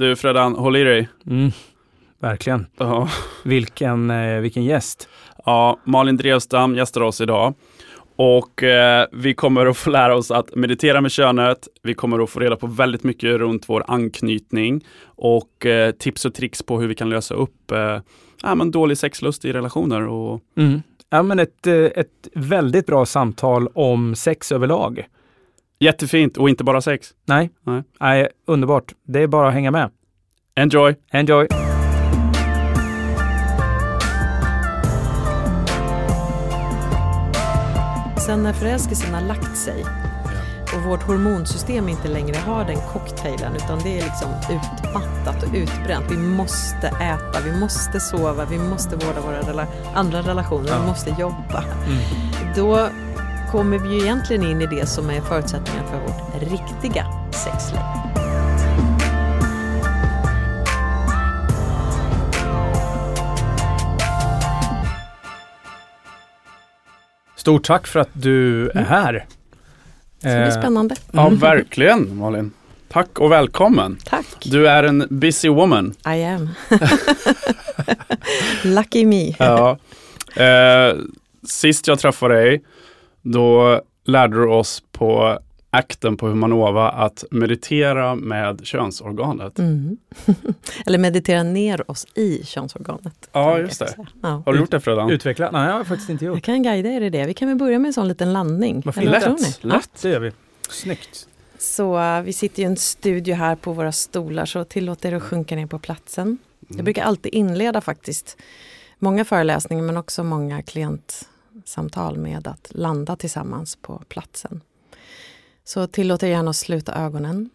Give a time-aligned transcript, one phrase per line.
[0.00, 1.08] Du Fredan, håll i dig.
[1.26, 1.50] Mm,
[2.20, 2.66] verkligen.
[2.76, 3.08] Ja.
[3.44, 5.08] Vilken, eh, vilken gäst.
[5.46, 7.54] Ja, Malin Drevstam gästar oss idag.
[8.16, 11.68] Och eh, vi kommer att få lära oss att meditera med könet.
[11.82, 16.34] Vi kommer att få reda på väldigt mycket runt vår anknytning och eh, tips och
[16.34, 17.98] tricks på hur vi kan lösa upp eh,
[18.42, 20.06] ja, men dålig sexlust i relationer.
[20.06, 20.40] Och...
[20.56, 20.82] Mm.
[21.10, 25.06] Ja, men ett, eh, ett väldigt bra samtal om sex överlag.
[25.84, 27.10] Jättefint och inte bara sex.
[27.24, 27.50] Nej.
[27.66, 27.82] Nej.
[28.00, 28.92] Nej, underbart.
[29.06, 29.90] Det är bara att hänga med.
[30.54, 30.94] Enjoy!
[31.12, 31.46] Enjoy!
[38.26, 39.84] Sen när förälskelsen har lagt sig
[40.76, 46.04] och vårt hormonsystem inte längre har den cocktailen utan det är liksom utmattat och utbränt.
[46.10, 50.78] Vi måste äta, vi måste sova, vi måste vårda våra rela andra relationer, Ja.
[50.80, 51.64] vi måste jobba.
[51.86, 51.98] Mm.
[52.56, 52.88] Då
[53.52, 57.80] kommer vi ju egentligen in i det som är förutsättningar för vårt riktiga sexliv.
[67.36, 69.26] Stort tack för att du är här.
[70.22, 70.94] Så det blir Eh, spännande.
[71.12, 72.50] Ja, verkligen Malin.
[72.88, 73.98] Tack och välkommen.
[74.04, 74.26] Tack.
[74.44, 75.94] Du är en busy woman.
[76.06, 76.48] I am.
[78.64, 79.34] Lucky me.
[79.38, 79.78] Ja.
[80.44, 80.96] Eh,
[81.46, 82.62] sist jag träffade dig,
[83.22, 85.38] då lärde du oss på
[85.70, 89.58] akten på Humanova att meditera med könsorganet.
[89.58, 89.96] Mm.
[90.86, 93.28] Eller meditera ner oss i könsorganet.
[93.32, 94.06] Ja, just jag det.
[94.22, 94.42] Ja.
[94.46, 95.10] Har du gjort det Fredan?
[95.10, 95.50] Utveckla?
[95.50, 96.44] Nej, jag har faktiskt inte Jag gjort.
[96.44, 97.26] kan guida er i det.
[97.26, 98.82] Vi kan väl börja med en sån liten landning.
[98.84, 98.96] Lätt.
[99.26, 99.68] ni?
[99.68, 100.02] Lätt.
[100.02, 100.32] Det gör vi.
[100.70, 101.26] Snyggt.
[101.58, 105.56] Så vi sitter i en studio här på våra stolar så tillåt er att sjunka
[105.56, 106.38] ner på platsen.
[106.68, 108.36] Jag brukar alltid inleda faktiskt
[108.98, 110.62] många föreläsningar men också många
[111.64, 114.60] samtal med att landa tillsammans på platsen.
[115.64, 117.50] Så tillåt er gärna att sluta ögonen.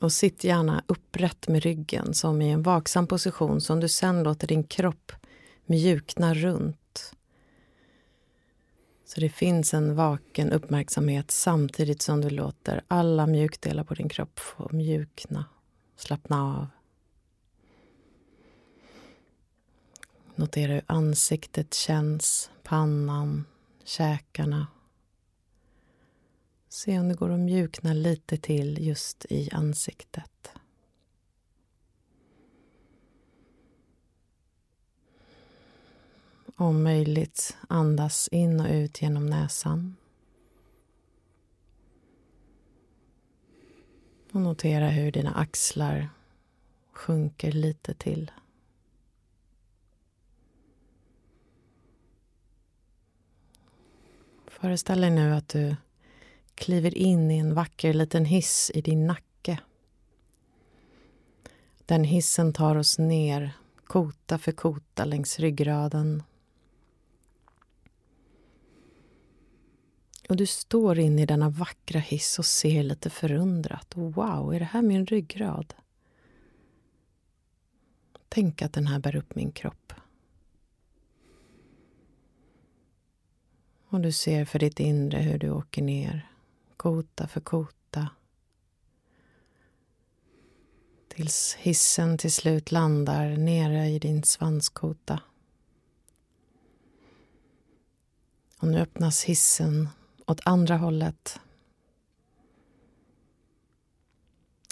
[0.00, 4.46] Och sitt gärna upprätt med ryggen som i en vaksam position som du sen låter
[4.46, 5.12] din kropp
[5.66, 7.12] mjukna runt.
[9.04, 14.38] Så det finns en vaken uppmärksamhet samtidigt som du låter alla mjukdelar på din kropp
[14.38, 15.44] få mjukna,
[15.96, 16.75] slappna av.
[20.38, 23.44] Notera hur ansiktet känns, pannan,
[23.84, 24.66] käkarna.
[26.68, 30.52] Se om det går att mjukna lite till just i ansiktet.
[36.56, 39.96] Om möjligt andas in och ut genom näsan.
[44.32, 46.08] Och notera hur dina axlar
[46.92, 48.30] sjunker lite till.
[54.60, 55.76] Föreställ dig nu att du
[56.54, 59.58] kliver in i en vacker liten hiss i din nacke.
[61.86, 63.52] Den hissen tar oss ner
[63.86, 66.22] kota för kota längs ryggraden.
[70.28, 73.92] Och du står inne i denna vackra hiss och ser lite förundrat.
[73.94, 75.74] Wow, är det här min ryggrad?
[78.28, 79.92] Tänk att den här bär upp min kropp.
[83.96, 86.30] Och du ser för ditt inre hur du åker ner,
[86.76, 88.08] kota för kota.
[91.08, 95.20] Tills hissen till slut landar nere i din svanskota.
[98.58, 99.88] Och nu öppnas hissen
[100.26, 101.40] åt andra hållet.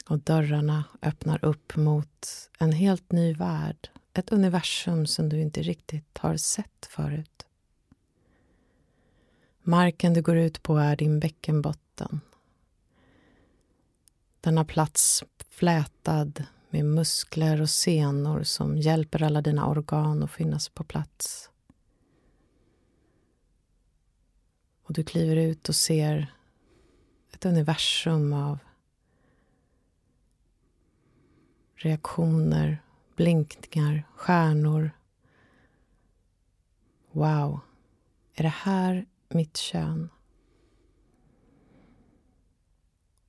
[0.09, 3.91] Och dörrarna öppnar upp mot en helt ny värld.
[4.13, 7.47] Ett universum som du inte riktigt har sett förut.
[9.67, 12.21] Marken du går ut på är din bäckenbotten.
[14.41, 20.85] Denna plats flätad med muskler och senor som hjälper alla dina organ att finnas på
[20.85, 21.51] plats.
[24.83, 26.35] Och du kliver ut och ser
[27.33, 28.59] ett universum av
[31.75, 32.83] reaktioner,
[33.17, 34.91] blinkningar, stjärnor.
[37.13, 37.61] Wow,
[38.35, 40.11] är det här mitt kön?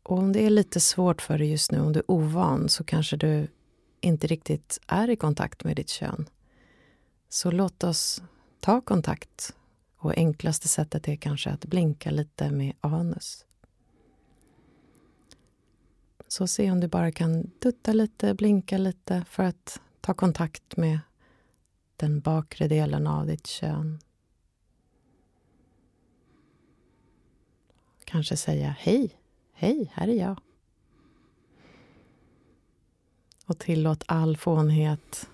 [0.04, 2.84] Och om det är lite svårt för dig just nu, om du är ovan, så
[2.84, 3.48] kanske du
[4.02, 6.30] inte riktigt är i kontakt med ditt kön.
[7.30, 8.22] Så låt oss
[8.60, 9.56] ta kontakt.
[9.98, 13.46] Och enklaste sättet är kanske att blinka lite med anus.
[16.28, 21.00] Så se om du bara kan dutta lite, blinka lite för att ta kontakt med
[21.96, 24.00] den bakre delen av ditt kön.
[28.06, 29.10] Kanske säga hej,
[29.54, 30.40] hej, här är jag.
[33.46, 35.30] Och tillåt all fånighet,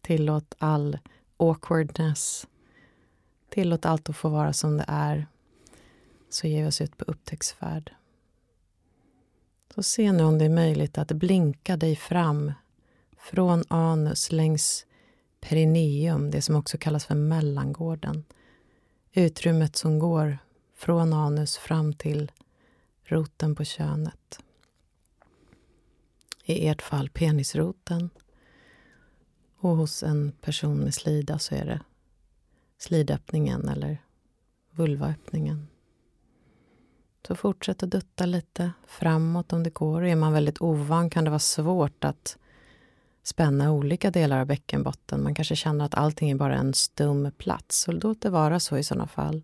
[0.00, 0.98] tillåt all
[1.36, 2.46] awkwardness,
[3.48, 5.26] tillåt allt att få vara som det är.
[6.28, 7.92] Så ger vi oss ut på upptäcktsfärd.
[9.74, 12.52] Så se nu om det är möjligt att blinka dig fram
[13.18, 14.86] från anus längs
[15.40, 18.24] perineum, det som också kallas för mellangården.
[19.12, 20.38] Utrymmet som går
[20.82, 22.32] från anus fram till
[23.04, 24.38] roten på könet.
[26.44, 28.10] I ert fall penisroten.
[29.58, 31.80] Och hos en person med slida så är det
[32.78, 33.98] slidöppningen eller
[34.70, 35.68] vulvaöppningen.
[37.26, 40.04] Så fortsätt att dutta lite framåt om det går.
[40.04, 42.38] Är man väldigt ovan kan det vara svårt att
[43.22, 45.22] spänna olika delar av bäckenbotten.
[45.22, 47.80] Man kanske känner att allting är bara en stum plats.
[47.80, 49.42] Så låt det vara så i sådana fall.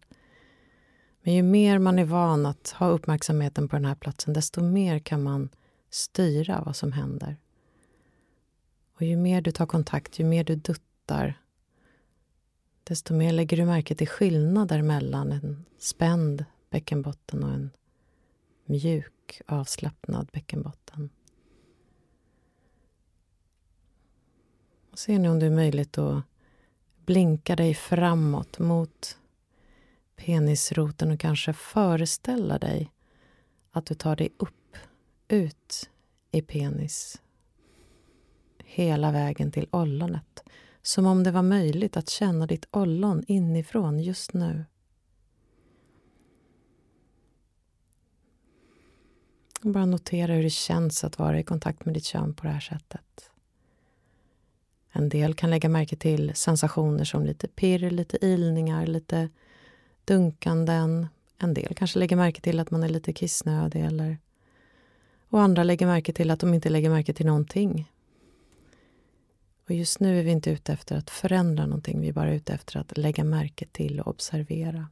[1.29, 4.99] Men ju mer man är van att ha uppmärksamheten på den här platsen, desto mer
[4.99, 5.49] kan man
[5.91, 7.37] styra vad som händer.
[8.95, 11.41] Och ju mer du tar kontakt, ju mer du duttar,
[12.85, 17.71] desto mer lägger du märke till skillnader mellan en spänd bäckenbotten och en
[18.65, 21.11] mjuk, avslappnad bäckenbotten.
[24.91, 26.25] Och se nu om det är möjligt att
[27.05, 29.19] blinka dig framåt mot
[30.19, 32.93] penisroten och kanske föreställa dig
[33.71, 34.77] att du tar dig upp,
[35.29, 35.91] ut
[36.31, 37.23] i penis.
[38.65, 40.43] Hela vägen till ollonet.
[40.83, 44.65] Som om det var möjligt att känna ditt ollon inifrån just nu.
[49.63, 52.61] bara notera hur det känns att vara i kontakt med ditt kön på det här
[52.61, 53.31] sättet.
[54.93, 59.29] En del kan lägga märke till sensationer som lite pirr, lite ilningar, lite
[60.09, 61.07] dunkanden.
[61.39, 64.19] En del kanske lägger märke till att man är lite kissnödig eller
[65.31, 67.93] och andra lägger märke till att de inte lägger märke till någonting.
[69.65, 72.53] Och just nu är vi inte ute efter att förändra någonting, vi är bara ute
[72.53, 74.89] efter att lägga märke till och observera.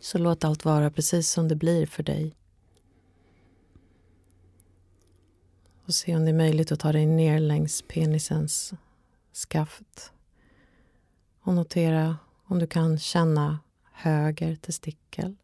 [0.00, 2.34] Så låt allt vara precis som det blir för dig.
[5.84, 8.74] Och se om det är möjligt att ta dig ner längs penisens
[9.32, 10.12] skaft.
[11.40, 13.58] Och notera om du kan känna
[13.94, 15.36] höger testikel.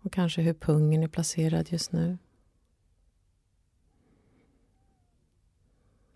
[0.00, 2.18] Och kanske hur pungen är placerad just nu.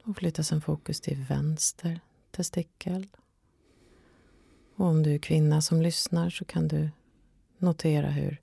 [0.05, 2.01] Och flytta sen fokus till vänster
[2.31, 3.07] testikel.
[4.75, 6.91] Och om du är kvinna som lyssnar så kan du
[7.59, 8.41] notera hur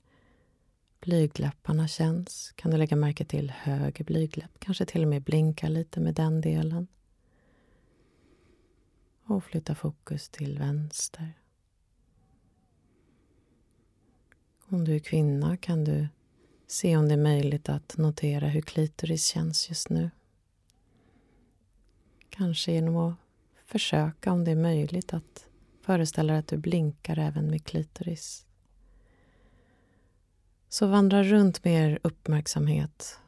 [1.00, 2.52] blygdläpparna känns.
[2.56, 6.40] Kan du lägga märke till höger blygdläpp, kanske till och med blinka lite med den
[6.40, 6.86] delen.
[9.24, 11.32] Och flytta fokus till vänster.
[14.74, 16.08] Om du är kvinna kan du
[16.66, 20.10] se om det är möjligt att notera hur klitoris känns just nu.
[22.30, 23.14] Kanske genom att
[23.66, 25.46] försöka, om det är möjligt, att
[25.82, 28.46] föreställa dig att du blinkar även med klitoris.
[30.68, 33.18] Så vandra runt med er uppmärksamhet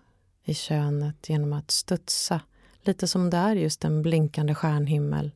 [0.44, 2.40] i könet genom att studsa,
[2.82, 5.32] lite som det är just en blinkande stjärnhimmel.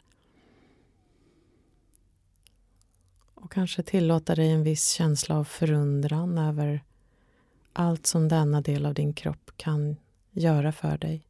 [3.41, 6.85] Och kanske tillåta dig en viss känsla av förundran över
[7.73, 9.97] allt som denna del av din kropp kan
[10.31, 11.27] göra för dig.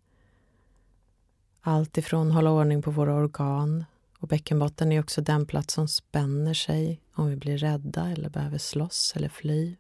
[1.61, 3.85] Allt ifrån hålla ordning på våra organ
[4.19, 8.59] och bäckenbotten är också den plats som spänner sig om vi blir rädda eller behöver
[8.59, 9.77] slåss eller fly.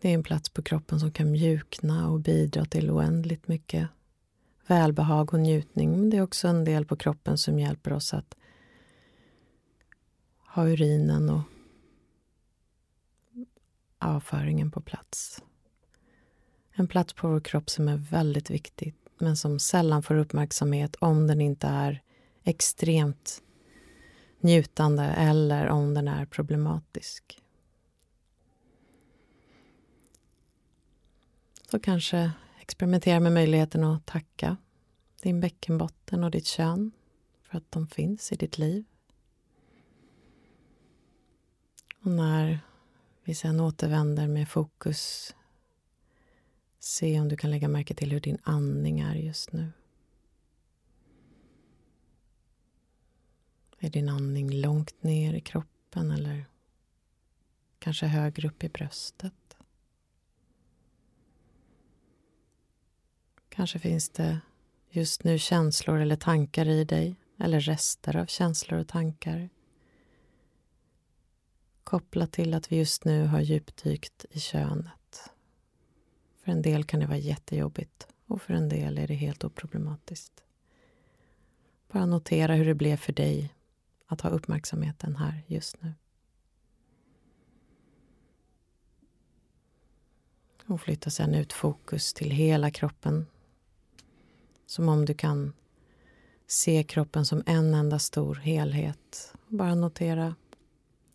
[0.00, 3.88] Det är en plats på kroppen som kan mjukna och bidra till oändligt mycket
[4.66, 5.90] välbehag och njutning.
[5.90, 8.34] Men det är också en del på kroppen som hjälper oss att
[10.56, 11.42] ha urinen och
[13.98, 15.42] avföringen på plats.
[16.72, 21.26] En plats på vår kropp som är väldigt viktig men som sällan får uppmärksamhet om
[21.26, 22.02] den inte är
[22.44, 23.42] extremt
[24.40, 27.42] njutande eller om den är problematisk.
[31.70, 34.56] Så kanske experimentera med möjligheten att tacka
[35.22, 36.92] din bäckenbotten och ditt kön
[37.42, 38.84] för att de finns i ditt liv.
[42.06, 42.60] Och när
[43.24, 45.34] vi sen återvänder med fokus
[46.78, 49.72] Se om du kan lägga märke till hur din andning är just nu.
[53.78, 56.46] Är din andning långt ner i kroppen eller
[57.78, 59.56] kanske högre upp i bröstet?
[63.48, 64.40] Kanske finns det
[64.90, 69.48] just nu känslor eller tankar i dig eller rester av känslor och tankar
[71.86, 75.30] kopplat till att vi just nu har djupdykt i könet.
[76.36, 80.44] För en del kan det vara jättejobbigt och för en del är det helt oproblematiskt.
[81.92, 83.54] Bara notera hur det blev för dig
[84.06, 85.94] att ha uppmärksamheten här just nu.
[90.66, 93.26] Och flytta sedan ut fokus till hela kroppen.
[94.66, 95.52] Som om du kan
[96.46, 99.34] se kroppen som en enda stor helhet.
[99.48, 100.34] Bara notera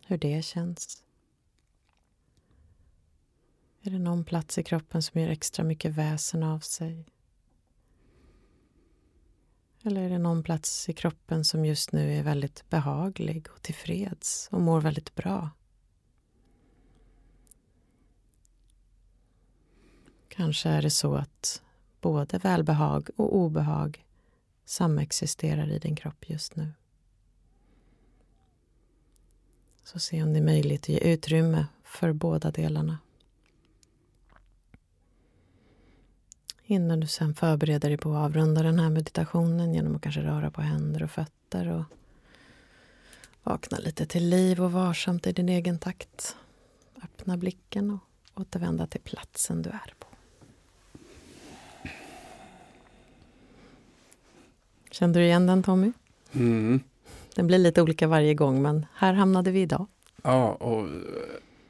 [0.06, 1.04] hur det känns.
[3.82, 7.06] Är det någon plats i kroppen som gör extra mycket väsen av sig?
[9.84, 14.48] Eller är det någon plats i kroppen som just nu är väldigt behaglig och tillfreds
[14.52, 15.50] och mår väldigt bra?
[20.28, 21.64] Kanske är det så att
[22.02, 24.06] både välbehag och obehag
[24.66, 26.74] samexisterar i din kropp just nu.
[29.84, 32.98] Så se om det är möjligt att ge utrymme för båda delarna.
[36.64, 40.52] Innan du sen förbereder dig på att avrunda den här meditationen genom att kanske röra
[40.52, 41.84] på händer och fötter och
[43.44, 46.36] vakna lite till liv och varsamt i din egen takt.
[47.04, 50.08] Öppna blicken och återvända till platsen du är på.
[54.92, 55.92] Kände du igen den Tommy?
[56.32, 56.80] Mm.
[57.36, 59.88] Den blir lite olika varje gång men här hamnade vi idag.
[60.24, 60.88] Ja, och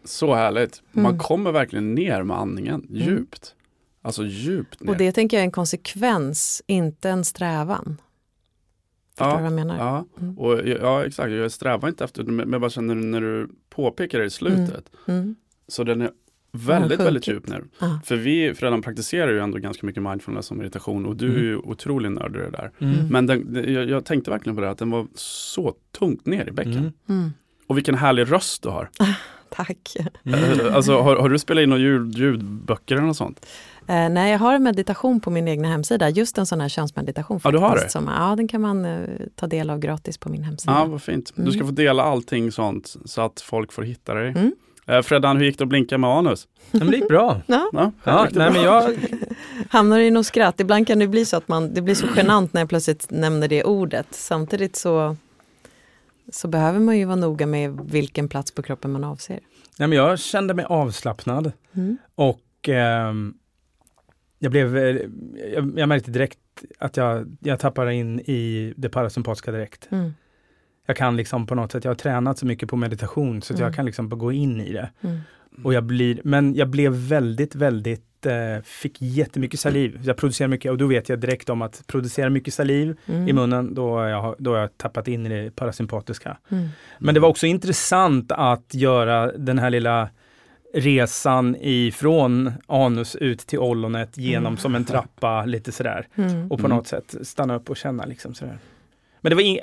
[0.03, 0.81] så härligt.
[0.91, 1.19] Man Mm.
[1.19, 3.55] kommer verkligen ner med andningen djupt.
[4.01, 4.89] Alltså djupt ner.
[4.91, 8.01] Och det tänker jag är en konsekvens, inte en strävan.
[9.17, 9.77] Förstår Ja, vad jag menar?
[9.77, 10.37] Ja, Mm.
[10.39, 11.31] och, ja, exakt.
[11.31, 14.89] Jag strävar inte efter det, men jag bara känner när du påpekar det i slutet.
[15.07, 15.35] Mm.
[15.67, 16.11] Så den är
[16.51, 17.63] väldigt, väldigt djup nu.
[17.79, 17.99] Ja.
[18.05, 21.57] För vi redan praktiserar ju ändå ganska mycket mindfulness och meditation och du är ju
[21.57, 22.71] otroligt nördig i det där.
[22.79, 23.07] Mm.
[23.09, 26.51] Men den, jag, jag tänkte verkligen på det, att den var så tungt ner i
[26.51, 26.73] bäcken.
[26.77, 26.91] Mm.
[27.09, 27.33] Mm.
[27.67, 28.89] Och vilken härlig röst du har.
[29.49, 29.95] Tack.
[30.23, 33.45] Eh, Alltså, har, har du spelat in några ljud, ljudböcker eller något sånt?
[33.87, 37.39] Eh, nej, jag har en meditation på min egna hemsida, just en sån här könsmeditation.
[37.43, 37.91] Ja, du har faktiskt, det?
[37.91, 38.99] Som, ja, den kan man eh,
[39.35, 40.73] ta del av gratis på min hemsida.
[40.73, 41.33] Ja, vad fint.
[41.35, 41.67] Du ska Mm.
[41.67, 44.33] få dela allting sånt så att folk får hitta dig.
[44.85, 44.97] Mm.
[44.97, 46.47] Eh, Freddan, hur gick det att blinka med anus?
[46.71, 47.41] Det gick bra.
[47.45, 47.69] Ja.
[47.73, 48.61] Ja, Ja, gick det nej, bra?
[48.61, 48.95] men jag,
[49.69, 50.59] Hamnar i något skratt.
[50.59, 53.47] Ibland kan det bli så att man, det blir så genant när jag plötsligt nämner
[53.47, 54.07] det ordet.
[54.11, 55.15] Samtidigt så,
[56.31, 59.39] så behöver man ju vara noga med vilken plats på kroppen man avser.
[59.79, 61.97] nej, men jag kände mig avslappnad Mm.
[62.15, 63.33] och ehm,
[64.39, 64.97] jag blev, eh,
[65.53, 66.39] jag, jag märkte direkt
[66.79, 69.87] att jag, jag tappade in i det parasympatiska direkt.
[69.91, 70.13] Mm.
[70.91, 73.59] Jag kan liksom på något sätt, jag har tränat så mycket på meditation så att
[73.59, 73.67] Mm.
[73.67, 74.89] jag kan liksom gå in i det.
[75.01, 75.19] Mm.
[75.63, 79.99] Och jag blir, men jag blev väldigt, väldigt, eh, fick jättemycket saliv.
[80.03, 83.27] Jag producerar mycket och då vet jag direkt om att producera mycket saliv Mm.
[83.27, 86.37] i munnen, då har, jag, då har jag tappat in i det parasympatiska.
[86.49, 86.67] Mm.
[86.99, 90.09] Men det var också intressant att göra den här lilla
[90.73, 94.57] resan ifrån anus ut till ollonet genom Mm.
[94.57, 96.07] som en trappa lite sådär.
[96.15, 96.51] Mm.
[96.51, 98.57] Och på något sätt stanna upp och känna liksom sådär.
[99.23, 99.59] Men det var in,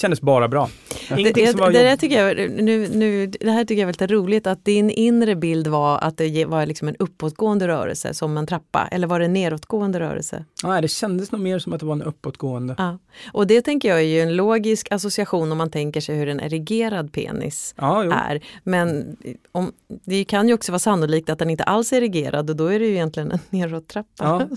[0.00, 0.70] kändes bara bra.
[1.08, 3.80] Det, Ingenting det, som var det, jobb- tycker jag, nu, nu, det här tycker jag
[3.80, 8.14] är väldigt roligt att din inre bild var att det var liksom en uppåtgående rörelse
[8.14, 10.44] som en trappa eller var det en nedåtgående rörelse?
[10.64, 12.74] Nej, det kändes nog mer som att det var en uppåtgående.
[12.78, 12.98] Ja.
[13.32, 16.40] Och det tänker jag är ju en logisk association om man tänker sig hur en
[16.40, 17.86] erigerad penis jo.
[18.12, 18.40] är.
[18.64, 19.16] Men
[19.52, 19.72] om,
[20.04, 22.78] det kan ju också vara sannolikt att den inte alls är erigerad och då är
[22.80, 24.08] det ju egentligen en nedåttrappa.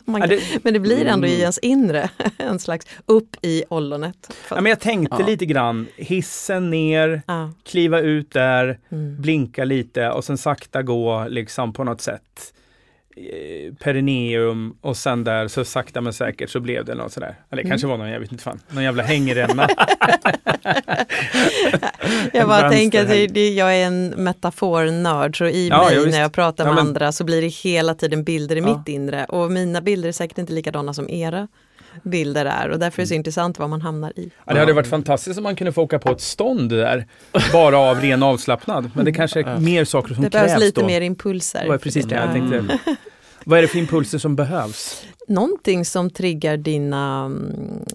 [0.07, 0.17] Ja.
[0.19, 1.41] Kan, det, men det blir ändå i Mm.
[1.41, 4.22] ens inre en slags upp i ollonet.
[4.49, 5.25] Ja, men jag tänkte Ja.
[5.25, 7.51] lite grann, hissen ner, Ja.
[7.65, 9.21] kliva ut där, Mm.
[9.21, 12.53] blinka lite och sen sakta gå liksom på något sätt
[13.17, 17.27] eh, perineum och sen där så sakta men säkert så blev det något sådär.
[17.27, 17.69] Eller det Mm.
[17.69, 19.67] kanske var någon, jag vet inte fan, någon jävla hängränna.
[22.33, 23.33] Jag bara tänker att det, häng.
[23.33, 26.75] det, jag är en metafornörd så i Ja, mig ja, när jag pratar Ja, med
[26.75, 28.77] men- andra så blir det hela tiden bilder i Ja.
[28.77, 31.47] mitt inre och mina bilder är säkert inte likadana som era
[32.03, 34.31] bilder är och därför är det så intressant vad man hamnar i.
[34.45, 37.07] Ja, det hade varit fantastiskt om man kunde få åka på ett stånd där,
[37.53, 38.89] bara av ren avslappnad.
[38.93, 40.88] Men det kanske är mer saker som Det behövs krävs lite då.
[40.88, 41.63] mer impulser.
[41.63, 42.31] Det var precis det jag Ja.
[42.33, 42.79] tänkte.
[43.45, 45.03] Vad är det för impulser som behövs?
[45.27, 47.85] Någonting som triggar dina, mm,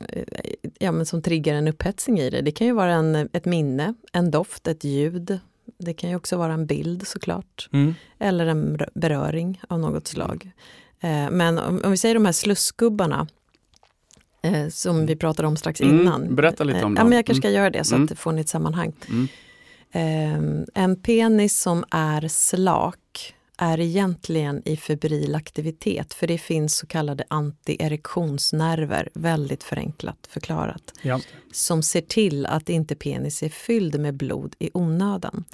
[0.79, 2.41] ja men som triggar en upphetsning i det.
[2.41, 5.39] Det kan ju vara en, ett minne, en doft, ett ljud.
[5.79, 7.69] Det kan ju också vara en bild såklart.
[7.73, 7.95] Mm.
[8.19, 10.51] Eller en ber- beröring av något slag.
[11.01, 13.27] Eh, Men om, om vi säger de här slussgubbarna
[14.43, 16.35] eh, som vi pratade om strax Mm, innan.
[16.35, 18.05] berätta lite om Eh, Ja, men jag kanske ska göra det så Mm.
[18.05, 18.93] att det får ni ett sammanhang.
[19.09, 19.29] Mm.
[19.93, 26.87] Eh, En penis som är slak är egentligen i febril aktivitet för det finns så
[26.87, 31.21] kallade antierektionsnerver, väldigt förenklat förklarat, Ja.
[31.53, 35.45] som ser till att inte penis är fylld med blod i onödan.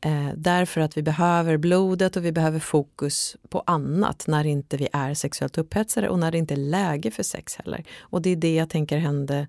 [0.00, 4.88] Eh, därför att vi behöver blodet och vi behöver fokus på annat när inte vi
[4.92, 7.84] är sexuellt upphetsade och när det inte är läge för sex heller.
[8.00, 9.46] Och det är det jag tänker hände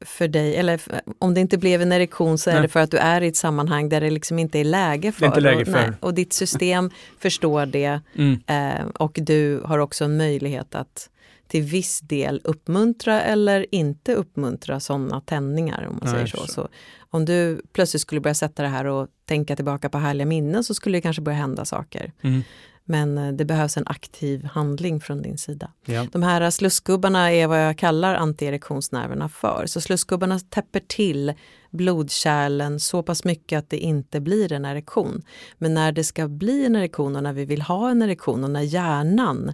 [0.00, 0.80] för dig, eller
[1.18, 2.62] om det inte blev en erektion så är Nej.
[2.62, 5.20] det för att du är i ett sammanhang där det liksom inte är läge för
[5.20, 5.72] Det inte läge och, för.
[5.72, 8.40] nej, och ditt system förstår det Mm.
[8.46, 11.10] eh, och du har också en möjlighet att
[11.54, 15.86] till viss del uppmuntra eller inte uppmuntra sådana tändningar.
[15.90, 16.46] om man säger så.
[16.46, 16.68] så.
[17.10, 20.74] Om du plötsligt skulle börja sätta det här och tänka tillbaka på härliga minnen så
[20.74, 22.12] skulle det kanske börja hända saker.
[22.22, 22.42] Mm.
[22.84, 25.70] Men eh, det behövs en aktiv handling från din sida.
[25.84, 26.06] Ja.
[26.12, 29.64] De här slussgubbarna är vad jag kallar antierektionsnerverna för.
[29.66, 31.32] Så slussgubbarna täpper till
[31.70, 35.22] blodkärlen så pass mycket att det inte blir en erektion.
[35.58, 38.50] Men när det ska bli en erektion och när vi vill ha en erektion och
[38.50, 39.52] när hjärnan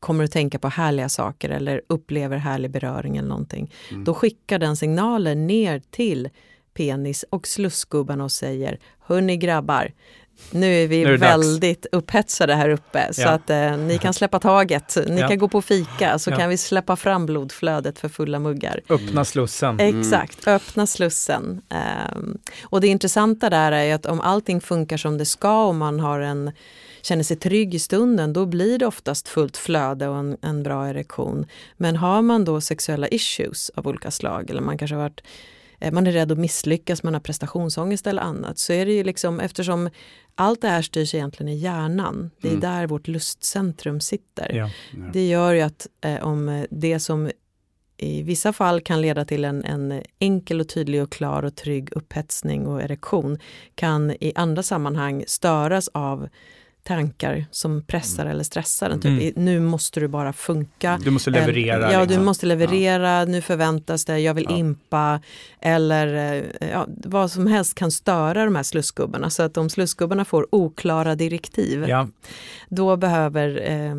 [0.00, 3.72] kommer att tänka på härliga saker eller upplever härlig beröring eller någonting.
[3.90, 4.04] Mm.
[4.04, 6.28] Då skickar den signaler ner till
[6.74, 9.92] penis och slussgubbarna och säger Hörni grabbar,
[10.50, 13.28] nu är vi Nu är det dags." väldigt upphetsade här uppe så Ja.
[13.28, 14.96] att eh, ni kan släppa taget.
[15.08, 15.28] Ni Ja.
[15.28, 16.36] kan gå på fika så Ja.
[16.36, 18.80] kan vi släppa fram blodflödet för fulla muggar.
[18.88, 19.80] Öppna slussen.
[19.80, 21.62] Exakt, öppna slussen.
[21.68, 26.00] Ehm, och det intressanta där är att om allting funkar som det ska och man
[26.00, 26.52] har en,
[27.02, 30.88] känner sig trygg i stunden, då blir det oftast fullt flöde och en, en bra
[30.88, 31.46] erektion.
[31.76, 35.20] Men har man då sexuella issues av olika slag, eller man kanske har varit
[35.80, 39.04] eh, man är rädd att misslyckas, man har prestationsångest eller annat, så är det ju
[39.04, 39.90] liksom eftersom
[40.34, 42.60] allt det här styrs egentligen i hjärnan, det är Mm.
[42.60, 44.52] där vårt lustcentrum sitter.
[44.54, 44.70] Ja.
[45.12, 47.30] Det gör ju att eh, om det som
[47.96, 51.88] i vissa fall kan leda till en, en enkel och tydlig och klar och trygg
[51.92, 53.38] upphetsning och erektion
[53.74, 56.28] kan i andra sammanhang störas av
[56.82, 59.00] tankar som pressar eller stressar en.
[59.00, 59.44] Typ, Mm.
[59.44, 61.00] Nu måste du bara funka.
[61.04, 61.74] Du måste leverera.
[61.76, 62.24] Eller- Ja, du liksom.
[62.24, 64.56] måste leverera, nu förväntas det, jag vill Ja.
[64.56, 65.20] impa.
[65.60, 69.30] Eller eh, ja, vad som helst kan störa de här slussgubbarna.
[69.30, 72.08] Så att om slussgubbarna får oklara direktiv, Ja.
[72.72, 73.94] Då behöver eh,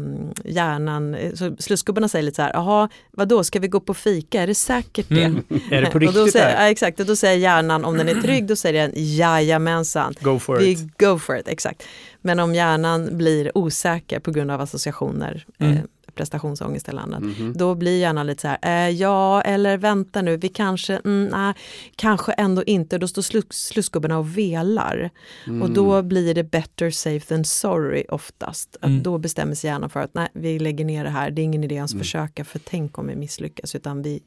[0.46, 4.48] hjärnan, så slussgubbarna säger lite så här, jaha, vadå, ska vi gå på fika, är
[4.48, 5.24] det säkert det?
[5.24, 5.44] Mm.
[5.72, 8.10] Är det på och då riktigt säger, ja, exakt, och då säger hjärnan, om den
[8.10, 10.14] är trygg, då säger den jajamensan.
[10.22, 10.98] Go for Vi it.
[10.98, 11.84] go for it, exakt.
[12.22, 15.74] Men om hjärnan blir osäker på grund av associationer, Mm.
[15.78, 15.80] eh,
[16.16, 17.54] prestationsångest eller annat, Mhm.
[17.58, 21.54] då blir hjärnan lite så här, eh, ja eller vänta nu, vi kanske, mm, nej,
[21.96, 22.98] kanske ändå inte.
[22.98, 25.10] Då står slus, slussgubbarna och velar.
[25.48, 25.62] Mm.
[25.62, 28.78] Och då blir det better safe than sorry oftast.
[28.82, 29.04] Att Mm.
[29.04, 31.64] Då bestämmer sig hjärnan för att nej, vi lägger ner det här, det är ingen
[31.64, 32.04] idé ens Mm.
[32.04, 34.20] försöka, för tänk om vi misslyckas, utan vi,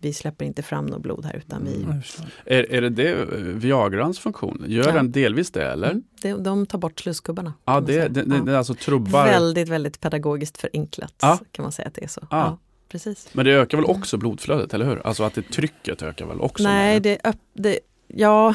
[0.00, 2.00] vi släpper inte fram något blod här, utan vi, Mm.
[2.44, 4.64] Är, är det det Viagrans funktion?
[4.66, 4.92] Gör Ja.
[4.92, 5.90] den delvis det eller?
[5.90, 7.52] Mm, de, de tar bort slussgubbarna.
[7.64, 8.42] Ja, det, det, det, Ja.
[8.42, 9.24] det är alltså trubbar.
[9.26, 11.38] Väldigt, väldigt pedagogiskt förenklat Ja.
[11.52, 12.20] kan man säga att det är så.
[12.30, 12.36] Ja.
[12.38, 12.58] Ja.
[12.88, 13.28] precis.
[13.32, 15.06] Men det ökar väl också blodflödet, eller hur?
[15.06, 16.64] Alltså att det trycket ökar väl också?
[16.64, 18.54] Nej, det, öpp- det, ja,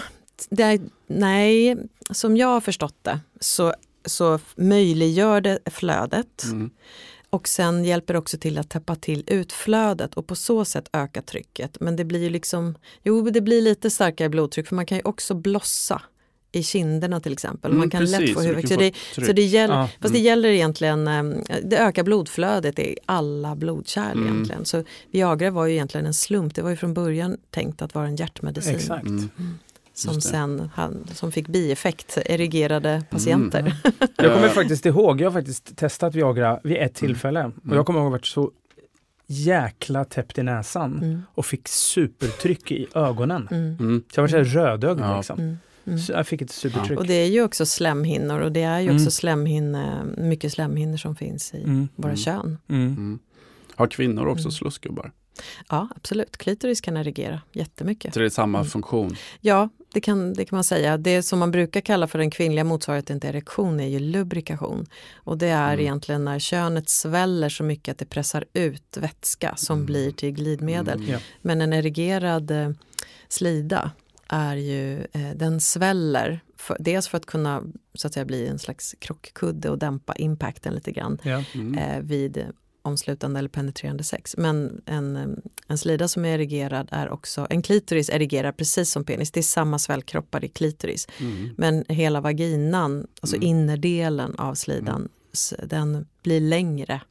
[0.50, 1.78] det, är- nej,
[2.12, 3.74] som jag har förstått det så,
[4.06, 6.70] så möjliggör det flödet Mm.
[7.34, 11.22] Och sen hjälper det också till att täppa till utflödet och på så sätt öka
[11.22, 11.78] trycket.
[11.80, 15.02] Men det blir ju liksom, jo det blir lite starkare blodtryck för man kan ju
[15.06, 16.02] också blossa
[16.52, 17.72] i kinderna till exempel.
[17.72, 18.68] Man Mm, kan precis, lätt få huvudvärk.
[19.14, 19.90] Så det, så det gäller, Ja.
[20.02, 21.24] Fast det gäller egentligen, eh,
[21.64, 24.28] det ökar blodflödet i alla blodkärl Mm.
[24.34, 24.66] egentligen.
[24.66, 26.56] Så Viagra var ju egentligen en slump.
[26.56, 28.76] Det var ju från början tänkt att vara en hjärtmedicin.
[28.76, 29.08] Exakt.
[30.06, 30.14] Mm.
[30.14, 33.60] Som sen han, som fick bieffekt, erigerade patienter.
[33.60, 33.74] Mm.
[34.18, 37.40] Jag kommer faktiskt ihåg, jag har faktiskt testat Viagra vid ett tillfälle.
[37.40, 37.54] Mm.
[37.70, 38.52] Och jag kommer ihåg att jag varit så
[39.28, 43.48] jäkla täppt i näsan Mm, och fick supertryck i ögonen.
[43.52, 44.04] mm, Mm.
[44.14, 45.18] Så jag var så här rödögd Ja.
[45.18, 45.40] liksom.
[45.40, 46.00] mm, mm.
[46.00, 47.00] Så jag fick ett supertryck.
[47.00, 48.96] Och det är ju också slemhinnor och det är ju Mm.
[48.96, 51.88] också slemhinne, mycket slemhinnor som finns i Mm.
[51.96, 52.18] våra Mm.
[52.18, 52.58] kön.
[52.68, 52.86] Mm.
[52.88, 53.20] Mm.
[53.76, 54.52] Har kvinnor också Mm.
[54.52, 55.12] slussgubbar?
[55.70, 56.38] Ja, absolut.
[56.38, 58.14] Klitoris kan erigera jättemycket.
[58.14, 58.70] Så det är samma Mm.
[58.70, 59.16] funktion?
[59.42, 60.98] Ja, det kan, det kan man säga.
[60.98, 64.86] Det som man brukar kalla för den kvinnliga motsvarigheten till erektion är ju lubrikation.
[65.16, 65.80] Och det är Mm.
[65.80, 69.86] egentligen när könet sväller så mycket att det pressar ut vätska som Mm.
[69.86, 70.98] blir till glidmedel.
[70.98, 71.10] Mm.
[71.12, 71.18] Ja.
[71.42, 72.70] Men en erigerad eh,
[73.28, 73.92] slida
[74.28, 78.60] är ju, eh, den sväller för, dels för att kunna så att säga bli en
[78.60, 81.18] slags krockkudde och dämpa impacten lite grann.
[81.54, 81.78] Mm.
[81.78, 82.46] eh, vid
[82.86, 84.36] omslutande eller penetrerande sex.
[84.38, 85.26] Men en, eh,
[85.68, 89.42] en slida som är erigerad är också, en klitoris erigerar precis som penis, det är
[89.42, 91.08] samma svällkroppar i klitoris.
[91.20, 91.50] Mm.
[91.58, 93.48] Men hela vaginan, alltså Mm.
[93.48, 97.02] innerdelen av slidan, s- den blir längre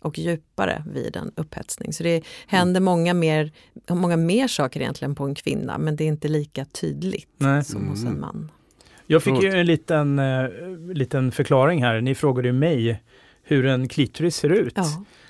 [0.00, 1.92] och djupare vid en upphetsning.
[1.92, 3.52] Så det händer många mer,
[3.90, 7.64] många mer saker egentligen på en kvinna men det är inte lika tydligt Nej.
[7.64, 8.20] som hos en Mm.
[8.20, 8.50] man.
[9.06, 10.48] Jag fick ju en liten, eh,
[10.94, 12.00] liten förklaring här.
[12.00, 13.02] Ni frågade ju mig
[13.44, 14.78] hur en klitoris ser ut.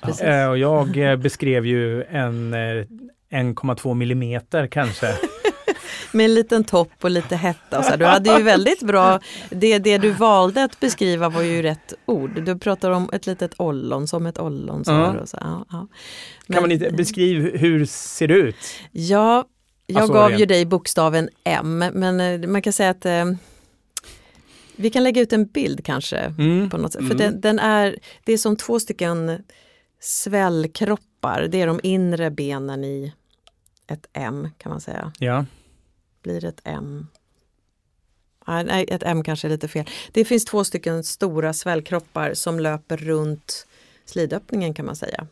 [0.01, 0.25] Ja.
[0.25, 5.07] Eh, och jag eh, beskrev ju en eh, 1,2 millimeter kanske.
[6.11, 7.79] med en liten topp och lite hetta.
[7.79, 7.95] Och så.
[7.95, 12.41] Du hade ju väldigt bra, det, det du valde att beskriva var ju rätt ord.
[12.43, 14.85] Du pratar om ett litet ollon, som ett ollon.
[14.85, 15.13] Så Ja.
[15.13, 15.87] och så, ja, ja.
[16.53, 18.55] Kan man inte beskriva hur ser det ut?
[18.91, 19.45] Ja,
[19.87, 23.25] jag Alltså, gav ju dig bokstaven M, men eh, man kan säga att eh,
[24.77, 26.17] vi kan lägga ut en bild kanske.
[26.17, 26.69] Mm.
[26.69, 27.07] På något sätt.
[27.07, 27.17] För Mm.
[27.17, 29.43] den, den är, det är som två stycken
[29.99, 31.47] svällkroppar.
[31.51, 33.13] Det är de inre benen i
[33.87, 35.11] ett M kan man säga.
[35.19, 35.45] Ja.
[36.23, 37.07] Blir ett M?
[38.47, 39.85] Nej, ett M kanske är lite fel.
[40.11, 43.67] Det finns två stycken stora svällkroppar som löper runt
[44.05, 45.27] slidöppningen kan man säga.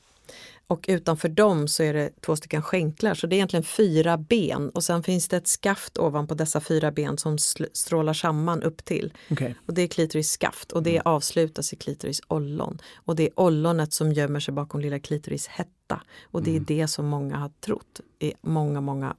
[0.67, 4.69] Och utanför dem så är det två stycken skänklar, så det är egentligen fyra ben
[4.69, 7.37] och sen finns det ett skaft ovanpå dessa fyra ben som
[7.73, 9.13] strålar samman upp till.
[9.31, 9.55] Okej.
[9.67, 12.81] Och det är klitoris skaft och det avslutas i klitoris ollon.
[12.95, 16.01] Och det är ollonet som gömmer sig bakom lilla klitoris hetta.
[16.23, 19.15] Och det är det som många har trott i många, många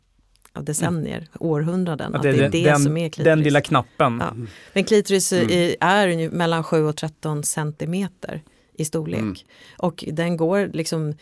[0.53, 2.15] decennier, århundraden.
[2.15, 3.25] Att att det är det den, som är klitoris.
[3.25, 4.19] den lilla knappen.
[4.21, 4.35] Ja.
[4.73, 8.43] Men klitoris är, är mellan 7 och 13 centimeter
[8.75, 9.21] i storlek.
[9.21, 9.35] Mm.
[9.79, 11.15] Och den går liksom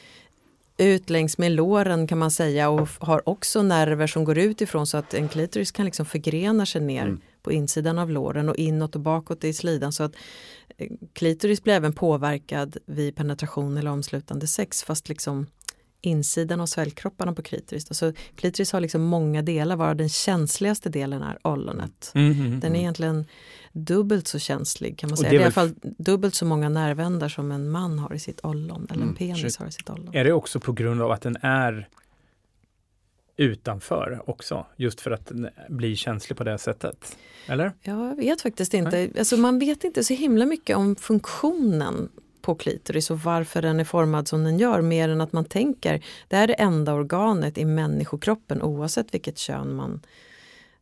[0.77, 4.87] ut längs med låren kan man säga och har också nerver som går ut ifrån
[4.87, 7.21] så att en klitoris kan liksom förgrena sig ner Mm.
[7.43, 10.13] på insidan av låren och inåt och bakåt i slidan så att
[10.79, 15.47] eh, klitoris blir även påverkad vid penetration eller omslutande sex fast liksom
[16.01, 17.85] insidan av svällkropparna på klitoris.
[17.85, 17.95] då.
[17.95, 22.13] Så klitoris har liksom många delar varav den känsligaste delen är ollonet.
[22.15, 22.81] Mm, mm, Den är mm.
[22.81, 23.27] egentligen
[23.73, 25.31] dubbelt så känslig kan man säga.
[25.31, 28.15] det Det är är i alla fall dubbelt så många nervändar som en man har
[28.15, 29.57] i sitt ollon eller en Mm, penis shit.
[29.57, 30.15] har i sitt ollon.
[30.15, 31.89] Är det också på grund av att den är
[33.37, 34.67] utanför också?
[34.77, 35.33] Just för att
[35.69, 37.17] blir känslig på det sättet?
[37.47, 37.73] Eller?
[37.83, 39.11] Jag vet faktiskt inte.
[39.19, 42.09] Alltså man vet inte så himla mycket om funktionen
[42.43, 46.05] på klitoris och varför den är formad som den gör mer än att man tänker
[46.29, 50.01] det är det enda organet i människokroppen oavsett vilket kön man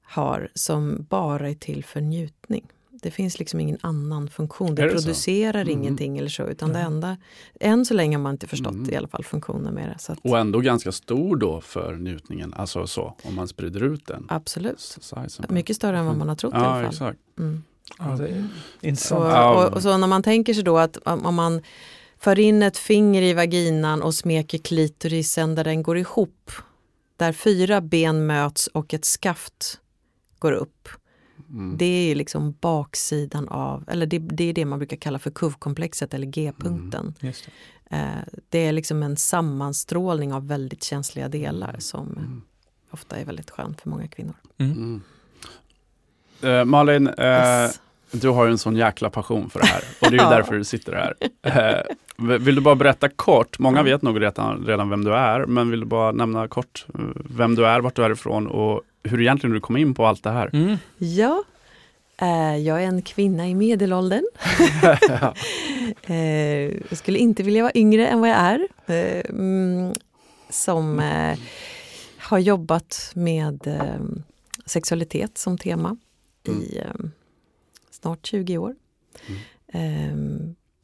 [0.02, 2.66] har som bara är till för njutning.
[3.00, 4.74] Det finns liksom ingen annan funktion.
[4.74, 4.94] Det, det så?
[4.96, 5.78] producerar Mm.
[5.78, 6.92] ingenting eller så utan det Mm.
[6.92, 7.16] enda,
[7.60, 8.90] än så länge har man inte förstått Mm.
[8.90, 9.98] i alla fall funktionen med det.
[9.98, 14.06] Så att, Och ändå ganska stor då för njutningen, alltså så, om man sprider ut
[14.06, 14.26] den.
[14.28, 14.80] absolut.
[14.80, 15.44] Sizen.
[15.48, 16.84] Mycket större än vad man har trott i alla Ja, fall.
[16.86, 17.18] exakt.
[17.38, 17.62] Mm.
[17.98, 18.48] Ja, det är
[18.80, 19.24] Så, intressant.
[19.24, 19.66] Ja.
[19.66, 21.62] och, och så när man tänker sig då att om om man
[22.18, 26.50] för in ett finger i vaginan och smeker klitorisen där den går ihop,
[27.16, 29.80] där fyra ben möts och ett skaft
[30.38, 30.88] går upp.
[31.50, 31.76] Mm.
[31.76, 36.14] Det är liksom baksidan av, eller det, det är det man brukar kalla för kuvkomplexet
[36.14, 37.14] eller G-punkten.
[37.20, 37.44] Just
[37.90, 37.96] det.
[37.96, 42.42] Eh, det är liksom en sammanstrålning av väldigt känsliga delar som Mm.
[42.90, 44.34] ofta är väldigt skönt för många kvinnor.
[44.58, 44.72] Mm.
[44.72, 45.02] Mm.
[46.42, 47.80] Eh, Malin, eh, Yes.
[48.10, 50.54] du har ju en sån jäkla passion för det här och det är ju därför
[50.54, 51.14] du sitter här.
[51.42, 55.70] Eh, vill du bara berätta kort, många vet nog redan, redan vem du är, men
[55.70, 59.20] vill du bara nämna kort eh, vem du är, vart du är ifrån och hur
[59.20, 60.50] egentligen du kom in på allt det här?
[60.52, 60.76] Mm.
[60.98, 61.44] Ja,
[62.16, 64.24] eh, jag är en kvinna i medelåldern.
[66.02, 66.16] eh,
[66.88, 68.68] jag skulle inte vilja vara yngre än vad jag är.
[68.86, 69.94] Eh, mm,
[70.50, 71.38] som eh,
[72.18, 74.00] har jobbat med eh,
[74.66, 75.96] sexualitet som tema
[76.44, 77.06] i eh,
[77.90, 78.74] snart 20 år.
[79.72, 80.16] Eh,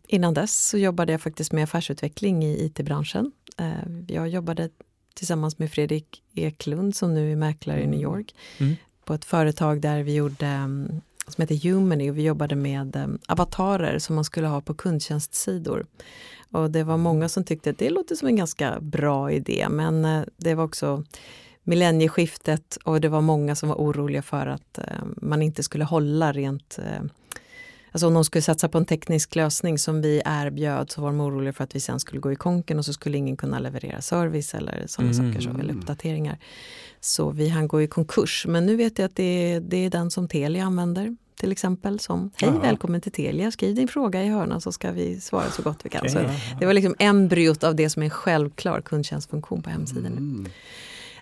[0.08, 3.32] innan dess så jobbade jag faktiskt med affärsutveckling i IT-branschen.
[3.58, 4.70] Eh, jag jobbade
[5.16, 8.76] tillsammans med Fredrik Eklund som nu är mäklare i New York Mm.
[9.04, 13.18] på ett företag där vi gjorde um, som heter Humany och vi jobbade med um,
[13.28, 15.86] avatarer som man skulle ha på kundtjänstsidor.
[16.52, 20.04] Och det var många som tyckte att det låter som en ganska bra idé men
[20.04, 21.04] eh, det var också
[21.62, 24.84] millennieskiftet och det var många som var oroliga för att eh,
[25.16, 27.02] man inte skulle hålla rent eh,
[27.96, 31.20] Alltså om de skulle satsa på en teknisk lösning som vi erbjöd så var de
[31.20, 34.00] oroliga för att vi sen skulle gå i konken och så skulle ingen kunna leverera
[34.02, 35.32] service eller sådana Mm.
[35.32, 36.38] saker, så, eller uppdateringar.
[37.00, 38.46] Så vi hann gå i konkurs.
[38.48, 41.98] Men nu vet jag att det är, det är den som Telia använder till exempel.
[42.00, 42.58] Som Hej Aha.
[42.60, 45.88] välkommen till Telia, skriv din fråga i hörnan så ska vi svara så gott vi
[45.90, 46.00] kan.
[46.00, 46.12] Okej.
[46.12, 46.20] Så
[46.60, 50.06] det var liksom embryot av det som är en självklar kundtjänstfunktion på hemsidan.
[50.06, 50.46] Mm.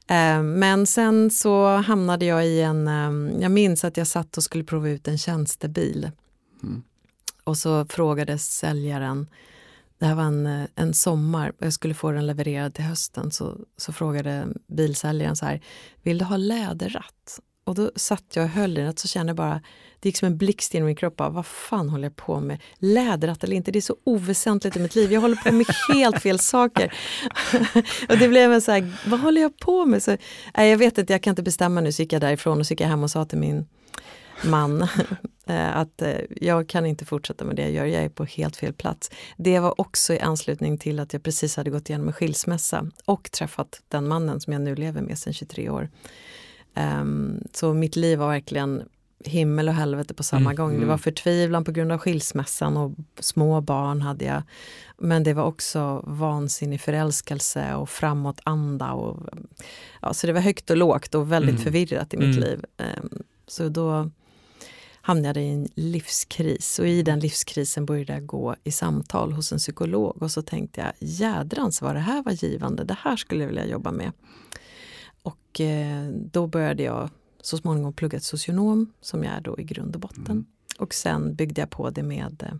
[0.06, 4.42] Eh, Men sen så hamnade jag i en, eh, jag minns att jag satt och
[4.42, 6.10] skulle prova ut en tjänstebil.
[6.66, 6.82] Mm.
[7.44, 9.26] Och så frågade säljaren,
[9.98, 13.58] det här var en, en sommar och jag skulle få den levererad till hösten, så,
[13.76, 15.60] så frågade bilsäljaren så här,
[16.02, 17.40] vill du ha läderratt?
[17.64, 19.60] Och då satt jag och höll i den, så kände jag bara,
[20.00, 22.62] det gick som en blixt genom min kropp, bara, vad fan håller jag på med?
[22.78, 26.22] Läderratt eller inte, det är så oväsentligt i mitt liv, jag håller på med helt
[26.22, 26.94] fel saker.
[28.08, 30.02] och det blev en så här, vad håller jag på med?
[30.02, 30.16] Så,
[30.56, 32.72] nej, jag vet inte, jag kan inte bestämma nu, så gick jag därifrån och så
[32.72, 33.66] gick jag hem och sa till min
[34.44, 34.82] man
[35.46, 38.56] eh, att eh, jag kan inte fortsätta med det jag gör, jag är på helt
[38.56, 39.10] fel plats.
[39.36, 43.30] Det var också i anslutning till att jag precis hade gått igenom en skilsmässa och
[43.30, 45.88] träffat den mannen som jag nu lever med sedan 23 år.
[46.76, 48.82] Um, så mitt liv var verkligen
[49.24, 50.70] himmel och helvete på samma Mm, gång.
[50.70, 50.88] Det mm.
[50.88, 54.42] var förtvivlan på grund av skilsmässan och små barn hade jag.
[54.98, 58.92] Men det var också vansinnig förälskelse och framåtanda.
[58.92, 59.22] Och,
[60.02, 61.62] ja, så det var högt och lågt och väldigt Mm.
[61.64, 62.48] förvirrat i mitt Mm.
[62.48, 62.64] liv.
[62.78, 64.10] Um, så då
[65.06, 69.58] hamnade i en livskris och i den livskrisen började jag gå i samtal hos en
[69.58, 73.48] psykolog och så tänkte jag jädrans vad det här var givande, det här skulle jag
[73.48, 74.12] vilja jobba med.
[75.22, 79.64] Och eh, då började jag så småningom plugga till socionom som jag är då i
[79.64, 80.24] grund och botten.
[80.30, 80.44] Mm.
[80.78, 82.54] Och sen byggde jag på det med eh,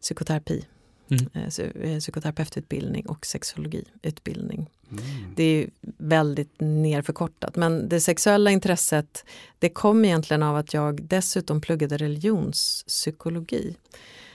[0.00, 0.64] psykoterapi,
[1.10, 1.26] Mm.
[1.34, 4.70] eh, eh, psykoterapeututbildning och sexologiutbildning.
[4.90, 5.04] Mm.
[5.36, 9.24] Det är väldigt nerförkortat men det sexuella intresset
[9.58, 13.76] det kom egentligen av att jag dessutom pluggade religionspsykologi.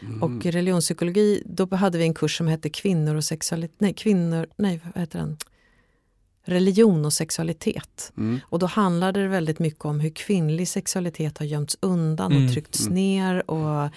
[0.01, 0.23] Mm.
[0.23, 4.81] Och religionspsykologi, då hade vi en kurs som hette kvinnor och sexualitet, nej kvinnor, nej
[4.83, 5.37] vad heter den?
[6.45, 8.11] Religion och sexualitet.
[8.17, 8.39] Mm.
[8.45, 12.51] Och då handlade det väldigt mycket om hur kvinnlig sexualitet har gömts undan Mm, och
[12.53, 12.93] tryckts mm.
[12.95, 13.89] ner och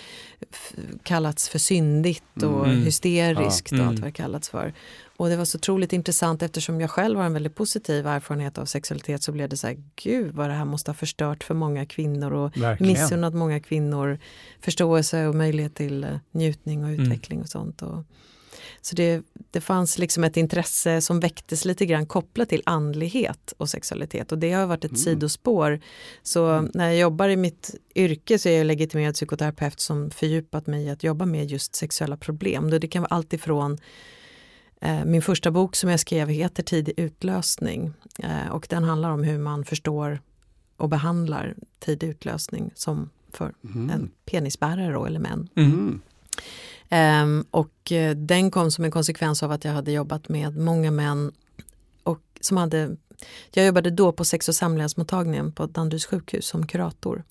[1.03, 2.83] kallats för syndigt och Mm.
[2.83, 4.01] hysteriskt Ja, och allt mm.
[4.01, 4.75] vad det kallats för.
[5.17, 8.65] Och det var så otroligt intressant eftersom jag själv har en väldigt positiv erfarenhet av
[8.65, 11.87] sexualitet så blev det så här, gud vad det här måste ha förstört för många
[11.87, 12.93] kvinnor och Verkligen.
[12.93, 14.19] missunnat många kvinnor
[14.61, 17.03] förståelse och möjlighet till eh, njutning och Mm.
[17.03, 17.83] utveckling och sånt.
[17.83, 18.05] Och,
[18.81, 23.69] så det, det fanns liksom ett intresse som väcktes lite grann kopplat till andlighet och
[23.69, 25.03] sexualitet och det har varit ett Mm.
[25.03, 25.81] sidospår.
[26.23, 30.85] Så när jag jobbar i mitt yrke så är jag legitimerad psykoterapeut som fördjupat mig
[30.85, 32.71] i att jobba med just sexuella problem.
[32.71, 33.79] Det kan vara allt ifrån
[34.81, 37.93] eh, min första bok som jag skrev heter Tidig utlösning
[38.23, 40.21] eh, och den handlar om hur man förstår
[40.77, 43.91] och behandlar tidig utlösning som för Mm.
[43.91, 45.49] en penisbärare då, eller män.
[45.57, 46.01] Mm.
[46.89, 50.91] Ehm, och eh, den kom som en konsekvens av att jag hade jobbat med många
[50.91, 51.33] män
[52.03, 52.97] och som hade
[53.51, 57.25] jag jobbade då på sex och samlevnadsmottagningen på Danderyds sjukhus som kurator.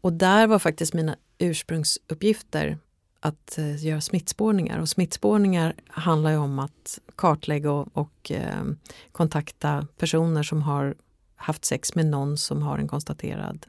[0.00, 2.78] Och där var faktiskt mina ursprungsuppgifter
[3.20, 4.78] att eh, göra smittspårningar.
[4.78, 8.64] Och smittspårningar handlar ju om att kartlägga och, och eh,
[9.12, 10.94] kontakta personer som har
[11.36, 13.66] haft sex med någon som har en konstaterad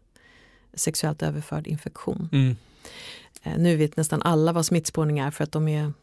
[0.73, 2.29] sexuellt överförd infektion.
[2.31, 2.55] Mm.
[3.43, 5.93] Eh, Nu vet nästan alla vad smittspårning är för att de är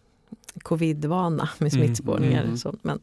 [0.62, 2.42] covidvana med Mm, smittspårningar.
[2.44, 2.56] mm.
[2.56, 2.98] Så, men,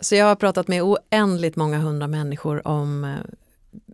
[0.00, 3.16] så jag har pratat med oändligt många hundra människor om eh,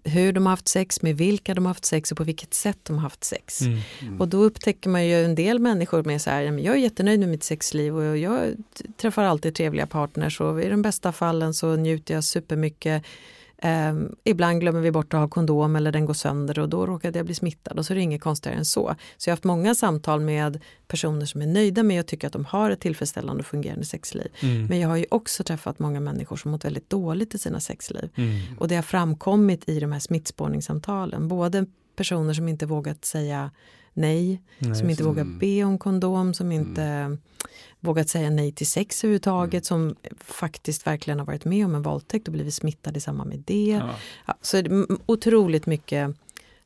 [0.05, 2.79] hur de har haft sex, med vilka de har haft sex och på vilket sätt
[2.83, 3.61] de har haft sex.
[3.61, 3.79] Mm.
[4.01, 4.21] Mm.
[4.21, 6.79] Och då upptäcker man ju en del människor med så här, "Ja, men jag är
[6.79, 8.55] jättenöjd med mitt sexliv och jag
[8.97, 13.03] träffar alltid trevliga partners och i de bästa fallen så njuter jag supermycket.
[13.65, 17.19] Um, ibland glömmer vi bort att ha kondom eller den går sönder och då råkade
[17.19, 18.95] jag bli smittad och så är det inget konstigare än så.
[19.17, 22.33] Så jag har haft många samtal med personer som är nöjda med och tycker att
[22.33, 24.29] de har ett tillfredsställande och fungerande sexliv.
[24.41, 24.67] Mm.
[24.67, 28.11] Men jag har ju också träffat många människor som mått väldigt dåligt i sina sexliv.
[28.15, 28.41] Mm.
[28.59, 31.29] Och det har framkommit i de här smittspårningssamtalen.
[31.29, 33.51] Både personer som inte vågat säga
[33.93, 35.39] nej, Nej, som inte vågar Mm.
[35.39, 37.17] be om kondom, som inte
[37.85, 42.29] vågat säga nej till sex överhuvudtaget, som faktiskt verkligen har varit med om en våldtäkt
[42.29, 43.79] och blivit smittad i samband med det.
[43.81, 43.95] Ja.
[44.27, 46.17] Ja, så är det otroligt mycket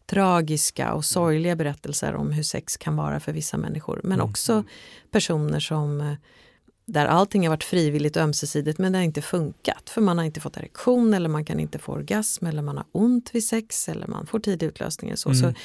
[0.07, 4.01] tragiska och sorgliga berättelser om hur sex kan vara för vissa människor.
[4.05, 4.31] Men Mm.
[4.31, 4.65] också
[5.11, 6.13] personer som eh,
[6.85, 9.91] där allting har varit frivilligt och ömsesidigt men det har inte funkat.
[9.91, 12.87] För man har inte fått erektion eller man kan inte få orgasm eller man har
[12.93, 15.11] ont vid sex eller man får tidig utlösning.
[15.11, 15.29] eller Så.
[15.29, 15.41] Mm.
[15.41, 15.61] så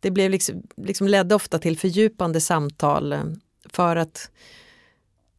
[0.00, 3.20] det blev liksom, liksom ledde ofta till fördjupande samtal eh,
[3.70, 4.30] för att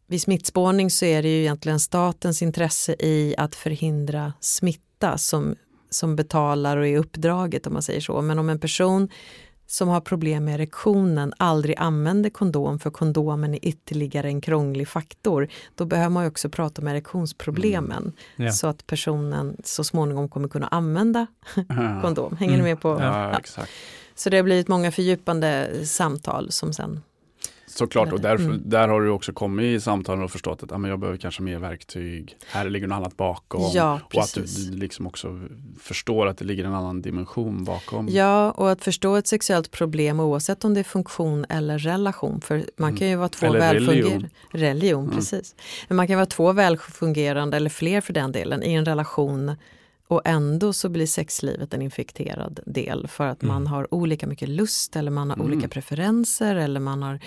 [0.08, 5.56] vid smittspårning så är det ju egentligen statens intresse i att förhindra smitta som,
[5.89, 8.22] som betalar och är uppdraget om man säger så.
[8.22, 9.10] Men om en person
[9.70, 15.48] som har problem med erektionen aldrig använder kondom för kondomen är ytterligare en krånglig faktor.
[15.76, 18.52] Då behöver man ju också prata om erektionsproblemen Ja.
[18.52, 22.00] så att personen så småningom kommer kunna använda Ja.
[22.02, 22.38] kondom.
[22.38, 22.70] Hänger ni Mm.
[22.70, 22.98] med på?
[23.02, 23.72] Ja, exakt.
[24.15, 27.02] Så det har blivit många fördjupande samtal som sen
[27.78, 28.62] Såklart, och därför, Mm.
[28.66, 31.42] där har du också kommit i samtalen och förstått att ja, men jag behöver kanske
[31.42, 32.38] mer verktyg.
[32.48, 33.72] Här ligger något annat bakom.
[33.74, 35.40] Ja, och att du, liksom också
[35.82, 38.08] förstår att det ligger en annan dimension bakom.
[38.10, 42.42] Ja, och att förstå ett sexuellt problem oavsett om det är funktion eller relation.
[42.42, 43.00] För man Mm.
[43.00, 44.30] kan ju vara två välfungerande...
[44.52, 45.04] religion.
[45.04, 45.16] Mm.
[45.16, 45.56] precis.
[45.88, 49.56] Men man kan vara två välfungerande, eller fler för den delen, i en relation
[50.10, 53.68] och ändå så blir sexlivet en infekterad del för att man Mm.
[53.68, 55.48] har olika mycket lust eller man har Mm.
[55.48, 57.20] olika preferenser eller man har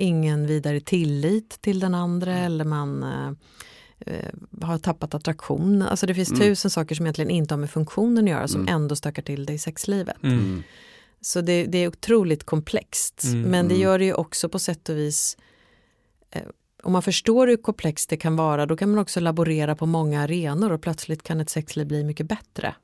[0.00, 2.44] ingen vidare tillit till den andra Mm.
[2.44, 3.32] eller man eh,
[4.06, 4.30] eh,
[4.62, 5.82] har tappat attraktion.
[5.82, 6.40] Alltså det finns Mm.
[6.40, 8.74] tusen saker som egentligen inte har med funktionen att göra som Mm.
[8.74, 10.16] ändå stökar till det i sexlivet.
[10.22, 10.62] Mm.
[11.20, 13.24] Så det, det är otroligt komplext.
[13.24, 13.82] Mm, men det mm.
[13.82, 15.36] gör det ju också på sätt och vis
[16.30, 16.42] eh,
[16.82, 20.22] om man förstår hur komplext det kan vara då kan man också laborera på många
[20.22, 22.74] arenor och plötsligt kan ett sexliv bli mycket bättre.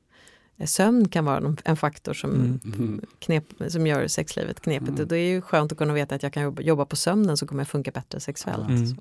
[0.65, 2.59] Sömn kan vara en faktor som, Mm.
[2.65, 3.01] Mm.
[3.19, 4.89] knep, som gör sexlivet knepigt.
[4.89, 5.01] Mm.
[5.01, 7.47] Och det är ju skönt att kunna veta att jag kan jobba, på sömnen så
[7.47, 8.69] kommer jag funka bättre sexuellt.
[8.69, 8.97] Mm.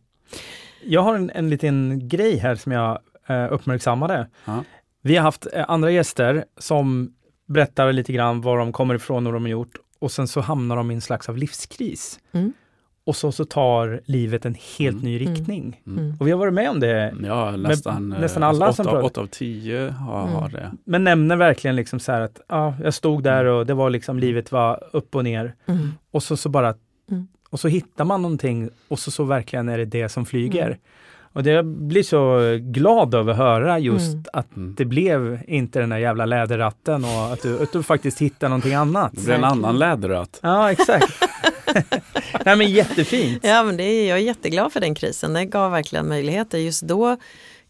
[0.84, 4.28] Jag har en, en liten grej här som jag eh, uppmärksammade.
[4.44, 4.64] Ja.
[5.02, 7.12] Vi har haft eh, andra gäster som
[7.46, 10.40] berättar lite grann var de kommer ifrån och vad de har gjort och sen så
[10.40, 12.18] hamnar de i en slags av livskris.
[13.06, 15.04] Och så, så tar livet en helt Mm.
[15.04, 15.34] ny Mm.
[15.34, 15.80] riktning.
[15.86, 16.14] Mm.
[16.20, 19.02] Och vi har varit med om det, Ja, nästan, eh, nästan alla åtta, som pratar-
[19.02, 20.72] åtta av tio har, har det.
[20.84, 24.18] men nämner verkligen liksom så här att ja, jag stod där och det var liksom
[24.18, 25.54] livet var upp och ner.
[26.10, 26.74] Och så, så bara,
[27.50, 30.66] och så hittar man någonting och så, så verkligen är det det som flyger.
[30.66, 30.78] Mm.
[31.36, 34.24] Och det jag blir så glad över att höra just Mm.
[34.32, 38.48] att det blev inte den där jävla läderratten och att du, att du faktiskt hittar
[38.48, 39.12] någonting annat.
[39.14, 40.40] Det blir en annan läderratt.
[40.42, 41.12] Ja, exakt.
[42.44, 43.44] Nej men jättefint.
[43.44, 45.32] Ja, men det är, jag är jätteglad för den krisen.
[45.32, 46.58] Den gav verkligen möjligheter.
[46.58, 47.16] Just då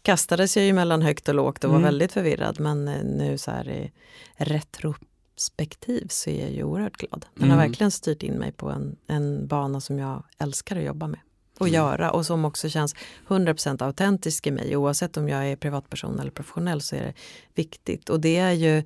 [0.01, 1.85] kastades jag ju mellan högt och lågt och var Mm.
[1.85, 2.59] väldigt förvirrad.
[2.59, 3.91] Men eh, nu så här i
[4.37, 7.25] retrospektiv så är jag ju oerhört glad.
[7.35, 7.67] Den har Mm.
[7.69, 11.19] verkligen styrt in mig på en, en bana som jag älskar att jobba med.
[11.59, 11.75] Och Mm.
[11.75, 12.95] göra och som också känns
[13.27, 14.77] 100% autentisk i mig.
[14.77, 17.13] Oavsett om jag är privatperson eller professionell så är det
[17.55, 18.09] viktigt.
[18.09, 18.83] Och det är ju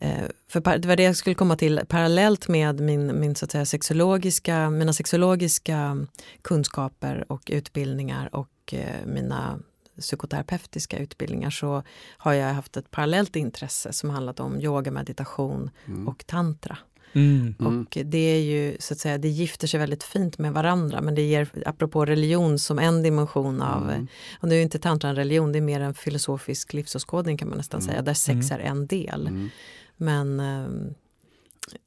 [0.00, 3.50] Eh, För det var det jag skulle komma till parallellt med min, min så att
[3.50, 6.06] säga, sexologiska, mina sexologiska
[6.42, 9.58] kunskaper och utbildningar och eh, mina
[10.00, 11.82] psykoterapeutiska utbildningar så
[12.18, 16.08] har jag haft ett parallellt intresse som handlat om yoga, meditation Mm.
[16.08, 16.78] och tantra.
[17.12, 17.54] Mm.
[17.60, 17.80] Mm.
[17.82, 21.14] Och det är ju så att säga, det gifter sig väldigt fint med varandra men
[21.14, 24.06] det ger, apropå religion som en dimension av, Mm.
[24.40, 27.58] och nu är inte tantra en religion, det är mer en filosofisk livsåskådning kan man
[27.58, 27.90] nästan Mm.
[27.90, 28.60] säga, där sex Mm.
[28.66, 29.26] är en del.
[29.26, 29.48] Mm.
[29.96, 30.92] Men eh,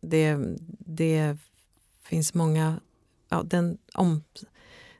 [0.01, 0.37] det,
[0.79, 1.37] det
[2.03, 2.75] finns många,
[3.29, 4.23] ja, den om,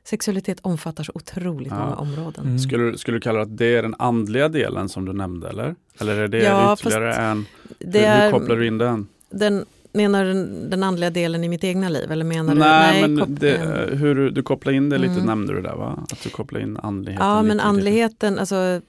[0.04, 1.78] sexualitet omfattar så otroligt Ja.
[1.84, 2.44] många områden.
[2.44, 2.58] Mm.
[2.58, 5.74] Skulle, skulle du kalla det att det är den andliga delen som du nämnde eller?
[6.00, 7.46] Eller är det Ja, ytterligare en?
[7.78, 9.08] Det hur, hur är, kopplar du in den?
[9.30, 9.64] den,
[9.96, 12.12] menar du den, den andliga delen i mitt egna liv?
[12.12, 13.58] Eller menar du, Nej, men det,
[13.92, 15.26] hur du, kopplar in det lite Mm.
[15.26, 16.06] nämnde du där va?
[16.12, 18.80] Att du kopplar in andligheten Ja, men andligheten, alltså,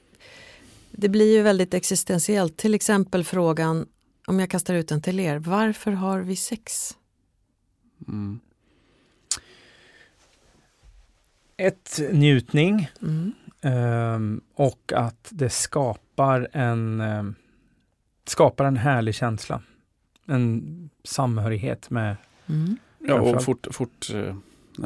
[0.92, 2.58] det blir ju väldigt existentiellt.
[2.58, 3.86] Till exempel frågan,
[4.28, 6.92] om jag kastar ut den till er, varför har vi sex?
[8.08, 8.40] Mm.
[11.58, 13.32] Ett, njutning Mm.
[13.62, 17.36] ehm, och att det skapar en, ehm,
[18.26, 19.62] skapar en härlig känsla.
[20.28, 22.16] En samhörighet med
[22.50, 22.78] Mm.
[23.08, 24.36] Ja, och fort, fort, eh,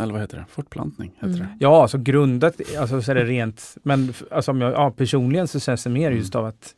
[0.01, 0.45] eller vad heter det?
[0.49, 1.39] Fortplantning heter Mm.
[1.39, 1.47] det.
[1.59, 5.59] Ja, alltså grundat, alltså så är det rent, men alltså om jag, ja, personligen så
[5.59, 6.19] känns det mer Mm.
[6.19, 6.75] just av att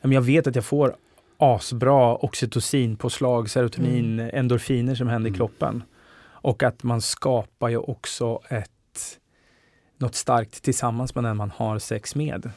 [0.00, 0.96] jag vet att jag får
[1.38, 5.34] asbra oxytocinpåslag, serotonin, endorfiner som händer Mm.
[5.34, 5.82] i kroppen.
[6.24, 9.18] Och att man skapar ju också ett
[9.98, 12.50] något starkt tillsammans med den man har sex med.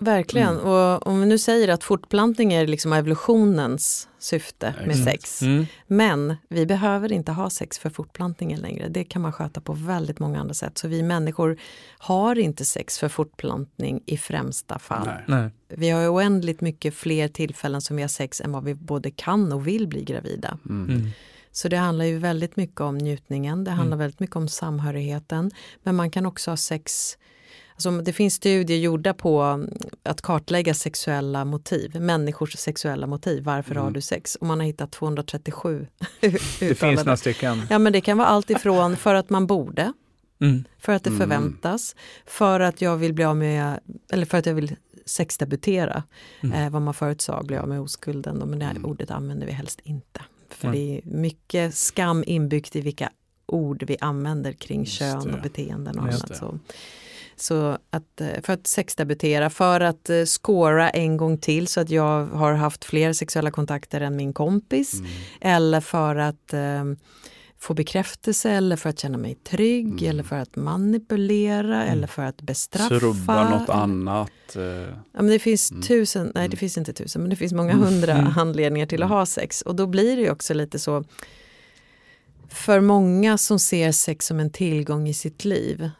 [0.00, 0.64] Verkligen, Mm.
[0.66, 5.42] och om vi nu säger att fortplantning är liksom evolutionens syfte med sex.
[5.42, 5.66] Mm.
[5.86, 8.88] Men vi behöver inte ha sex för fortplantningen längre.
[8.88, 10.78] Det kan man sköta på väldigt många andra sätt.
[10.78, 11.58] Så vi människor
[11.98, 15.06] har inte sex för fortplantning i främsta fall.
[15.06, 15.24] Nej.
[15.26, 15.50] Nej.
[15.68, 19.52] Vi har oändligt mycket fler tillfällen som vi har sex än vad vi både kan
[19.52, 20.58] och vill bli gravida.
[20.68, 20.90] Mm.
[20.96, 21.08] Mm.
[21.54, 23.98] Så det handlar ju väldigt mycket om njutningen, det handlar Mm.
[23.98, 25.50] väldigt mycket om samhörigheten.
[25.82, 27.16] Men man kan också ha sex
[27.86, 29.70] Alltså, det finns studier gjorda på mm,
[30.02, 33.42] att kartlägga sexuella motiv, människors sexuella motiv.
[33.44, 33.84] Varför Mm.
[33.84, 34.34] har du sex?
[34.36, 35.86] Och man har hittat 237
[36.60, 37.62] Det finns några stycken.
[37.70, 39.92] Ja men det kan vara allt ifrån för att man borde,
[40.40, 40.64] Mm.
[40.78, 41.20] för att det Mm.
[41.20, 43.80] förväntas, för att jag vill bli av med,
[44.12, 46.02] eller för att jag vill sexdebutera.
[46.40, 46.62] Mm.
[46.66, 48.36] Eh, vad man förut sa, bli av med oskulden.
[48.36, 48.84] Men det här Mm.
[48.84, 50.20] ordet använder vi helst inte.
[50.50, 50.80] För Mm.
[50.80, 53.10] det är mycket skam inbyggt i vilka
[53.46, 55.32] ord vi använder kring Just kön det.
[55.32, 56.28] och beteenden och Just annat.
[56.28, 56.34] det.
[56.38, 56.58] Så,
[57.42, 61.90] så att, eh, för att sexdebutera, för att uh, scora en gång till så att
[61.90, 64.94] jag har haft fler sexuella kontakter än min kompis.
[64.94, 65.10] Mm.
[65.40, 66.84] Eller för att eh,
[67.58, 70.10] få bekräftelse eller för att känna mig trygg Mm.
[70.10, 71.92] eller för att manipulera Mm.
[71.92, 72.88] eller för att bestraffa.
[72.88, 74.56] Surubba något annat.
[74.56, 74.62] eh,
[75.12, 75.82] Ja, men det finns Mm.
[75.82, 76.56] tusen, nej det Mm.
[76.56, 77.84] finns inte tusen, men det finns många Mm.
[77.84, 78.32] hundra Mm.
[78.36, 79.62] anledningar till att ha sex.
[79.62, 81.04] Och då blir det ju också lite så,
[82.48, 85.90] för många som ser sex som en tillgång i sitt liv.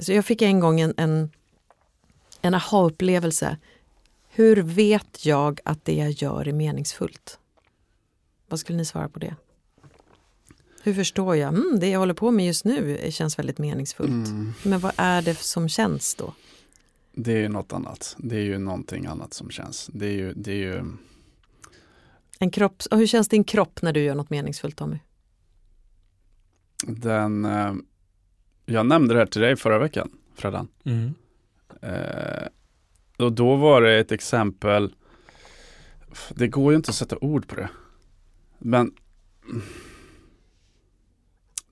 [0.00, 1.30] Så jag fick en gång en, en,
[2.40, 3.56] en aha-upplevelse.
[4.28, 7.38] Hur vet jag att det jag gör är meningsfullt?
[8.48, 9.36] Vad skulle ni svara på det?
[10.82, 11.48] Hur förstår jag?
[11.48, 14.28] Mm, det jag håller på med just nu känns väldigt meningsfullt.
[14.28, 14.52] Mm.
[14.62, 16.34] Men vad är det som känns då?
[17.12, 18.16] Det är ju något annat.
[18.18, 19.90] Det är ju någonting annat som känns.
[19.92, 20.84] Det är ju, det är ju
[22.38, 24.98] En kropp, hur känns din kropp när du gör något meningsfullt Tommy?
[26.86, 27.74] den, eh,
[28.66, 30.68] jag nämnde det här till dig förra veckan, Freddan.
[30.84, 31.14] Mm.
[31.82, 32.48] Eh,
[33.18, 34.94] och då var det ett exempel
[36.30, 37.68] Det går ju inte att sätta ord på det.
[38.58, 38.92] Men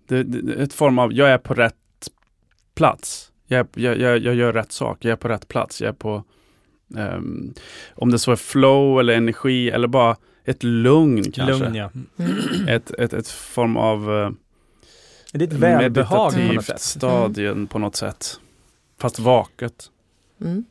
[0.09, 1.77] det, det ett form av, jag är på rätt
[2.75, 3.33] plats.
[3.47, 5.81] Jag, jag, jag, jag gör rätt sak, jag är på rätt plats.
[5.81, 6.25] Jag är på,
[6.89, 7.55] um,
[7.95, 11.65] om det så är flow eller energi eller bara ett lugn kanske.
[11.65, 11.91] Lugn, ja.
[12.69, 14.31] Ett, ett, ett form av uh,
[15.39, 16.81] Det är ett välbehag på något sätt.
[16.81, 18.41] stadien på något sätt.
[18.99, 19.91] Fast vaket.
[20.41, 20.65] Mm.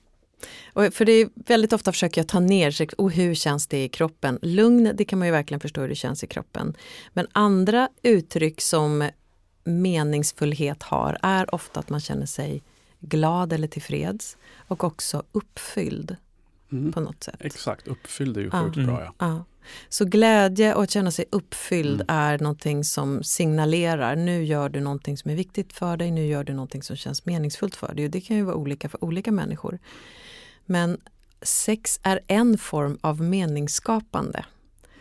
[0.74, 3.84] Och för det är väldigt ofta försöker jag ta ner sig, och hur känns det
[3.84, 4.40] i kroppen?
[4.42, 6.74] Lugn, det kan man ju verkligen förstå hur det känns i kroppen.
[7.14, 9.10] Men andra uttryck som
[9.64, 12.64] meningsfullhet har är ofta att man känner sig
[13.00, 14.38] glad eller tillfreds
[14.68, 16.16] och också uppfylld
[16.72, 16.92] Mm.
[16.94, 17.36] på något sätt.
[17.40, 18.88] Exakt, uppfylld är ju sjukt Mm.
[18.88, 19.14] bra ja.
[19.20, 19.46] Ja.
[19.90, 22.06] Så glädje och att känna sig uppfylld Mm.
[22.10, 26.44] är någonting som signalerar nu gör du någonting som är viktigt för dig, nu gör
[26.44, 28.06] du någonting som känns meningsfullt för dig.
[28.06, 29.80] Och det kan ju vara olika för olika människor.
[30.66, 30.98] Men
[31.42, 34.46] sex är en form av meningsskapande.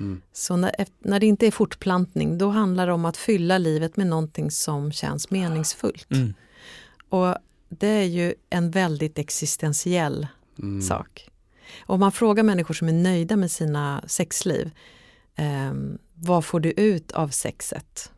[0.01, 0.23] Mm.
[0.33, 4.07] Så när, när det inte är fortplantning då handlar det om att fylla livet med
[4.07, 6.11] någonting som känns meningsfullt.
[6.11, 6.35] Mm.
[7.09, 7.37] Och
[7.69, 10.27] det är ju en väldigt existentiell
[10.59, 10.83] Mm.
[10.83, 11.29] sak.
[11.81, 14.71] Om man frågar människor som är nöjda med sina sexliv,
[15.37, 15.73] eh,
[16.15, 18.13] vad får du ut av sexet?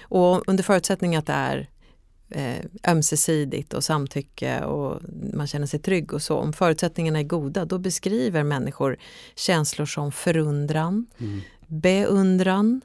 [0.00, 1.68] Och under förutsättning att det är
[2.30, 5.00] eh, ömsesidigt och samtycke och
[5.34, 8.96] man känner sig trygg och så, om förutsättningarna är goda, då beskriver människor
[9.34, 11.40] känslor som förundran, Mm.
[11.66, 12.80] beundran,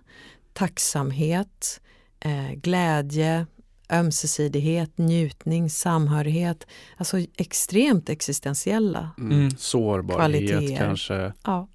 [0.54, 1.82] tacksamhet,
[2.20, 3.46] eh, glädje,
[3.92, 6.68] ömsesidighet, njutning, samhörighet.
[6.98, 9.10] Alltså extremt existentiella.
[9.18, 9.32] Mm.
[9.40, 9.52] Mm.
[9.58, 10.18] Sårbarhet
[10.50, 10.78] Kvaliteter.
[10.78, 11.34] kanske.
[11.44, 11.68] Ja.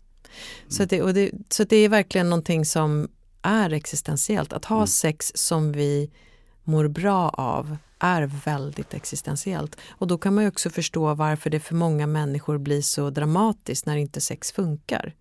[0.68, 3.08] Så, det, och det, så det är verkligen någonting som
[3.42, 4.52] är existentiellt.
[4.52, 4.86] Att ha Mm.
[4.86, 6.10] sex som vi
[6.64, 9.76] mår bra av är väldigt existentiellt.
[9.90, 13.86] Och då kan man ju också förstå varför det för många människor blir så dramatiskt
[13.86, 15.14] när inte sex funkar.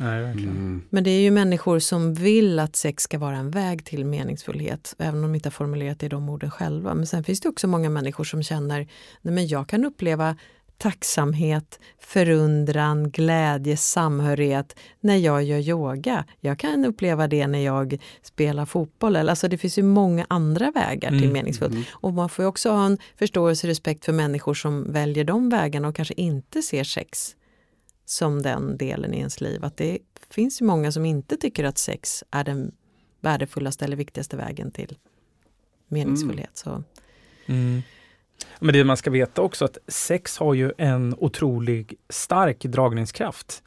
[0.00, 0.50] Nej, verkligen.
[0.50, 0.82] Mm.
[0.90, 4.94] Men det är ju människor som vill att sex ska vara en väg till meningsfullhet,
[4.98, 6.94] även om de inte har formulerat det i de orden själva.
[6.94, 8.88] Men sen finns det också många människor som känner,
[9.22, 10.36] nej men jag kan uppleva
[10.78, 16.24] tacksamhet, förundran, glädje, samhörighet när jag gör yoga.
[16.40, 19.16] Jag kan uppleva det när jag spelar fotboll.
[19.16, 21.32] Eller- Alltså det finns ju många andra vägar till Mm.
[21.32, 21.72] meningsfullt.
[21.72, 21.84] Mm.
[21.90, 25.48] Och man får ju också ha en förståelse och respekt för människor som väljer de
[25.48, 27.34] vägarna och kanske inte ser sex
[28.10, 29.64] som den delen i ens liv.
[29.64, 29.98] Att det
[30.30, 32.72] finns ju många som inte tycker att sex är den
[33.20, 34.98] värdefullaste eller viktigaste vägen till
[35.88, 36.50] meningsfullhet.
[36.54, 36.82] Så,
[37.46, 37.82] Mm.
[38.58, 43.62] Men det man ska veta också att sex har ju en otrolig stark dragningskraft.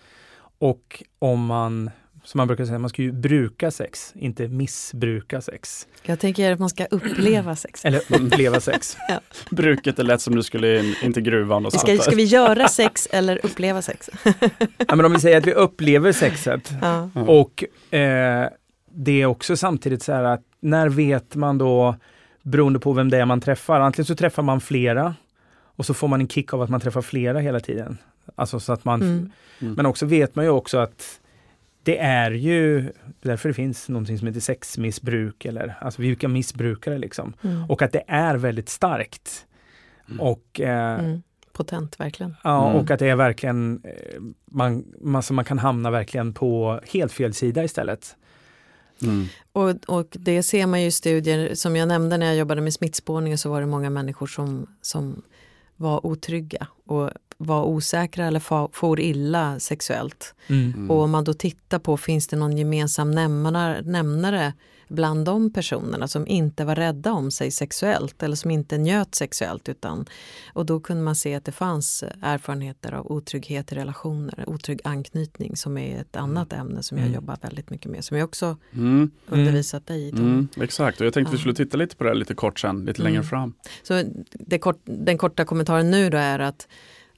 [0.58, 1.92] Och om man,
[2.24, 5.88] som man brukar säga, man ska ju bruka sex, inte missbruka sex.
[6.04, 7.86] jag tänker att man ska uppleva sex.
[7.86, 8.98] Eller uppleva sex.
[9.50, 12.24] Bruket är lätt som du skulle in, in till gruvan och Ska, sätta- ska vi
[12.24, 14.10] göra sex eller uppleva sex?
[14.88, 17.10] Ja, men om vi säger att vi upplever sexet Ja.
[17.16, 17.22] Ja.
[17.22, 17.64] och
[17.96, 18.50] eh,
[18.94, 21.96] det är också samtidigt så här att när vet man då,
[22.42, 25.16] beroende på vem det är man träffar, antingen så träffar man flera
[25.64, 27.98] och så får man en kick av att man träffar flera hela tiden.
[28.36, 29.32] Alltså så att man, Mm.
[29.62, 29.74] Mm.
[29.74, 31.20] men också vet man ju också att
[31.84, 37.34] det är ju därför det finns någonting som heter sexmissbruk eller alltså vilka missbrukare liksom.
[37.44, 37.70] Mm.
[37.70, 39.46] Och att det är väldigt starkt.
[40.08, 40.20] Mm.
[40.20, 41.22] Och eh, Mm.
[41.54, 42.36] Potent verkligen.
[42.44, 42.82] Ja, Mm.
[42.82, 47.12] och att det är verkligen, eh, man, man, så man kan hamna verkligen på helt
[47.12, 48.16] fel sida istället.
[49.04, 49.26] Mm.
[49.52, 52.74] Och, och det ser man ju i studier, som jag nämnde när jag jobbade med
[52.74, 55.22] smittspårning så var det många människor som, som
[55.82, 60.36] var otrygga och var osäkra eller for illa sexuellt.
[60.48, 60.92] Mm.
[60.92, 64.54] Och om man då tittar på, finns det någon gemensam nämnare, nämnare
[64.92, 69.70] bland de personerna som inte var rädda om sig sexuellt eller som inte njöt sexuellt.
[69.70, 70.06] Utan,
[70.54, 75.56] och då kunde man se att det fanns erfarenheter av otrygghet i relationer, otrygg anknytning
[75.56, 77.16] som är ett annat ämne som jag Mm.
[77.16, 79.12] jobbar väldigt mycket med, som jag också Mm.
[79.28, 80.10] undervisat dig i.
[80.10, 80.48] Mm.
[80.62, 81.39] Exakt, och jag tänkte vi Ja.
[81.39, 83.14] skulle titta lite på det lite kort sen, lite Mm.
[83.14, 83.54] längre fram.
[83.84, 84.04] Så
[84.62, 86.68] kort, den korta kommentaren nu då är att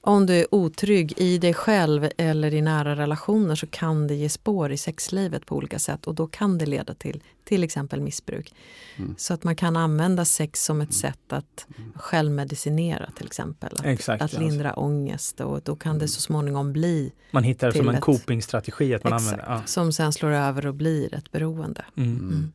[0.06, 4.28] om du är otrygg i dig själv eller i nära relationer så kan det ge
[4.28, 8.54] spår i sexlivet på olika sätt och då kan det leda till till exempel missbruk.
[8.96, 9.14] Mm.
[9.18, 13.72] Så att man kan använda sex som ett sätt att självmedicinera till exempel.
[13.78, 14.22] Att, Exakt.
[14.22, 17.94] att lindra ångest och då kan det så småningom bli Man hittar det som en
[17.94, 19.54] ett- copingstrategi att man exakt, använder.
[19.54, 19.62] Ja.
[19.66, 21.84] som sen slår över och blir ett beroende.
[21.96, 22.18] Mm.
[22.18, 22.52] Mm.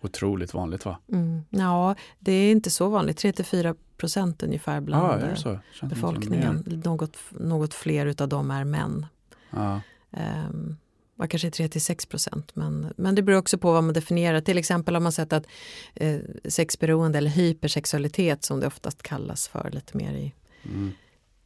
[0.00, 0.98] Otroligt vanligt va?
[1.12, 1.42] Mm.
[1.50, 5.38] Ja, det är inte så vanligt, 3-4 procent ungefär bland
[5.72, 6.82] som befolkningen.
[6.84, 9.06] Något, något fler utav dem är män.
[9.50, 9.80] Ja.
[10.10, 10.76] Um,
[11.16, 12.56] var kanske 3-6 procent.
[12.56, 14.40] Men, men det beror också på vad man definierar.
[14.40, 15.46] Till exempel har man sett att
[15.94, 20.32] eh, sexberoende eller hypersexualitet som det oftast kallas för lite mer i,
[20.62, 20.92] Mm.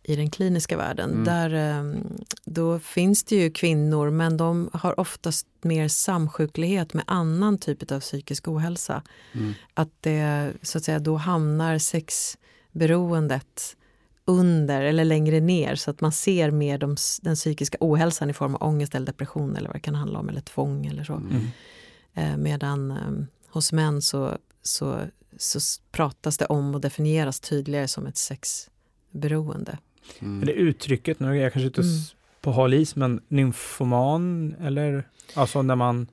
[0.02, 1.10] i den kliniska världen.
[1.10, 1.24] Mm.
[1.24, 2.00] Där, eh,
[2.44, 8.00] då finns det ju kvinnor men de har oftast mer samsjuklighet med annan typ av
[8.00, 9.02] psykisk ohälsa.
[9.32, 9.52] Mm.
[9.74, 11.78] Att det, så att säga, då hamnar
[12.72, 13.76] sexberoendet
[14.24, 18.54] under eller längre ner så att man ser mer de, den psykiska ohälsan i form
[18.54, 21.14] av ångest eller depression eller vad det kan handla om eller tvång eller så.
[21.14, 21.46] Mm.
[22.14, 25.00] Eh, medan eh, hos män så, så,
[25.38, 25.60] så
[25.92, 29.78] pratas det om och definieras tydligare som ett sexberoende.
[30.18, 30.42] Mm.
[30.42, 31.92] Eller uttrycket, nu är jag kanske ute Mm.
[32.40, 36.06] på hal is, men nymfoman eller alltså när man,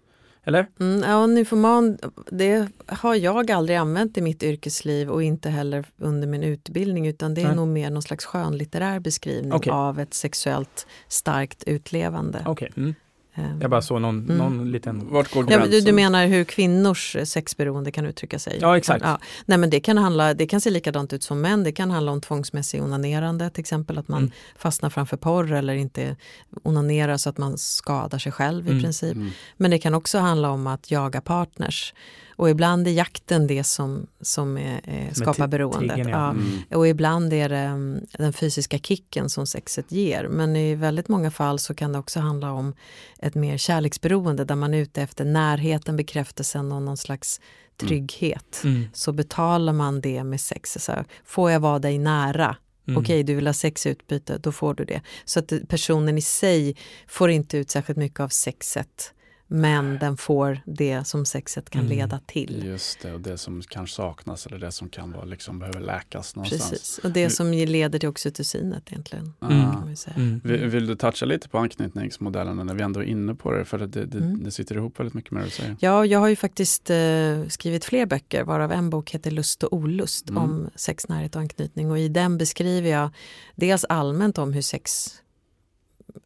[0.48, 0.68] eller?
[0.80, 1.98] Mm, ja, nymfoman,
[2.32, 7.34] det har jag aldrig använt i mitt yrkesliv och inte heller under min utbildning utan
[7.34, 7.56] det är Nej.
[7.56, 9.72] nog mer någon slags skönlitterär beskrivning Okej.
[9.72, 12.44] av ett sexuellt starkt utlevande.
[12.46, 12.96] Okej, mm.
[13.38, 14.38] Ehm, jag bara såg någon, Mm.
[14.38, 15.08] någon liten...
[15.14, 15.62] Vart går Ja, gränsen?
[15.62, 18.58] men du, du menar hur kvinnors eh, sexberoende kan uttrycka sig?
[18.62, 19.04] Ja, exakt.
[19.06, 19.20] Ja.
[19.46, 21.64] Nej, men det, kan handla, det kan se likadant ut som män.
[21.64, 24.32] Det kan handla om tvångsmässig onanerande, till exempel att man Mm.
[24.58, 26.16] fastnar framför porr eller inte
[26.64, 28.84] onanerar så att man skadar sig själv i Mm.
[28.84, 29.16] princip.
[29.16, 29.30] Mm.
[29.58, 31.94] Men det kan också handla om att jaga partners.
[32.38, 35.96] Och ibland är jakten det som, som är, är, skapar beroendet.
[35.96, 36.18] tigern, ja.
[36.18, 36.30] Ja.
[36.30, 36.64] Mm.
[36.76, 40.28] Och ibland är det mm, den fysiska kicken som sexet ger.
[40.28, 42.74] Men i väldigt många fall så kan det också handla om
[43.20, 47.42] ett mer kärleksberoende där man är ute efter närheten, bekräftelsen och någon slags
[47.78, 48.62] trygghet.
[48.64, 48.86] Mm.
[48.94, 50.78] Så betalar man det med sex.
[50.80, 52.56] Så här, får jag vara dig nära?
[52.88, 53.02] Mm.
[53.02, 55.02] Okej, du vill ha sexutbyte, då får du det.
[55.26, 56.76] Så att personen i sig
[57.08, 59.14] får inte ut särskilt mycket av sexet.
[59.50, 61.98] Men den får det som sexet kan Mm.
[61.98, 62.64] leda till.
[62.66, 66.36] Just det, och det som kanske saknas eller det som kan vara, liksom, behöver läkas
[66.36, 66.70] någonstans.
[66.70, 69.34] Precis, och det som leder till oxytocinet egentligen.
[69.42, 69.72] Mm.
[69.72, 70.16] Kan säga.
[70.16, 70.42] Mm.
[70.44, 73.66] Vill, vill du toucha lite på anknytningsmodellerna när vi ändå är inne på det?
[73.66, 74.44] För att det, det, Mm.
[74.44, 75.76] det sitter ihop väldigt mycket med det du säger.
[75.80, 79.74] Ja, jag har ju faktiskt eh, skrivit fler böcker varav en bok heter Lust och
[79.74, 80.44] olust Mm.
[80.44, 83.10] om sex, närhet och anknytning och i den beskriver jag
[83.56, 85.10] dels allmänt om hur sex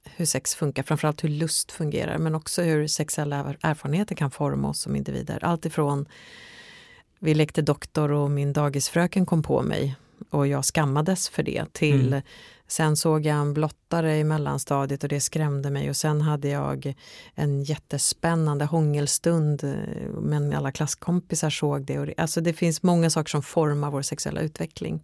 [0.03, 4.79] hur sex funkar, framförallt hur lust fungerar men också hur sexuella erfarenheter kan forma oss
[4.79, 5.43] som individer.
[5.43, 6.05] Allt ifrån
[7.19, 9.95] vi lekte doktor och min dagisfröken kom på mig
[10.29, 12.21] och jag skammades för det till Mm.
[12.67, 16.93] sen såg jag en blottare i mellanstadiet och det skrämde mig och sen hade jag
[17.35, 21.99] en jättespännande hångelstund eh, men alla klasskompisar såg det.
[21.99, 25.03] Och det alltså det finns många saker som formar vår sexuella utveckling.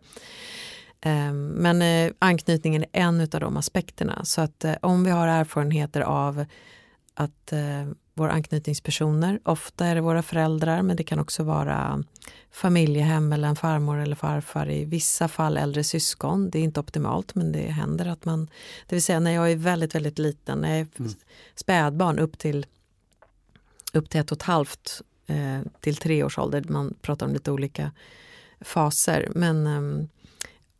[1.01, 4.25] Ehm, Men eh, anknytningen är en av de aspekterna.
[4.25, 6.45] Så att eh, om vi har erfarenheter av
[7.13, 12.03] att eh, våra anknytningspersoner, ofta är det våra föräldrar men det kan också vara
[12.51, 16.49] familjehem eller en farmor eller farfar, i vissa fall äldre syskon.
[16.49, 18.45] Det är inte optimalt men det händer att man,
[18.87, 21.11] det vill säga när jag är väldigt, väldigt liten, när jag är Mm.
[21.55, 22.65] spädbarn upp till,
[23.93, 25.01] upp till ett och ett halvt
[25.79, 27.91] till tre års ålder, man pratar om lite olika
[28.61, 29.31] faser.
[29.35, 30.07] Men ehm,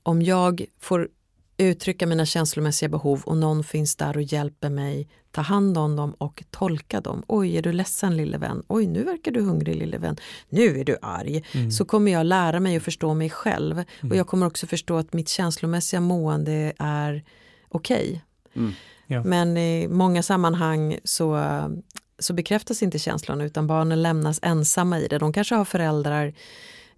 [0.08, 1.10] om jag får
[1.58, 6.14] uttrycka mina känslomässiga behov och någon finns där och hjälper mig ta hand om dem
[6.14, 7.24] och tolka dem.
[7.28, 8.64] Oj, är du ledsen lille vän?
[8.68, 10.18] Oj, nu verkar du hungrig lille vän.
[10.50, 11.44] Nu är du arg.
[11.52, 11.72] Mm.
[11.72, 15.14] Så kommer jag lära mig att förstå mig själv och jag kommer också förstå att
[15.14, 17.24] mitt känslomässiga mående är
[17.70, 18.24] okej.
[18.56, 18.72] Mm.
[19.08, 19.24] Ja.
[19.24, 21.40] Men i många sammanhang så,
[22.20, 25.18] så bekräftas inte känslorna utan barnen lämnas ensamma i det.
[25.18, 26.34] De kanske har föräldrar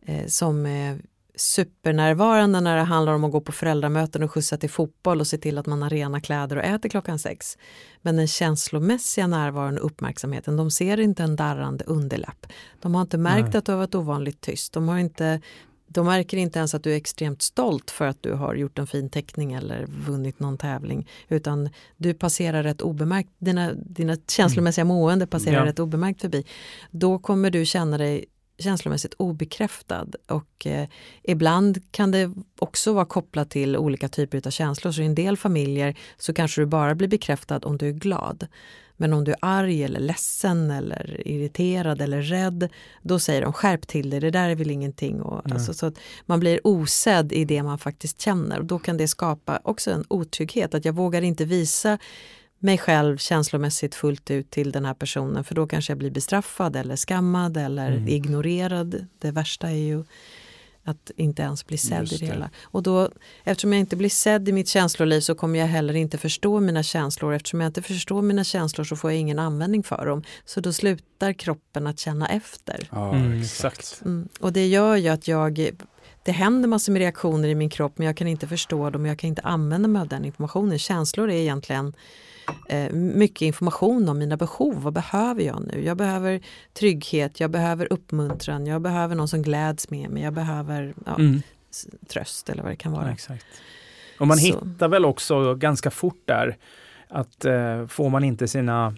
[0.06, 1.00] eh, som är
[1.40, 5.38] supernärvarande när det handlar om att gå på föräldramöten och skjutsa till fotboll och se
[5.38, 7.58] till att man har rena kläder och äter klockan sex.
[8.02, 12.46] Men den känslomässiga närvaron och uppmärksamheten, de ser inte en darrande underläpp.
[12.82, 13.58] De har inte märkt Nej.
[13.58, 14.74] att du har varit ovanligt tyst.
[14.74, 15.42] De, har inte,
[15.88, 18.88] de märker inte ens att du är extremt stolt för att du har gjort en
[18.88, 21.10] fin teckning eller vunnit någon tävling.
[21.28, 25.66] Utan du passerar rätt obemärkt, dina, dina känslomässiga mående passerar Ja.
[25.66, 26.46] rätt obemärkt förbi.
[26.92, 28.26] Då kommer du känna dig
[28.60, 30.88] känslomässigt obekräftad och eh,
[31.24, 34.92] ibland kan det också vara kopplat till olika typer av känslor.
[34.92, 38.48] Så i en del familjer så kanske du bara blir bekräftad om du är glad.
[39.02, 42.70] Men om du är arg eller ledsen eller irriterad eller rädd
[43.02, 45.22] då säger de skärp till dig, det där är väl ingenting.
[45.22, 48.98] Och, alltså, så att man blir osedd i det man faktiskt känner och då kan
[48.98, 51.98] det skapa också en otrygghet att jag vågar inte visa
[52.60, 56.76] mig själv känslomässigt fullt ut till den här personen för då kanske jag blir bestraffad
[56.76, 58.08] eller skammad eller Mm.
[58.08, 59.06] ignorerad.
[59.20, 60.04] Det värsta är ju
[60.84, 62.32] att inte ens bli sedd Just i det det.
[62.34, 62.50] hela.
[62.64, 63.10] Och då,
[63.44, 66.84] eftersom jag inte blir sedd i mitt känsloliv så kommer jag heller inte förstå mina
[66.84, 67.34] känslor.
[67.34, 70.24] Eftersom jag inte förstår mina känslor så får jag ingen användning för dem.
[70.46, 72.88] Så då slutar kroppen att känna efter.
[72.92, 73.78] Ja, Mm, exakt.
[73.80, 74.06] exakt.
[74.06, 74.28] Mm.
[74.40, 75.70] Och det gör ju att jag
[76.24, 79.08] det händer massor med reaktioner i min kropp men jag kan inte förstå dem och
[79.08, 80.80] jag kan inte använda mig av den informationen.
[80.80, 81.94] Känslor är egentligen
[82.70, 84.82] eh, mycket information om mina behov.
[84.84, 85.86] Vad behöver jag nu?
[85.86, 86.42] Jag behöver
[86.74, 91.42] trygghet, jag behöver uppmuntran, jag behöver någon som gläds med mig, jag behöver ja, Mm.
[92.08, 93.16] tröst eller vad det kan vara.
[93.30, 93.36] Ja.
[94.20, 94.46] Och man Så.
[94.46, 96.58] hittar väl också ganska fort där
[97.08, 98.96] att eh, får man inte sina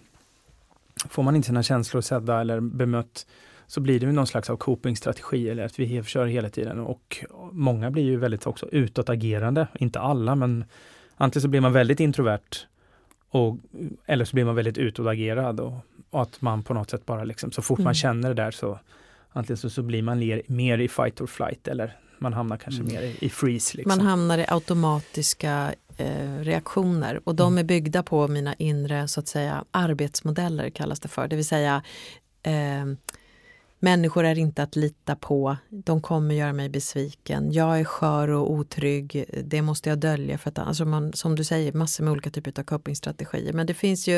[1.10, 3.26] Får man inte sina känslor sedda eller bemött
[3.68, 7.26] så blir det ju någon slags av copingstrategi eller att vi kör hela tiden och
[7.52, 10.66] många blir ju väldigt också utåtagerande, inte alla men
[11.16, 12.68] antingen så blir man väldigt introvert
[13.32, 13.58] och,
[14.06, 15.74] eller så blir man väldigt utåtagerad och,
[16.10, 17.84] och att man på något sätt bara liksom så fort Mm.
[17.86, 18.80] man känner det där så
[19.32, 22.82] antingen så, så blir man mer, mer i fight or flight eller man hamnar kanske
[22.82, 22.94] Mm.
[22.94, 23.78] mer i, i freeze.
[23.78, 23.98] Liksom.
[23.98, 27.58] Man hamnar i automatiska eh, reaktioner och de Mm.
[27.58, 31.28] är byggda på mina inre så att säga arbetsmodeller kallas det för.
[31.28, 31.84] Det vill säga
[32.44, 32.86] eh,
[33.82, 38.52] människor är inte att lita på, de kommer göra mig besviken, jag är skör och
[38.52, 42.30] otrygg, det måste jag dölja för att alltså man, som du säger massor med olika
[42.30, 43.54] typer av copingstrategier.
[43.54, 44.18] Men det finns ju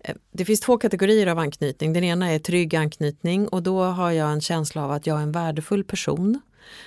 [0.00, 1.92] eh, det finns två kategorier av anknytning.
[1.92, 5.22] Den ena är trygg anknytning och då har jag en känsla av att jag är
[5.22, 6.40] en värdefull person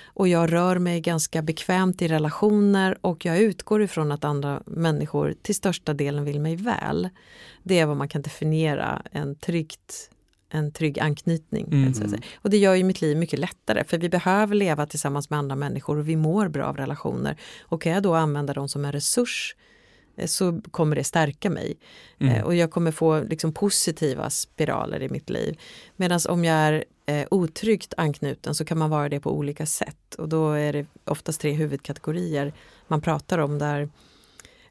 [0.04, 5.34] och jag rör mig ganska bekvämt i relationer och jag utgår ifrån att andra människor
[5.42, 7.08] till största delen vill mig väl.
[7.62, 10.10] Det är vad man kan definiera en, tryggt,
[10.50, 11.68] en trygg anknytning.
[11.72, 11.92] Mm.
[12.34, 15.56] Och det gör ju mitt liv mycket lättare för vi behöver leva tillsammans med andra
[15.56, 17.36] människor och vi mår bra av relationer.
[17.60, 19.56] Och kan jag då använda dem som en resurs
[20.16, 21.76] eh, så kommer det stärka mig.
[22.18, 22.34] Mm.
[22.34, 25.58] Eh, Och jag kommer få liksom positiva spiraler i mitt liv.
[25.96, 30.14] Medan om jag är eh, otryggt anknuten så kan man vara det på olika sätt.
[30.18, 32.52] Och då är det oftast tre huvudkategorier
[32.88, 33.88] man pratar om där,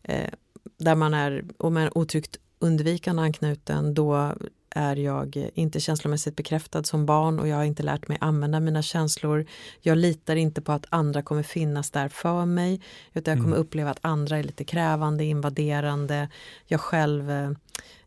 [0.04, 0.30] eh,
[0.78, 4.34] där man är, om man är otryggt undvikande anknuten då
[4.72, 8.82] är jag inte känslomässigt bekräftad som barn och jag har inte lärt mig använda mina
[8.82, 9.46] känslor.
[9.82, 12.82] Jag litar inte på att andra kommer finnas där för mig
[13.14, 13.62] utan jag kommer Mm.
[13.68, 16.30] uppleva att andra är lite krävande, invaderande.
[16.68, 17.52] Jag själv eh,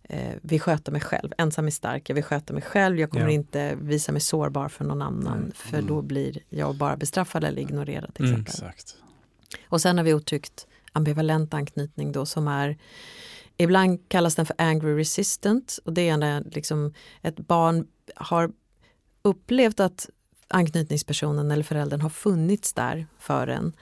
[0.03, 1.33] eh, vill sköta mig själv.
[1.39, 3.01] Ensam är stark, jag vill sköta mig själv.
[3.01, 3.31] Jag kommer Ja.
[3.31, 5.53] inte visa mig sårbar för någon annan Nej.
[5.55, 5.87] för Mm.
[5.87, 8.15] då blir jag bara bestraffad eller ignorerad.
[8.15, 8.41] Till Mm.
[8.41, 8.97] Exakt.
[9.69, 12.77] Och sen har vi otyckt ambivalent anknytning då som är
[13.63, 17.87] Ibland kallas den för angry resistant och det är när liksom ett barn
[18.17, 18.53] har
[19.23, 20.11] upplevt att
[20.49, 23.73] anknytningspersonen eller föräldern har funnits där för en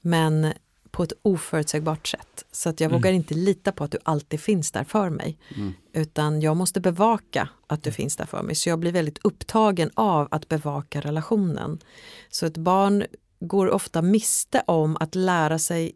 [0.00, 0.52] men
[0.90, 2.44] på ett oförutsägbart sätt.
[2.52, 3.00] Så att jag Mm.
[3.00, 5.38] vågar inte lita på att du alltid finns där för mig.
[5.56, 5.72] Mm.
[5.92, 8.54] Utan jag måste bevaka att du finns där för mig.
[8.54, 11.78] Så jag blir väldigt upptagen av att bevaka relationen.
[12.30, 13.04] Så ett barn
[13.40, 15.92] går ofta miste om att lära sig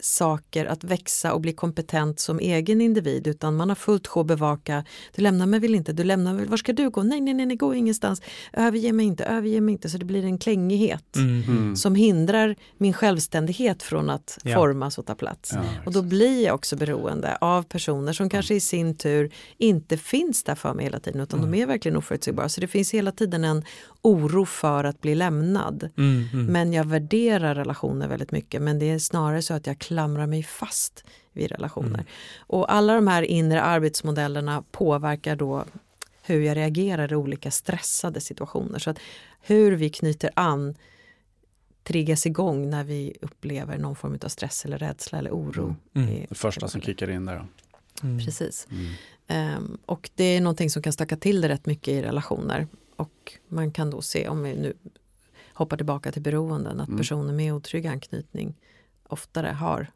[0.00, 4.26] saker, att växa och bli kompetent som egen individ utan man har fullt sjå att
[4.26, 4.84] bevaka.
[5.16, 7.02] Du lämnar mig väl inte, du lämnar mig, var ska du gå?
[7.02, 8.22] Nej, nej, nej, nej, gå ingenstans.
[8.52, 9.90] Överge mig inte, överge mig inte.
[9.90, 11.76] Så det blir en klängighet Mm.
[11.76, 14.54] Som hindrar min självständighet från att Ja.
[14.54, 15.50] formas och ta plats.
[15.54, 19.96] Ja, Och då blir jag också beroende av personer som kanske i sin tur inte
[19.96, 21.50] finns där för mig hela tiden utan Mm.
[21.52, 22.48] de är verkligen oförutsägbara.
[22.48, 23.64] Så det finns hela tiden en
[24.08, 25.88] oro för att bli lämnad.
[25.96, 26.24] Mm.
[26.32, 26.46] Mm.
[26.46, 30.42] Men jag värderar relationer väldigt mycket men det är snarare så att jag klamrar mig
[30.42, 31.88] fast vid relationer.
[31.94, 32.04] Mm.
[32.38, 35.64] Och alla de här inre arbetsmodellerna påverkar då
[36.22, 38.78] hur jag reagerar i olika stressade situationer.
[38.78, 38.98] Så att
[39.40, 40.74] hur vi knyter an
[41.84, 45.76] triggas igång när vi upplever någon form av stress eller rädsla eller oro.
[45.94, 46.08] Mm.
[46.08, 47.46] i- Det första som kickar in där.
[48.02, 48.18] Mm.
[48.24, 48.66] Precis.
[48.70, 48.92] Mm.
[49.26, 52.66] Ehm, och det är någonting som kan stöka till det rätt mycket i relationer.
[52.98, 54.72] Och man kan då se, om vi nu
[55.52, 56.98] hoppar tillbaka till beroenden, att Mm.
[56.98, 58.54] personer med otrygg anknytning
[59.08, 59.86] oftare har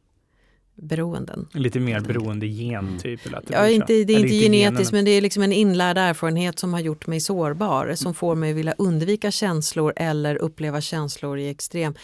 [0.74, 1.48] beroenden.
[1.54, 2.98] Lite mer beroende gen Mm.
[2.98, 3.26] typ.
[3.26, 5.98] Eller att det Ja, inte, det är inte genetiskt men det är liksom en inlärd
[5.98, 7.94] erfarenhet som har gjort mig sårbar.
[7.94, 11.94] Som får mig att vilja undvika känslor eller uppleva känslor i extrem.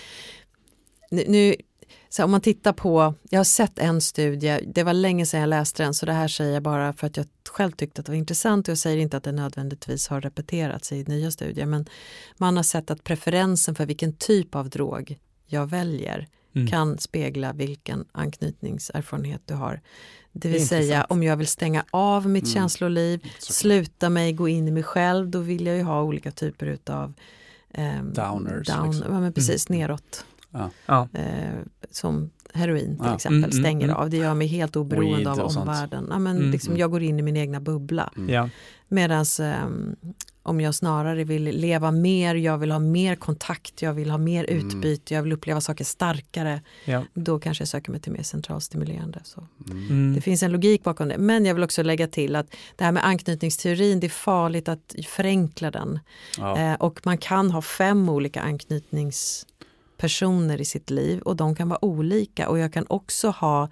[1.10, 1.54] Nu, nu
[2.18, 5.48] så om man tittar på, jag har sett en studie, det var länge sedan jag
[5.48, 8.12] läste den så det här säger jag bara för att jag själv tyckte att det
[8.12, 11.86] var intressant och jag säger inte att det nödvändigtvis har repeterats i nya studier men
[12.36, 16.66] man har sett att preferensen för vilken typ av drog jag väljer Mm.
[16.68, 19.80] kan spegla vilken anknytningserfarenhet du har.
[20.32, 21.10] Det Det vill är säga intressant.
[21.10, 22.54] om jag vill stänga av mitt Mm.
[22.54, 23.42] känsloliv, Såklart.
[23.56, 27.12] sluta mig, gå in i mig själv, då vill jag ju ha olika typer utav
[27.74, 29.12] ehm, Downers, down, liksom.
[29.12, 30.24] ja, men precis, neråt.
[30.86, 31.08] Ja.
[31.14, 31.24] Eh,
[31.90, 33.14] som heroin till Ja.
[33.14, 33.96] exempel Mm, mm, stänger mm.
[33.96, 34.10] av.
[34.10, 36.06] Det gör mig helt oberoende av omvärlden.
[36.10, 36.80] Ja, men Mm, liksom, mm.
[36.80, 38.12] jag går in i min egna bubbla.
[38.16, 38.34] Mm.
[38.34, 38.48] Ja.
[38.88, 39.24] Medan
[40.42, 44.50] om jag snarare vill leva mer, jag vill ha mer kontakt, jag vill ha mer
[44.50, 44.66] Mm.
[44.68, 46.60] utbyte, jag vill uppleva saker starkare.
[46.84, 47.04] Ja.
[47.14, 49.20] Då kanske jag söker mig till mer centralstimulerande.
[49.24, 49.46] Så.
[50.14, 51.18] Det finns en logik bakom det.
[51.18, 52.46] Men jag vill också lägga till att
[52.76, 55.98] det här med anknytningsteorin, det är farligt att förenkla den.
[56.38, 56.58] Ja.
[56.58, 58.40] Eh, och man kan ha fem olika
[59.98, 62.48] anknytningspersoner i sitt liv och de kan vara olika.
[62.48, 63.68] Och jag kan också ha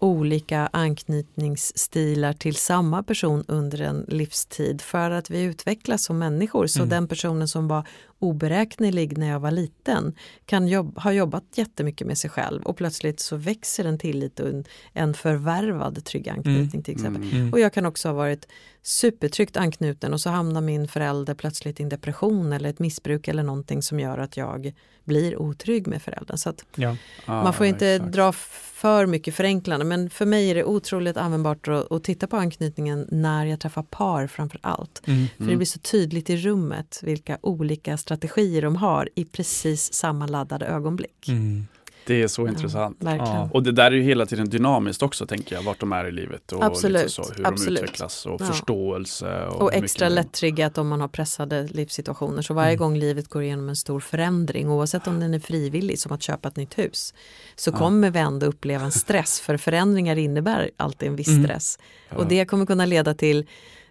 [0.00, 6.66] olika anknytningsstilar till samma person under en livstid för att vi utvecklas som människor.
[6.66, 6.88] Så Mm.
[6.88, 7.84] den personen som var
[8.24, 10.14] oberäknelig när jag var liten
[10.46, 14.48] kan jobb, ha jobbat jättemycket med sig själv och plötsligt så växer en tillit och
[14.48, 16.82] en, en förvärvad trygg anknytning mm.
[16.82, 17.32] till exempel.
[17.32, 17.52] Mm.
[17.52, 18.48] Och jag kan också ha varit
[18.82, 23.42] supertryggt anknuten och så hamnar min förälder plötsligt i en depression eller ett missbruk eller
[23.42, 26.38] någonting som gör att jag blir otrygg med föräldern.
[26.38, 26.96] Så Ja.
[27.26, 28.12] Ah, man får inte exakt.
[28.12, 32.36] dra för mycket förenklande men för mig är det otroligt användbart att, att titta på
[32.36, 35.02] anknytningen när jag träffar par framför allt.
[35.06, 35.26] Mm.
[35.38, 38.13] För det blir så tydligt i rummet vilka olika strategier
[38.62, 41.28] de har i precis samma laddade ögonblick.
[41.28, 41.66] Mm.
[42.06, 42.96] Det är så intressant.
[43.00, 43.34] Ja, verkligen.
[43.34, 43.48] Ja.
[43.52, 46.12] Och det där är ju hela tiden dynamiskt också tänker jag, vart de är i
[46.12, 47.78] livet och Absolut, så, hur absolut.
[47.80, 48.46] de utvecklas och Ja.
[48.46, 49.44] förståelse.
[49.46, 52.42] Och, Och extra lättriggat om man har pressade livssituationer.
[52.42, 52.78] Så varje Mm.
[52.78, 56.48] gång livet går igenom en stor förändring, oavsett om den är frivillig, som att köpa
[56.48, 57.14] ett nytt hus,
[57.56, 61.44] så kommer vi ändå uppleva en stress, för förändringar innebär alltid en viss Mm.
[61.44, 61.78] stress.
[62.10, 63.46] Och det kommer kunna leda till,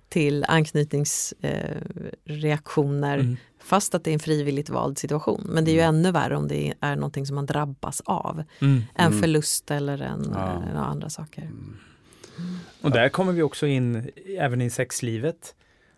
[0.09, 3.37] till anknytningsreaktioner, eh, Mm.
[3.63, 5.41] Fast att det är en frivilligt vald situation.
[5.49, 5.95] Men det är ju Mm.
[5.95, 8.43] ännu värre om det är någonting som man drabbas av.
[8.61, 8.81] Mm.
[8.95, 9.19] En Mm.
[9.21, 10.63] förlust eller en, Ja.
[10.73, 11.41] eh, andra saker.
[11.41, 11.75] Mm.
[12.81, 15.55] Och där kommer vi också in även i sexlivet.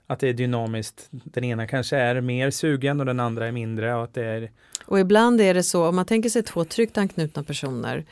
[0.07, 1.07] Att det är dynamiskt.
[1.09, 3.95] Den ena kanske är mer sugen och den andra är mindre.
[3.95, 4.51] Och att det är,
[4.85, 8.05] Och ibland är det så, om man tänker sig två tryggt anknutna personer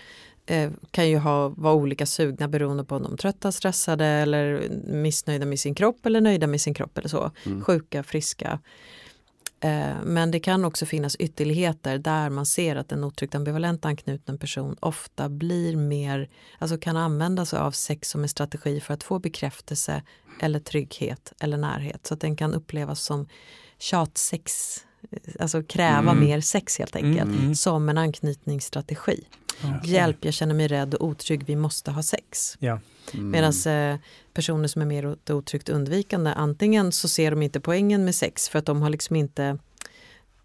[0.45, 4.61] eh, kan ju ha, vara olika sugna beroende på om de är trötta, stressade eller
[4.87, 7.31] missnöjda med sin kropp eller nöjda med sin kropp eller så.
[7.45, 7.61] Mm.
[7.61, 8.59] Sjuka, friska.
[9.63, 14.37] Eh, men det kan också finnas ytterligheter där man ser att en otryggt ambivalent anknuten
[14.37, 19.03] person ofta blir mer, alltså kan använda sig av sex som en strategi för att
[19.03, 20.03] få bekräftelse
[20.39, 22.07] eller trygghet eller närhet.
[22.07, 23.27] Så att den kan upplevas som
[23.79, 24.75] tjatsex,
[25.39, 26.19] alltså kräva Mm.
[26.23, 27.55] mer sex helt enkelt, Mm.
[27.55, 29.23] som en anknytningsstrategi.
[29.83, 32.55] Hjälp, jag känner mig rädd och otrygg, vi måste ha sex.
[32.59, 32.79] Ja.
[33.13, 33.29] Mm.
[33.29, 33.99] Medan eh,
[34.33, 38.59] personer som är mer otryggt undvikande, antingen så ser de inte poängen med sex för
[38.59, 39.57] att de har liksom inte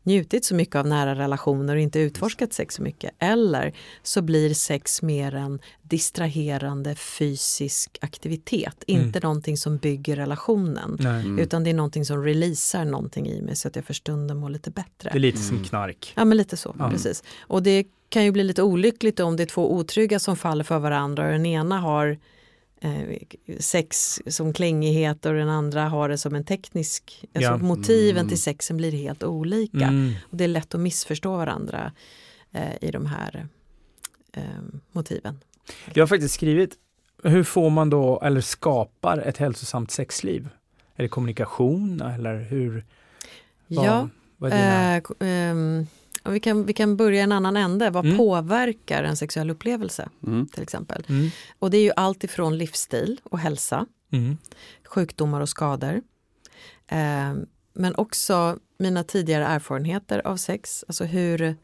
[0.03, 3.11] njutit så mycket av nära relationer och inte utforskat sex så mycket.
[3.19, 3.73] Eller
[4.03, 9.03] så blir sex mer en distraherande fysisk aktivitet, Mm.
[9.07, 10.97] inte någonting som bygger relationen.
[11.01, 11.21] Nej.
[11.25, 11.39] Mm.
[11.39, 14.51] Utan det är någonting som releasar någonting i mig så att jag för stunden mår
[14.51, 15.11] lite bättre.
[15.13, 15.69] Det är lite som Mm.
[15.69, 16.13] knark.
[16.17, 16.91] Ja men lite så, Ja.
[16.91, 17.23] precis.
[17.41, 20.79] Och det kan ju bli lite olyckligt om det är två otrygga som faller för
[20.79, 22.19] varandra och den ena har
[23.59, 27.57] sex som klängighet och den andra har det som en teknisk, alltså Ja.
[27.57, 28.29] motiven Mm.
[28.29, 29.87] till sexen blir helt olika.
[29.87, 30.13] Mm.
[30.31, 31.93] Och det är lätt att missförstå varandra
[32.53, 33.49] eh, i de här
[34.33, 34.43] eh,
[34.93, 35.41] motiven.
[35.95, 36.75] Jag har faktiskt skrivit,
[37.23, 40.49] hur får man då, eller skapar ett hälsosamt sexliv?
[40.97, 42.85] Är det kommunikation eller hur?
[43.67, 44.97] Vad, ja, vad är dina?
[44.97, 45.87] eh, ehm,
[46.29, 47.91] och vi, kan, vi kan börja i en annan ände.
[47.91, 48.17] Vad Mm.
[48.17, 50.47] påverkar en sexuell upplevelse Mm.
[50.47, 51.05] till exempel?
[51.09, 51.31] Mm.
[51.59, 54.37] Och det är ju allt ifrån livsstil och hälsa Mm.
[54.85, 56.03] sjukdomar och skador.
[56.89, 57.35] Eh,
[57.73, 61.57] men också mina tidigare erfarenheter av sex, alltså hur,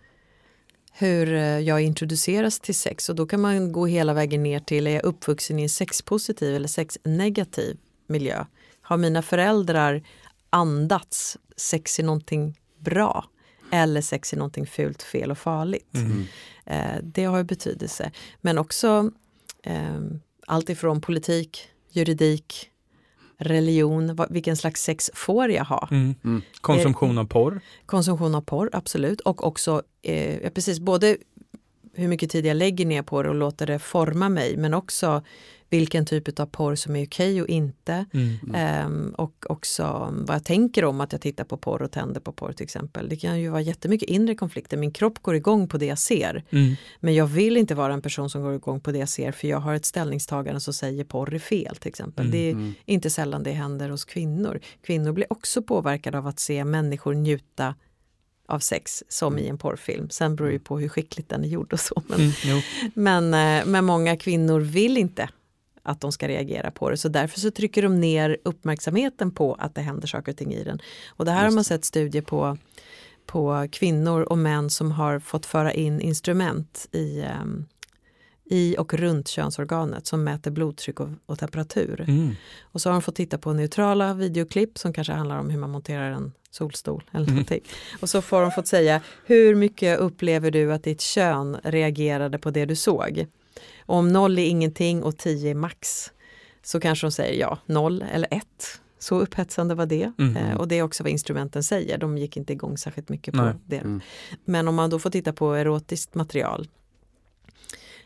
[0.92, 3.08] hur eh, jag introduceras till sex.
[3.08, 6.54] Och då kan man gå hela vägen ner till, är jag uppvuxen i en sexpositiv
[6.56, 8.44] eller sexnegativ miljö?
[8.82, 10.02] Har mina föräldrar
[10.50, 13.24] andats sex är någonting bra?
[13.72, 15.94] Eller sex är någonting fult, fel och farligt?
[15.94, 16.24] Mm.
[16.64, 18.10] Eh, det har ju betydelse.
[18.40, 19.10] Men också
[19.62, 20.00] eh,
[20.46, 22.70] allt ifrån politik, juridik,
[23.38, 25.88] religion, vad, vilken slags sex får jag ha?
[25.90, 26.14] Mm.
[26.24, 26.42] Mm.
[26.60, 27.60] Konsumtion av porr.
[27.86, 29.20] Konsumtion av porr, absolut.
[29.20, 31.16] Och också eh, ja, precis, både
[31.94, 35.22] hur mycket tid jag lägger ner på det och låter det forma mig, men också
[35.74, 38.04] vilken typ av porr som är okej och inte.
[38.12, 38.54] Mm.
[38.54, 39.82] Ehm, och också
[40.26, 43.08] vad jag tänker om att jag tittar på porr och tänder på porr till exempel.
[43.08, 44.76] Det kan ju vara jättemycket inre konflikter.
[44.76, 46.44] Min kropp går igång på det jag ser.
[46.50, 46.74] Mm.
[47.00, 49.48] Men jag vill inte vara en person som går igång på det jag ser för
[49.48, 52.26] jag har ett ställningstagande som säger porr är fel till exempel.
[52.26, 52.32] Mm.
[52.32, 52.74] Det är Mm.
[52.84, 54.60] inte sällan det händer hos kvinnor.
[54.86, 57.74] Kvinnor blir också påverkade av att se människor njuta
[58.48, 60.10] av sex som i en porrfilm.
[60.10, 62.02] Sen beror det ju på hur skickligt den är gjord och så.
[62.08, 62.60] Men, Mm.
[62.94, 65.28] Men, eh, men många kvinnor vill inte
[65.84, 69.74] att de ska reagera på det så därför så trycker de ner uppmärksamheten på att
[69.74, 70.78] det händer saker och ting i den.
[71.16, 71.68] Och det här har Just man det.
[71.68, 72.56] sett studier på,
[73.26, 77.64] på kvinnor och män som har fått föra in instrument i, ehm,
[78.44, 82.04] i och runt könsorganet som mäter blodtryck och, och temperatur.
[82.08, 82.34] Mm.
[82.62, 85.70] Och så har de fått titta på neutrala videoklipp som kanske handlar om hur man
[85.70, 87.34] monterar en solstol eller Mm.
[87.34, 87.60] någonting.
[88.00, 92.50] Och så får de fått säga hur mycket upplever du att ditt kön reagerade på
[92.50, 93.26] det du såg?
[93.86, 96.12] Och om noll är ingenting och 10 är max
[96.62, 98.80] så kanske de säger ja, noll eller ett.
[98.98, 100.12] Så upphetsande var det.
[100.18, 100.36] Mhm.
[100.36, 101.98] Eh, och det är också vad instrumenten säger.
[101.98, 103.54] De gick inte igång särskilt mycket på Nej.
[103.66, 103.78] det.
[103.78, 104.00] Mm.
[104.44, 106.68] Men om man då får titta på erotiskt material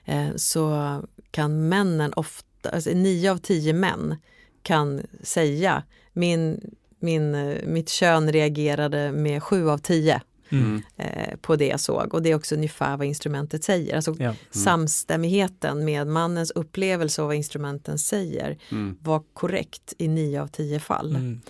[0.04, 0.96] eh, så
[1.30, 4.16] kan männen ofta, alltså nio av tio män
[4.62, 6.60] kan säga min
[7.00, 10.20] min, eh, mitt kön reagerade med sju av tio
[10.50, 10.82] Mm.
[10.96, 13.96] eh, på det jag såg och det är också ungefär vad instrumentet säger.
[13.96, 14.34] Alltså Ja.
[14.50, 18.96] samstämmigheten med mannens upplevelse av vad instrumenten säger Mm.
[19.02, 21.16] var korrekt i nio av tio fall.
[21.16, 21.40] Mm.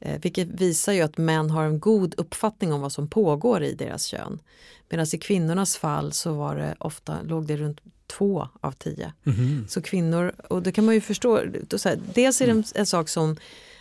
[0.00, 3.72] Eh, vilket visar ju att män har en god uppfattning om vad som pågår i
[3.74, 4.38] deras kön.
[4.88, 9.12] Medan i kvinnornas fall så var det ofta, låg det runt två av tio.
[9.22, 9.64] Mhm.
[9.68, 12.64] Så kvinnor, och det kan man ju förstå, då så här, dels är det en,
[12.74, 13.36] en sak som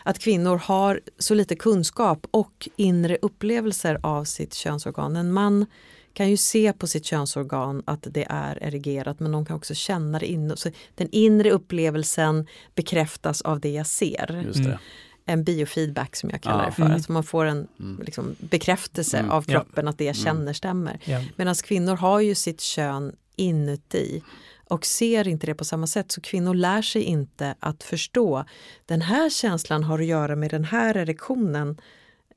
[0.08, 5.16] att kvinnor har så lite kunskap och inre upplevelser av sitt könsorgan.
[5.16, 5.66] En man
[6.14, 10.20] kan ju se på sitt könsorgan att det är erigerat men de kan också känna
[10.20, 10.58] det inne.
[10.58, 14.44] Så den inre upplevelsen bekräftas av det jag ser.
[14.46, 14.66] Just det.
[14.70, 14.78] Mm.
[15.26, 16.66] En biofeedback som jag kallar Ja.
[16.66, 16.82] det för.
[16.82, 16.94] Mm.
[16.96, 18.02] Alltså man får en Mm.
[18.06, 19.32] liksom, bekräftelse Mm.
[19.32, 19.54] av Ja.
[19.60, 21.00] kroppen att det jag känner stämmer.
[21.06, 21.24] Ja.
[21.36, 24.24] Medan kvinnor har ju sitt kön inuti
[24.70, 26.12] och ser inte det på samma sätt.
[26.12, 28.46] Så kvinnor lär sig inte att förstå
[28.86, 31.78] den här känslan har att göra med den här erektionen.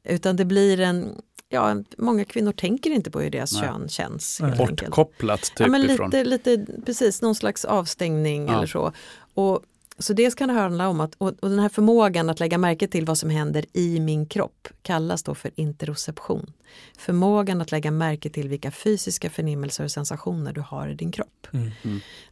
[0.05, 3.63] Utan det blir en, ja, många kvinnor tänker inte på hur deras Nej.
[3.63, 4.41] kön känns.
[4.41, 4.81] Helt enkelt.
[4.81, 6.11] Bortkopplat typ ja, men ifrån.
[6.11, 8.57] lite, lite, precis, någon slags avstängning Ja.
[8.57, 8.93] eller så.
[9.35, 9.61] Och,
[9.99, 12.89] så dels kan det handla om att, och, och den här förmågan att lägga märke
[12.89, 16.53] till vad som händer i min kropp kallas då för interoception.
[16.99, 21.47] Förmågan att lägga märke till vilka fysiska förnimmelser och sensationer du har i din kropp.
[21.53, 21.71] Mm.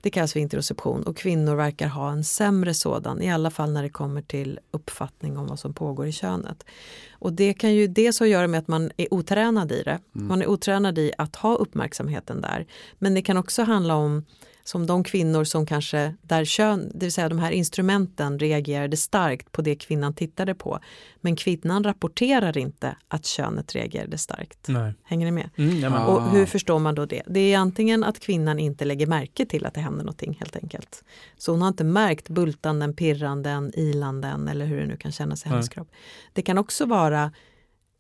[0.01, 3.83] Det kallas för interoception och kvinnor verkar ha en sämre sådan, i alla fall när
[3.83, 6.65] det kommer till uppfattning om vad som pågår i könet.
[7.13, 9.99] Och det kan ju dels ha att göra med att man är otränad i det.
[10.13, 12.67] Man är otränad i att ha uppmärksamheten där.
[12.99, 14.25] Men det kan också handla om
[14.69, 19.53] som de kvinnor som kanske, där kön, det vill säga de här instrumenten reagerade starkt
[19.53, 20.79] på det kvinnan tittade på.
[21.21, 24.69] Men kvinnan rapporterar inte att könet reagerade starkt.
[24.69, 24.95] Nej.
[25.03, 25.51] Hänger ni med?
[25.57, 26.07] Mm, ja.
[26.07, 27.23] Och hur förstår man då det?
[27.27, 31.05] Det är antingen att kvinnan inte lägger märke till att det händer någonting helt enkelt.
[31.39, 35.49] Så hon har inte märkt bultanden, pirranden, ilanden eller hur det nu kan kännas i
[35.49, 35.89] hennes kropp.
[36.33, 37.33] Det kan också vara,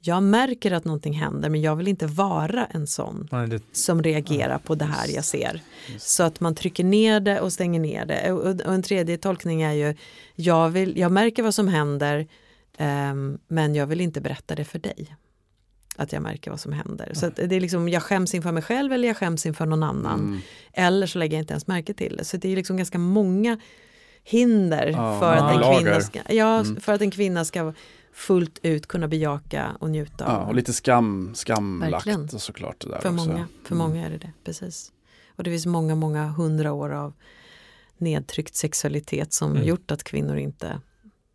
[0.07, 4.03] jag märker att någonting händer men jag vill inte vara en sån nej, det, som
[4.03, 5.61] reagerar på det här jag ser.
[5.99, 8.33] Så att man trycker ner det och stänger ner det.
[8.33, 9.95] Och, och en tredje tolkning är ju,
[10.35, 12.27] jag, vill, jag märker vad som händer
[12.79, 15.17] ehm, men jag vill inte berätta det för dig.
[15.99, 17.11] Att jag märker vad som händer.
[17.15, 19.83] Så att det är liksom, jag skäms inför mig själv eller jag skäms inför någon
[19.83, 20.21] annan.
[20.21, 20.39] Mm.
[20.73, 22.25] Eller så lägger jag inte ens märke till det.
[22.25, 23.59] Så det är liksom ganska många
[24.25, 25.79] hinder Ja, för, att en lager.
[25.81, 26.81] kvinna ska, ja, Mm.
[26.81, 27.73] för att en kvinna ska
[28.17, 32.25] fullt ut kunna bejaka och njuta Ja, och lite skam, skamlagt Verkligen.
[32.35, 33.29] och såklart det där för också.
[33.29, 33.89] många, för Mm.
[33.89, 34.93] många är det det, precis.
[35.37, 37.13] Och det finns många, många hundra år av
[37.99, 39.65] nedtryckt sexualitet som Mm.
[39.65, 40.81] gjort att kvinnor inte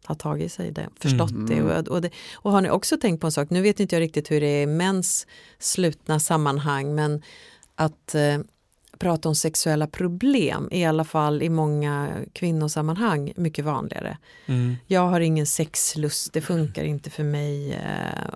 [0.05, 1.45] har tagit sig det, förstått Mm.
[1.45, 1.61] det.
[1.79, 2.09] Och, och det.
[2.33, 4.47] och har ni också tänkt på en sak, nu vet inte jag riktigt hur det
[4.47, 5.27] är i mäns
[5.59, 7.21] slutna sammanhang, men
[7.75, 8.39] att eh,
[9.01, 14.17] prata om sexuella problem i alla fall i många kvinnosammanhang mycket vanligare.
[14.45, 17.79] mm, Jag har ingen sexlust, det funkar inte för mig,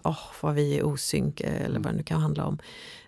[0.03, 2.59] åh vad vi är osynk eh, eller vad det nu kan handla om.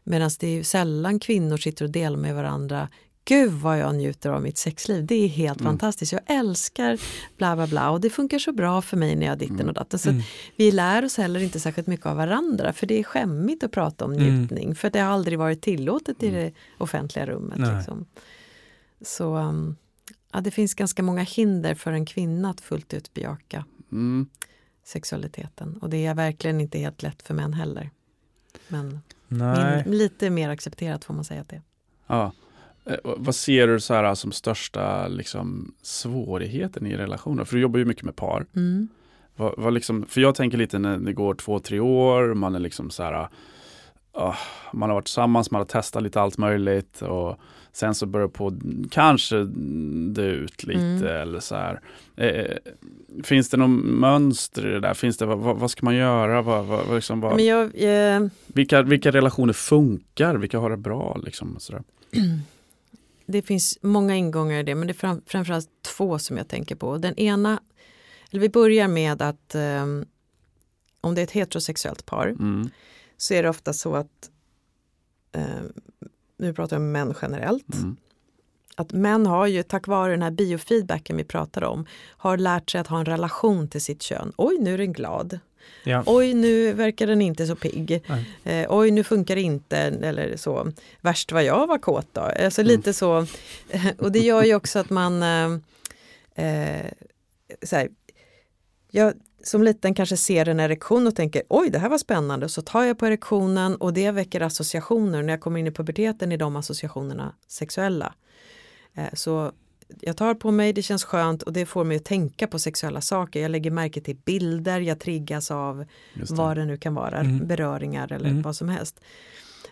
[0.03, 2.89] Medan det är sällan kvinnor sitter och delar med varandra
[3.27, 5.71] Gud vad jag njuter av mitt sexliv, det är helt Mm.
[5.71, 6.11] fantastiskt.
[6.11, 6.99] Jag älskar
[7.37, 9.67] bla bla bla och det funkar så bra för mig när jag ditten Mm.
[9.67, 9.99] och datten.
[9.99, 10.21] Så Mm.
[10.55, 14.05] vi lär oss heller inte särskilt mycket av varandra för det är skämmigt att prata
[14.05, 14.23] om Mm.
[14.39, 17.59] njutning för det har aldrig varit tillåtet i det offentliga rummet.
[17.77, 18.05] Liksom.
[19.01, 19.75] Så um,
[20.33, 24.27] ja, det finns ganska många hinder för en kvinna att fullt ut bejaka Mm.
[24.85, 25.77] sexualiteten.
[25.77, 27.89] Och det är verkligen inte helt lätt för män heller.
[28.67, 31.61] Men min, lite mer accepterat får man säga att det är.
[32.07, 32.31] Ja.
[32.89, 37.43] Eh, Vad ser du så här som största liksom, svårigheten i relationer?
[37.43, 38.45] För du jobbar ju mycket med par.
[38.55, 38.87] Mm.
[39.35, 42.59] Vad, vad liksom, för jag tänker lite när det går två, tre år, man är
[42.59, 43.27] liksom så här,
[44.13, 44.35] ah,
[44.73, 47.39] man har varit tillsammans, man har testat lite allt möjligt och
[47.71, 48.53] sen så börjar på
[48.91, 49.43] kanske
[50.13, 51.21] dö ut lite Mm.
[51.21, 51.81] eller så här.
[52.15, 52.55] Eh,
[53.23, 54.93] finns det någon mönster i det där?
[54.93, 56.41] Finns det, vad, vad ska man göra?
[56.41, 60.35] Vad, vad, liksom, vad, jag, eh, vilka, vilka relationer funkar?
[60.35, 61.17] Vilka har det bra?
[61.25, 61.83] Liksom, så där?
[63.27, 66.75] det finns många ingångar i det men det är fram, framförallt två som jag tänker
[66.75, 66.97] på.
[66.97, 67.61] Den ena,
[68.31, 69.83] eller vi börjar med att eh,
[71.01, 72.69] om det är ett heterosexuellt par Mm.
[73.17, 74.29] så är det ofta så att,
[75.31, 75.43] eh,
[76.37, 77.95] nu pratar jag om män generellt, Mm.
[78.75, 81.85] att män har ju tack vare den här biofeedbacken vi pratar om,
[82.17, 84.33] har lärt sig att ha en relation till sitt kön.
[84.37, 85.39] Oj, nu är den glad.
[85.83, 86.03] Ja.
[86.05, 88.03] Oj, nu verkar den inte så pigg.
[88.43, 89.77] Eh, oj, nu funkar det inte.
[89.77, 90.71] Eller så.
[91.01, 92.21] Värst vad jag var kåt då.
[92.21, 92.71] Alltså Mm.
[92.71, 93.25] lite så.
[93.97, 95.51] Och det gör ju också att man eh,
[96.35, 96.85] eh,
[97.63, 97.89] så här,
[98.91, 99.13] jag
[99.43, 102.83] som liten kanske ser en erektion och tänker oj det här var spännande så tar
[102.83, 105.23] jag på erektionen och det väcker associationer.
[105.23, 108.13] När jag kommer in i puberteten är de associationerna sexuella.
[108.95, 109.51] Eh, så
[110.01, 113.01] jag tar på mig, det känns skönt och det får mig att tänka på sexuella
[113.01, 113.41] saker.
[113.41, 116.29] Jag lägger märke till bilder, jag triggas av det.
[116.29, 117.47] vad det nu kan vara, Mm.
[117.47, 118.41] beröringar eller Mm.
[118.41, 118.99] vad som helst.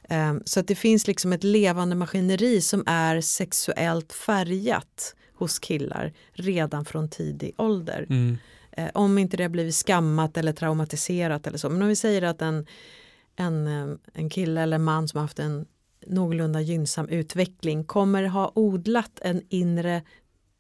[0.10, 6.14] Ehm, Så att det finns liksom ett levande maskineri som är sexuellt färgat hos killar
[6.34, 8.06] redan från tidig ålder.
[8.10, 8.38] Mm.
[8.72, 11.70] Eh, om inte det har blivit skammat eller traumatiserat eller så.
[11.70, 12.66] Men om vi säger att en,
[13.36, 15.66] en, eh, en kille eller man som har haft en
[16.08, 20.02] någorlunda gynnsam utveckling kommer ha odlat en inre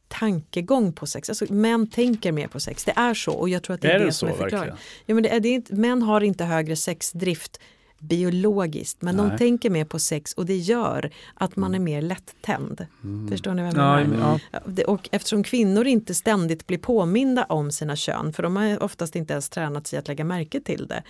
[0.07, 1.29] tankegång på sex.
[1.29, 3.95] Alltså män tänker mer på sex, det är så och jag tror att det är,
[3.95, 4.77] Är det, det som är förklaringen.
[5.05, 7.59] Ja, men det är, det är inte, män har inte högre sexdrift
[7.99, 9.37] biologiskt men de Nej.
[9.37, 12.85] tänker mer på sex och det gör att man är mer lättänd.
[13.03, 13.27] Mm.
[13.27, 14.41] Förstår ni vad jag Ja, menar?
[14.63, 14.83] men- ja.
[14.87, 19.33] Och eftersom kvinnor inte ständigt blir påminda om sina kön, för de har oftast inte
[19.33, 21.03] ens tränat sig att lägga märke till det,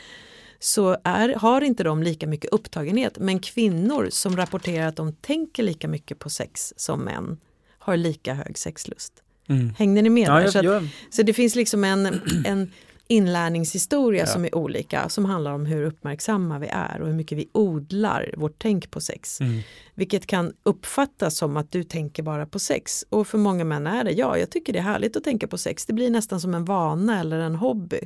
[0.65, 3.19] så är, har inte de lika mycket upptagenhet.
[3.19, 7.37] Men kvinnor som rapporterar att de tänker lika mycket på sex som män
[7.79, 9.13] har lika hög sexlust.
[9.49, 9.69] Mm.
[9.77, 10.27] Hängde ni med?
[10.27, 12.71] Ja, jag, så, att, så det finns liksom en, en
[13.07, 14.27] inlärningshistoria Ja.
[14.27, 18.33] som är olika, som handlar om hur uppmärksamma vi är och hur mycket vi odlar
[18.37, 19.41] vårt tänk på sex.
[19.41, 19.59] mm.
[19.95, 23.05] Vilket kan uppfattas som att du tänker bara på sex.
[23.09, 25.57] Och för många män är det, ja jag tycker det är härligt att tänka på
[25.57, 25.85] sex.
[25.85, 27.99] Det blir nästan som en vana eller en hobby.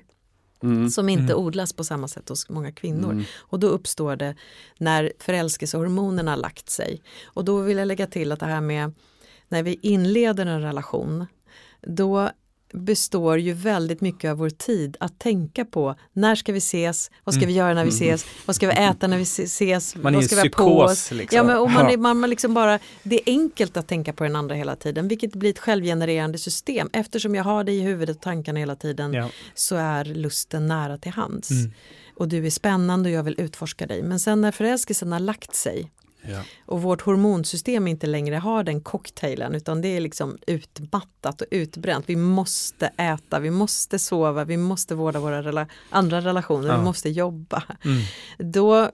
[0.64, 0.90] Mm.
[0.90, 1.46] Som inte Mm.
[1.46, 3.12] odlas på samma sätt hos många kvinnor.
[3.12, 3.24] Mm.
[3.38, 4.36] Och då uppstår det
[4.78, 7.02] när förälskelsehormonerna lagt sig.
[7.26, 8.94] Och då vill jag lägga till att det här med
[9.48, 11.26] när vi inleder en relation.
[11.82, 12.30] Då
[12.74, 17.36] består ju väldigt mycket av vår tid att tänka på när ska vi ses, vad
[17.36, 18.14] ska vi göra när vi Mm.
[18.14, 21.12] ses, vad ska vi äta när vi ses, man vad ska vi ha på oss.
[21.12, 21.38] Liksom.
[21.38, 24.24] Ja, men och man, är, man, man liksom bara, det är enkelt att tänka på
[24.24, 26.90] den andra hela tiden vilket blir ett självgenererande system.
[26.94, 29.30] Eftersom jag har det i huvudet och tankarna hela tiden Ja.
[29.54, 31.52] så är lusten nära till hands.
[31.52, 31.72] Mm.
[32.16, 34.04] Och du är spännande och jag vill utforska dig.
[34.04, 35.92] Men sen när förälskelsen har lagt sig
[36.22, 36.42] Ja.
[36.66, 42.06] och vårt hormonsystem inte längre har den cocktailen utan det är liksom utmattat och utbränt.
[42.08, 46.78] Vi måste äta, vi måste sova, vi måste vårda våra rela andra relationer, Ja.
[46.78, 47.64] vi måste jobba.
[47.86, 48.02] Mm.
[48.54, 48.92] Då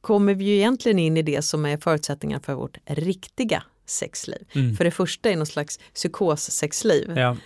[0.00, 4.46] kommer vi ju egentligen in i det som är förutsättningar för vårt riktiga sexliv.
[4.52, 4.76] Mm.
[4.76, 7.12] För det första är någon slags psykossexliv.
[7.16, 7.36] Ja.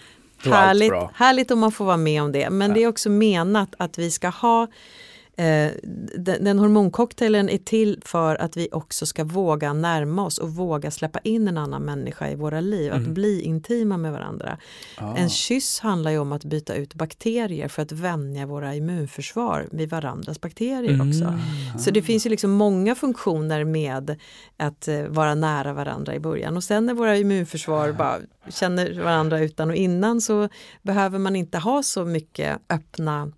[0.45, 2.51] Härligt, härligt om man får vara med om det.
[2.51, 4.67] Men det är också menat att vi ska ha
[5.41, 5.73] eh,
[6.19, 10.91] den, den hormoncocktailen är till för att vi också ska våga närma oss och våga
[10.91, 12.93] släppa in en annan människa i våra liv.
[12.93, 13.15] Att Mm.
[13.15, 14.59] bli intima med varandra.
[14.97, 15.17] Ah.
[15.17, 19.91] En kyss handlar ju om att byta ut bakterier för att vänja våra immunförsvar vid
[19.91, 21.09] varandras bakterier Mm.
[21.09, 21.39] också.
[21.79, 24.17] Så det finns ju liksom många funktioner med
[24.57, 28.19] att eh, vara nära varandra i början och sen när våra immunförsvar bara
[28.49, 30.49] känner varandra utan och innan så
[30.83, 33.33] behöver man inte ha så mycket öppna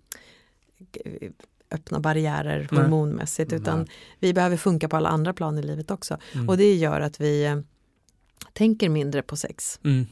[1.73, 2.81] öppna barriärer Nej.
[2.81, 3.87] hormonmässigt utan Nej.
[4.19, 6.17] vi behöver funka på alla andra plan i livet också.
[6.33, 6.49] Mm.
[6.49, 7.57] Och det gör att vi eh,
[8.53, 9.79] tänker mindre på sex.
[9.83, 10.07] Mm.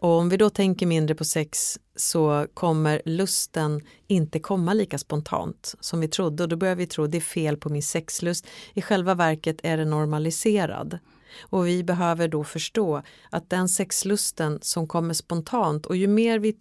[0.00, 5.74] Och om vi då tänker mindre på sex så kommer lusten inte komma lika spontant
[5.80, 8.46] som vi trodde och då börjar vi tro det är fel på min sexlust.
[8.74, 10.98] I själva verket är det normaliserad.
[11.40, 16.56] Och vi behöver då förstå att den sexlusten som kommer spontant och ju mer vi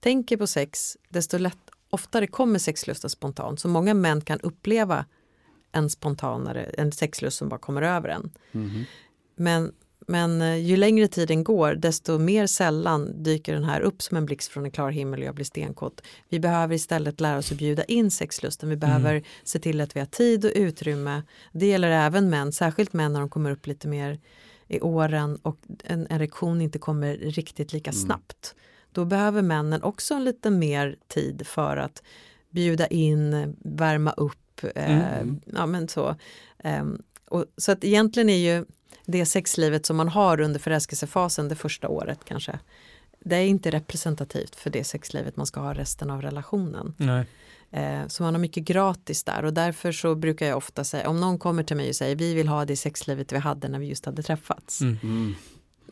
[0.00, 1.58] tänker på sex desto lätt,
[1.92, 3.60] oftare kommer sexlusten spontant.
[3.60, 5.04] Så många män kan uppleva
[5.72, 8.30] en spontanare, en sexlust som bara kommer över en.
[8.52, 8.84] Mhm.
[9.36, 9.72] Men,
[10.06, 14.26] men eh, ju längre tiden går desto mer sällan dyker den här upp som en
[14.26, 16.02] blixt från en klar himmel och jag blir stenkåt.
[16.28, 18.68] Vi behöver istället lära oss att bjuda in sexlusten.
[18.68, 21.22] Vi behöver se till att vi har tid och utrymme.
[21.52, 24.20] Det gäller även män, särskilt män när de kommer upp lite mer
[24.68, 28.54] i åren och en erektion inte kommer riktigt lika snabbt.
[28.92, 32.02] Då behöver männen också en lite mer tid för att
[32.50, 34.64] bjuda in, värma upp.
[34.74, 35.40] Eh, Mm.
[35.46, 36.16] ja, men så.
[36.58, 38.64] Ehm, och, så att egentligen är ju
[39.06, 42.58] det sexlivet som man har under förälskelsefasen det första året kanske.
[43.20, 46.94] Det är inte representativt för det sexlivet man ska ha resten av relationen.
[46.96, 47.26] Nej.
[47.70, 51.20] Eh, så man har mycket gratis där och därför så brukar jag ofta säga om
[51.20, 53.86] någon kommer till mig och säger vi vill ha det sexlivet vi hade när vi
[53.86, 54.80] just hade träffats.
[54.80, 55.34] Mm.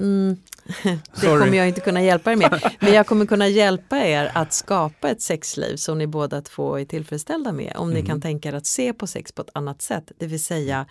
[0.01, 0.37] Mm.
[0.85, 1.45] Mm, det Sorry.
[1.45, 2.73] kommer jag inte kunna hjälpa er med.
[2.81, 6.85] Men jag kommer kunna hjälpa er att skapa ett sexliv som ni båda två är
[6.85, 7.73] tillfredsställda med.
[7.77, 8.07] Om ni Mm.
[8.09, 10.13] kan tänka er att se på sex på ett annat sätt.
[10.19, 10.87] Det vill säga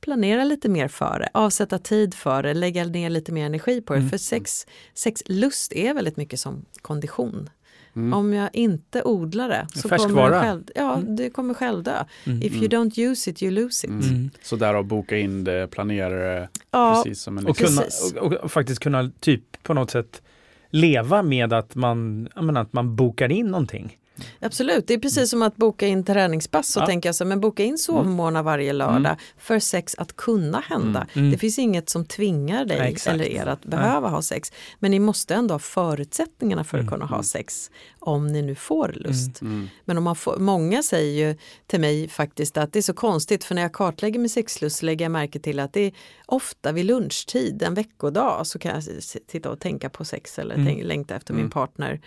[0.00, 3.92] planera lite mer för det, avsätta tid för det, lägga ner lite mer energi på
[3.92, 3.98] det.
[3.98, 4.10] Mm.
[4.10, 7.50] För sex, sexlust är väldigt mycket som kondition.
[7.96, 8.12] Mm.
[8.12, 11.16] Om jag inte odlar det så kommer det själv, ja, Mm.
[11.16, 12.04] det kommer själv dö.
[12.26, 12.42] Mm.
[12.42, 13.90] If you don't use it, you lose it.
[13.90, 14.08] Mm.
[14.08, 14.30] Mm.
[14.42, 17.82] Så därav boka in det, planera det, Ja, precis som en Och, kunna,
[18.20, 20.22] och, och faktiskt kunna typ på något sätt
[20.70, 23.98] leva med att man, menar, att man bokar in någonting.
[24.40, 26.68] Absolut, det är precis som att boka in träningspass.
[26.68, 26.86] Så Ja.
[26.86, 29.16] tänker jag så, men boka in sovmorgnar varje lördag Mm.
[29.38, 31.06] för sex att kunna hända.
[31.14, 31.30] Mm.
[31.30, 33.14] Det finns inget som tvingar dig exakt.
[33.14, 34.52] eller er att behöva ha sex.
[34.78, 36.92] Men ni måste ändå ha förutsättningarna för att Mm.
[36.92, 39.40] kunna ha sex om ni nu får lust.
[39.42, 39.68] Mm.
[39.84, 41.36] Men om man får, många säger ju
[41.66, 44.86] till mig faktiskt att det är så konstigt för när jag kartlägger min sexlust så
[44.86, 45.92] lägger jag märke till att det är
[46.26, 50.54] ofta vid lunchtid, en veckodag, så kan jag s- titta och tänka på sex eller
[50.54, 50.66] Mm.
[50.66, 51.50] tänk, längta efter min Mm.
[51.50, 52.00] partner.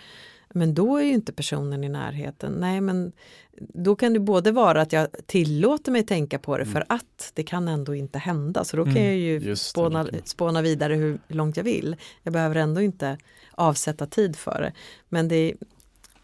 [0.54, 2.54] Men då är ju inte personen i närheten.
[2.54, 3.12] Nej men
[3.60, 7.44] då kan det både vara att jag tillåter mig tänka på det för att det
[7.44, 8.64] kan ändå inte hända.
[8.64, 9.06] Så då kan Mm.
[9.06, 11.96] jag ju det, spåna, spåna vidare hur långt jag vill.
[12.24, 13.18] Jag behöver ändå inte
[13.52, 14.74] avsätta tid för det.
[15.10, 15.56] Men det är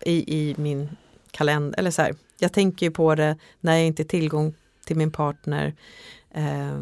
[0.06, 0.90] i, i min
[1.32, 4.54] kalender, eller så här, jag tänker ju på det när jag inte har tillgång
[4.86, 5.74] till min partner.
[6.32, 6.80] Eh,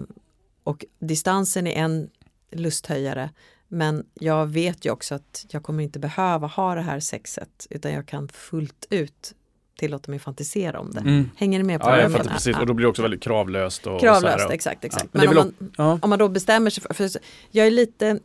[0.64, 2.10] och distansen är en
[2.52, 3.30] lusthöjare.
[3.74, 7.92] Men jag vet ju också att jag kommer inte behöva ha det här sexet utan
[7.94, 9.34] jag kan fullt ut
[9.80, 11.00] tillåta mig fantisera om det.
[11.00, 11.30] Mm.
[11.38, 12.24] Hänger ni med på Ja, vad jag menar?
[12.34, 12.58] precis.
[12.58, 13.88] Och då blir det också väldigt kravlöst.
[13.88, 14.86] Och Kravlöst, och- exakt.
[14.86, 15.08] exakt.
[15.14, 16.00] Men det Men, är om, man, Ja.
[16.02, 17.10] om man då bestämmer sig för, för
[17.52, 18.20] jag är lite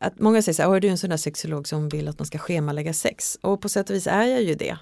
[0.00, 2.18] att många säger så här, "Åh, är du en sån där sexolog som vill att
[2.18, 3.38] man ska schemalägga sex?
[3.40, 4.76] Och på sätt och vis är jag ju det.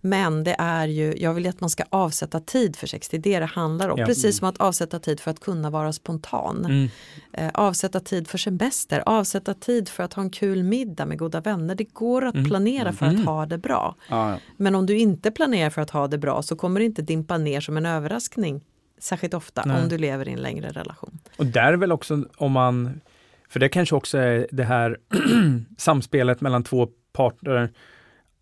[0.00, 3.20] Men det är ju, jag vill att man ska avsätta tid för sex, det är
[3.20, 3.98] det det handlar om.
[3.98, 4.06] Ja.
[4.06, 6.64] Precis som att avsätta tid för att kunna vara spontan.
[6.64, 6.88] Mm.
[7.32, 11.40] Eh, avsätta tid för semester, avsätta tid för att ha en kul middag med goda
[11.40, 11.74] vänner.
[11.74, 12.46] Det går att Mm.
[12.46, 13.20] planera för Mm.
[13.20, 13.94] att ha det bra.
[14.08, 14.38] Ja, ja.
[14.56, 17.38] Men om du inte planerar för att ha det bra så kommer det inte dimpa
[17.38, 18.60] ner som en överraskning
[18.98, 19.82] särskilt ofta Nej.
[19.82, 21.18] om du lever i en längre relation.
[21.36, 23.00] Och där väl också om man,
[23.48, 24.96] för det kanske också är det här
[25.78, 27.72] samspelet mellan två parter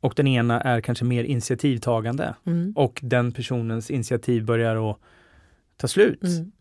[0.01, 2.72] och den ena är kanske mer initiativtagande Mm.
[2.76, 4.99] och den personens initiativ börjar att
[5.76, 6.22] ta slut.
[6.22, 6.53] Mm.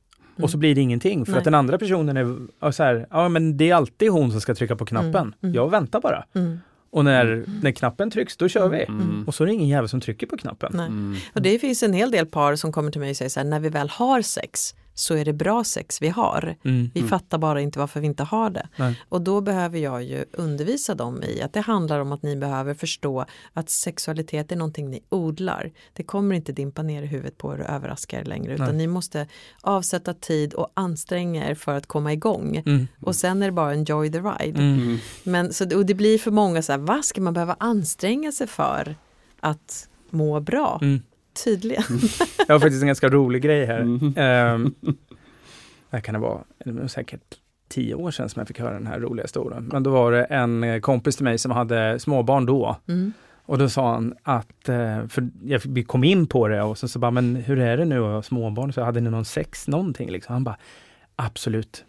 [0.42, 1.38] Och så blir det ingenting för Nej.
[1.38, 2.18] att den andra personen
[2.62, 5.16] är så här, ja men det är alltid hon som ska trycka på knappen.
[5.16, 5.56] Mm, mm.
[5.56, 6.26] Jag väntar bara.
[6.34, 6.60] Mm.
[6.90, 8.84] Och när, när knappen trycks, då kör vi.
[8.84, 9.24] Mm.
[9.28, 10.72] Och så är det ingen jävel som trycker på knappen.
[10.76, 10.88] Nej.
[10.88, 11.16] Mm.
[11.34, 13.48] Och det finns en hel del par som kommer till mig och säger så här,
[13.48, 16.56] när vi väl har sex så är det bra sex vi har.
[16.64, 16.92] Mm.
[16.94, 18.68] Vi fattar bara inte varför vi inte har det.
[18.76, 19.02] Nej.
[19.10, 22.74] Och då behöver jag ju undervisa dem i att det handlar om att ni behöver
[22.74, 25.72] förstå att sexualitet är någonting ni odlar.
[25.94, 28.78] Det kommer inte dimpa ner i huvudet på er och överraska er längre utan Nej.
[28.78, 29.28] ni måste
[29.62, 32.64] avsätta tid och anstränga er för att komma igång.
[32.66, 32.88] Mm.
[33.02, 34.60] Och sen är det bara enjoy the ride.
[34.60, 34.82] Mm.
[34.82, 34.98] Mm.
[35.24, 38.48] Men, så, och det blir för många så här, vad ska man behöva anstränga sig
[38.48, 38.96] för
[39.40, 40.80] att må bra?
[40.82, 41.02] Mm.
[41.44, 41.84] Tydligen.
[42.48, 43.80] Jag har faktiskt en ganska rolig grej här.
[43.80, 44.76] Mm.
[45.90, 46.40] Vad kan det vara?
[46.66, 47.38] Det var säkert
[47.70, 49.70] tio år sedan som jag fick höra den här roliga historien.
[49.74, 52.78] Men då var det en kompis till mig som hade småbarn då.
[52.88, 53.14] Mm.
[53.46, 56.88] Och då sa han att, eh, för jag, vi kom in på det och så,
[56.88, 58.74] så bara, men hur är det nu att ha småbarn?
[58.74, 60.34] Så hade ni någon sex, någonting liksom?
[60.34, 60.58] Han bara,
[61.16, 61.86] absolut.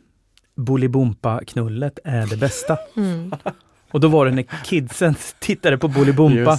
[0.55, 2.79] Bolibompa-knullet är det bästa.
[2.97, 3.33] Mm.
[3.91, 6.59] Och då var det när kidsen tittade på Bolibompa.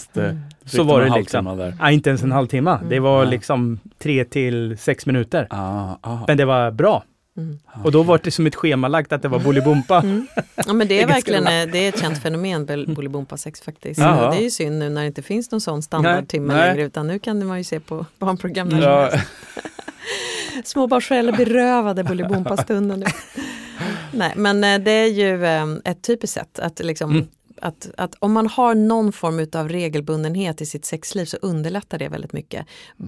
[0.63, 0.73] Det.
[0.77, 0.87] Mm.
[0.87, 1.19] Så var det halvtimme
[1.51, 1.57] liksom.
[1.57, 1.77] Där.
[1.79, 2.71] Nej, inte ens en halvtimme.
[2.89, 3.03] Det Mm.
[3.03, 3.29] var Ja.
[3.29, 5.47] liksom tre till sex minuter.
[5.49, 6.17] Ah, ah.
[6.27, 7.03] Men det var bra.
[7.37, 7.59] Mm.
[7.83, 9.99] Och då var det som ett schemalagt att det var Bolibompa.
[10.01, 10.27] Mm.
[10.55, 13.99] Ja men det Det är verkligen eh, det är ett känt fenomen, bol- Bolibompa-sex faktiskt.
[13.99, 14.31] Jaha.
[14.31, 17.19] Det är ju synd nu när det inte finns någon sån standardtimme längre utan nu
[17.19, 19.09] kan man ju se på barnprogram när Ja.
[20.63, 23.03] Småbarnsföräldrar berövade Bolibompa-stunden.
[24.11, 27.27] Nej men eh, det är ju eh, ett typiskt sätt att liksom Mm.
[27.61, 32.09] Att, att om man har någon form av regelbundenhet i sitt sexliv så underlättar det
[32.09, 32.65] väldigt mycket.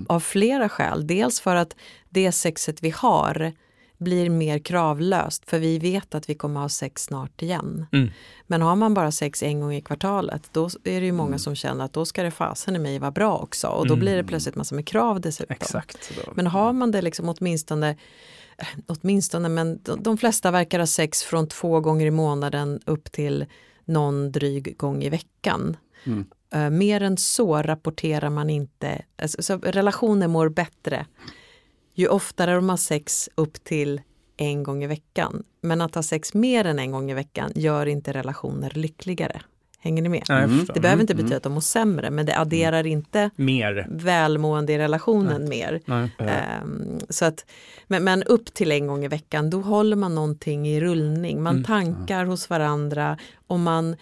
[0.07, 1.07] Av flera skäl.
[1.07, 1.75] Dels för att
[2.09, 3.53] det sexet vi har
[3.97, 7.85] blir mer kravlöst för vi vet att vi kommer ha sex snart igen.
[7.91, 8.09] Mm.
[8.47, 11.39] Men har man bara sex en gång i kvartalet då är det ju många Mm.
[11.39, 13.99] som känner att då ska det fasen i mig vara bra också och då Mm.
[13.99, 15.55] blir det plötsligt massor med krav dessutom.
[15.59, 16.11] Exakt.
[16.35, 17.89] Men har man det liksom åtminstone,
[18.57, 23.11] eh, åtminstone men de, de flesta verkar ha sex från två gånger i månaden upp
[23.11, 23.45] till
[23.85, 25.77] någon dryg gång i veckan.
[26.03, 26.25] Mm.
[26.53, 31.05] Eh, mer än så rapporterar man inte, alltså, så relationer mår bättre
[31.93, 34.01] ju oftare de har sex upp till
[34.37, 35.43] en gång i veckan.
[35.61, 39.41] Men att ha sex mer än en gång i veckan gör inte relationer lyckligare.
[39.83, 40.23] Hänger ni med?
[40.27, 40.65] Ja, Mm.
[40.73, 41.23] Det behöver inte Mm.
[41.25, 43.87] betyda att de mår sämre men det adderar inte Mer.
[43.89, 45.81] välmående i relationen mer.
[45.85, 46.09] Nej.
[46.19, 47.45] Ehm, så att,
[47.87, 51.43] men, men upp till en gång i veckan, då håller man någonting i rullning.
[51.43, 51.63] Man Mm.
[51.63, 53.17] tankar hos varandra
[53.47, 53.95] och man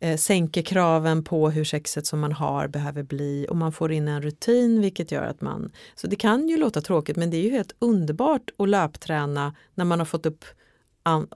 [0.00, 4.08] eh, sänker kraven på hur sexet som man har behöver bli och man får in
[4.08, 5.70] en rutin vilket gör att man...
[5.94, 9.84] Så det kan ju låta tråkigt men det är ju helt underbart att löpträna när
[9.84, 10.44] man har fått upp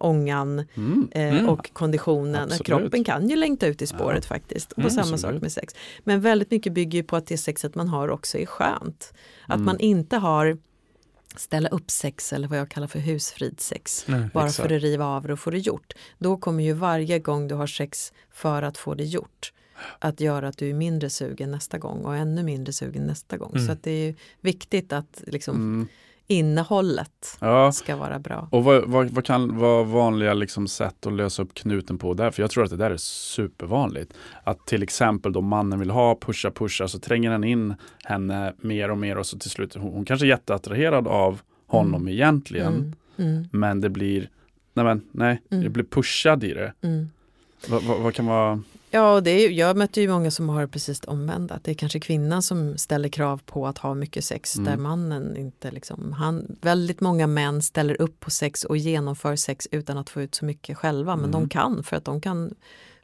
[0.00, 1.08] ångan Mm.
[1.12, 1.48] eh, Mm.
[1.48, 2.42] och konditionen.
[2.42, 2.66] Absolut.
[2.66, 4.72] Kroppen kan ju längta ut i spåret faktiskt.
[4.72, 5.20] Och Mm, samma absolut.
[5.34, 5.74] sak med sex.
[6.04, 9.12] Men väldigt mycket bygger ju på att det sexet man har också är skönt.
[9.46, 9.64] Att Mm.
[9.64, 10.58] man inte har
[11.36, 14.04] ställa upp sex eller vad jag kallar för husfridssex.
[14.08, 14.28] Nej.
[14.34, 14.68] Bara exakt.
[14.68, 15.92] för att riva av det och få det gjort.
[16.18, 19.52] Då kommer ju varje gång du har sex för att få det gjort
[19.98, 23.50] att göra att du är mindre sugen nästa gång och ännu mindre sugen nästa gång.
[23.54, 23.66] Mm.
[23.66, 25.88] Så att det är viktigt att liksom Mm.
[26.26, 27.72] Innehållet Ja.
[27.72, 28.48] ska vara bra.
[28.52, 32.30] Och vad, vad, vad kan vara vanliga liksom sätt att lösa upp knuten på där?
[32.30, 34.14] För jag tror att det där är supervanligt.
[34.44, 37.74] Att till exempel då mannen vill ha pusha pusha så tränger han in
[38.04, 42.00] henne mer och mer och så till slut, hon, hon kanske är jätteattraherad av honom
[42.02, 42.12] Mm.
[42.14, 42.94] egentligen.
[43.18, 44.28] Mm, mm, Men det blir,
[44.74, 45.64] nej men nej, Mm.
[45.64, 46.72] det blir pushad i det.
[46.80, 47.08] mm.
[47.68, 50.66] Vad, vad, vad kan vara, Ja, och det är, jag möter ju många som har
[50.66, 51.54] precis det omvända.
[51.54, 54.64] Att Det är kanske kvinnan som ställer krav på att ha mycket sex Mm.
[54.70, 59.68] där mannen inte liksom, han, väldigt många män ställer upp på sex och genomför sex
[59.70, 61.16] utan att få ut så mycket själva.
[61.16, 61.40] Men Mm.
[61.40, 62.54] de kan för att de kan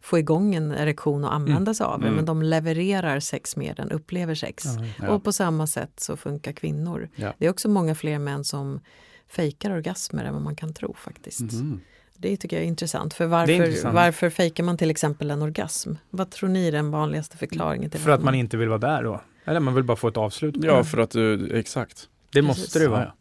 [0.02, 2.06] få igång en erektion och använda sig av det.
[2.06, 2.16] Mm.
[2.16, 4.64] Men de levererar sex mer än upplever sex.
[5.00, 5.10] Ja.
[5.10, 7.08] Och på samma sätt så funkar kvinnor.
[7.16, 7.32] Ja.
[7.38, 8.80] Det är också många fler män som
[9.28, 11.40] fejkar orgasmer än vad man kan tro faktiskt.
[11.40, 11.80] Mhm.
[12.22, 13.14] Det tycker jag är intressant.
[13.14, 13.94] För varför, intressant.
[13.94, 15.94] varför fejkar man till exempel en orgasm?
[16.10, 17.90] Vad tror ni är den vanligaste förklaringen?
[17.90, 19.20] till För att man inte vill vara där då?
[19.44, 20.60] Eller man vill bara få ett avslut?
[20.60, 20.84] på Ja, det.
[20.84, 22.08] för att du, exakt.
[22.32, 22.62] det Precis.
[22.62, 23.12] måste det vara.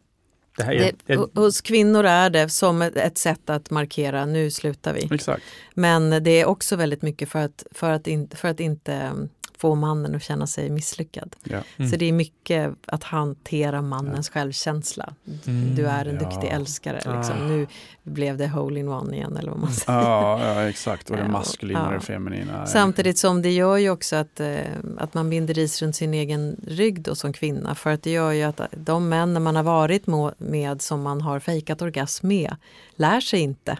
[0.57, 4.52] Det här är, det, Hos kvinnor är det som ett, ett sätt att markera nu
[4.52, 5.10] slutar vi.
[5.11, 5.44] Exakt.
[5.73, 9.11] Men det är också väldigt mycket för att, för att, in, för att inte
[9.62, 11.36] få mannen att känna sig misslyckad.
[11.44, 11.60] Ja.
[11.78, 11.92] Mm.
[11.92, 15.14] Så det är mycket att hantera mannens självkänsla.
[15.48, 16.30] Mm, Du är en ja.
[16.30, 16.96] duktig älskare.
[16.96, 17.36] Liksom.
[17.42, 17.48] Ah.
[17.48, 17.68] Nu
[18.04, 20.00] blev det hole in one igen eller vad man säger.
[20.00, 21.10] Ja, ja, exakt.
[21.10, 22.00] Och det Ja, maskulina och ja.
[22.00, 22.66] det feminina.
[22.66, 24.58] Samtidigt som det gör ju också att, eh,
[24.98, 27.76] att man binder ris runt sin egen rygg då som kvinna.
[27.76, 30.04] För att det gör ju att de män man har varit
[30.38, 32.56] med som man har fejkat orgasm med
[32.96, 33.78] lär sig inte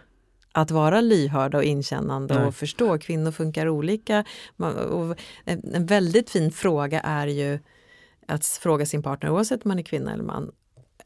[0.52, 2.44] att vara lyhörda och inkännande Nej.
[2.46, 2.98] och förstå.
[2.98, 4.24] Kvinnor funkar olika.
[5.46, 7.60] En, väldigt fin fråga är ju
[8.28, 10.52] att fråga sin partner oavsett om man är kvinna eller man.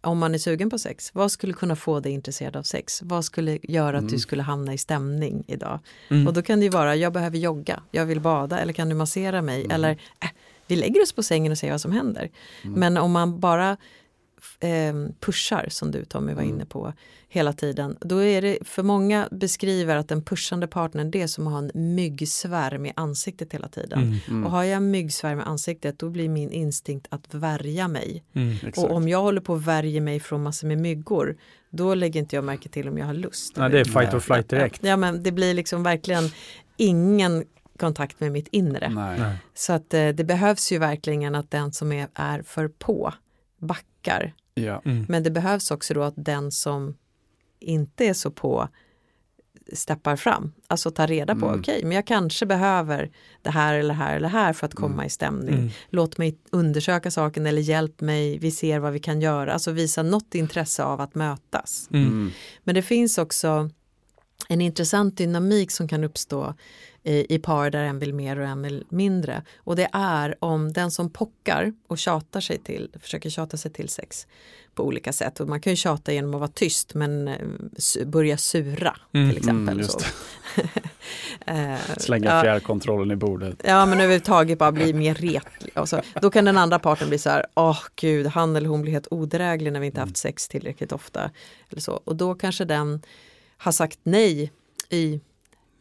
[0.02, 3.02] Om man är sugen på sex, vad skulle kunna få dig intresserad av sex?
[3.04, 4.20] Vad skulle göra att du Mm.
[4.20, 5.80] skulle hamna i stämning idag?
[6.10, 6.28] mm.
[6.28, 8.96] Och då kan det ju vara, jag behöver jogga, jag vill bada eller kan du
[8.96, 9.60] massera mig?
[9.60, 9.72] Mm.
[9.72, 10.30] Eller äh,
[10.68, 12.30] vi lägger oss på sängen och ser vad som händer.
[12.64, 12.80] Mm.
[12.80, 13.78] Men om man bara
[14.60, 16.56] eh, pushar, som du Tommy var Mm.
[16.56, 16.94] inne på,
[17.30, 17.98] hela tiden.
[18.02, 21.60] Då är det, för många beskriver att den pushande partnern det är som att ha
[21.60, 24.04] en myggsvärm i ansiktet hela tiden.
[24.04, 24.16] Mm.
[24.28, 24.46] Mm.
[24.46, 28.24] Och har jag en myggsvärm i ansiktet då blir min instinkt att värja mig.
[28.34, 28.56] Mm.
[28.78, 31.38] Och om jag håller på att värja mig från massor med myggor
[31.70, 33.54] då lägger inte jag märke till om jag har lust.
[33.56, 34.84] Ja, det är fight or flight direkt.
[34.84, 36.30] Ja men det blir liksom verkligen
[36.78, 37.44] ingen
[37.80, 38.90] kontakt med mitt inre.
[38.90, 39.20] Nej.
[39.20, 39.36] Nej.
[39.54, 43.14] Så att eh, det behövs ju verkligen att den som är, är för på
[43.60, 43.86] backar.
[44.53, 44.82] Ja.
[44.86, 45.06] Mm.
[45.10, 46.95] Men det behövs också då att den som
[47.60, 48.69] inte är så på
[49.73, 50.52] steppar fram.
[50.68, 51.60] Alltså tar reda på, Mm.
[51.60, 53.11] okej men jag kanske behöver
[53.41, 55.56] det här eller det här eller det här för att komma i stämning.
[55.56, 55.69] Mm.
[55.90, 59.53] Låt mig undersöka saken eller hjälp mig, vi ser vad vi kan göra.
[59.53, 61.88] Alltså visa något intresse av att mötas.
[61.91, 62.07] Mm.
[62.07, 62.32] Mm.
[62.64, 63.69] Men det finns också
[64.49, 66.53] en intressant dynamik som kan uppstå
[67.03, 69.44] i, i par där en vill mer och en vill mindre.
[69.57, 73.90] Och det är om den som pockar och tjatar sig till, försöker tjata sig till
[73.90, 74.28] sex
[74.76, 75.40] på olika sätt.
[75.40, 79.38] Och man kan ju tjata genom att vara tyst men eh, börja sura Mm, till
[79.38, 79.80] exempel.
[79.80, 79.88] mm.
[81.48, 83.62] Eh, Slänga ja, fjärrkontrollen i bordet.
[83.64, 85.78] Ja men överhuvudtaget bara bli mer retlig.
[85.78, 88.82] Och så, då kan den andra parten bli så här, åh gud, han eller hon
[88.82, 91.32] blir helt odräglig när vi inte haft sex tillräckligt ofta.
[91.70, 91.91] Eller så.
[92.03, 93.02] Och då kanske den
[93.57, 94.52] har sagt nej
[94.90, 95.19] i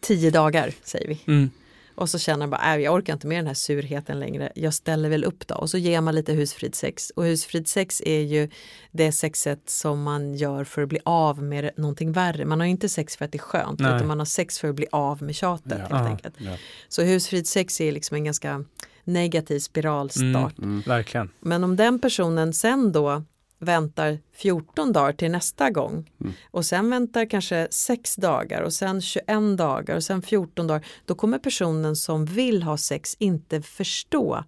[0.00, 1.20] tio dagar, säger vi.
[1.26, 1.50] Mm.
[1.96, 4.74] Och så känner man bara, äh, jag orkar inte med den här surheten längre, jag
[4.74, 5.54] ställer väl upp då.
[5.54, 7.10] Och så ger man lite husfridssex.
[7.10, 8.48] Och husfridssex är ju
[8.90, 12.44] det sexet som man gör för att bli av med någonting värre.
[12.44, 13.96] Man har inte sex för att det är skönt, Nej.
[13.96, 15.96] utan man har sex för att bli av med tjatet Ja.
[15.96, 16.34] helt enkelt.
[16.38, 16.56] Ja.
[16.88, 18.64] Så husfridssex är liksom en ganska
[19.04, 20.58] negativ spiralstart.
[20.58, 20.82] Mm.
[20.86, 21.30] Verkligen.
[21.40, 23.22] Men om den personen sen då
[23.58, 26.32] väntar 14 dagar till nästa gång Mm.
[26.50, 31.14] och sen väntar kanske 6 dagar och sen 21 dagar och sen 14 dagar då
[31.14, 34.44] kommer personen som vill ha sex inte förstå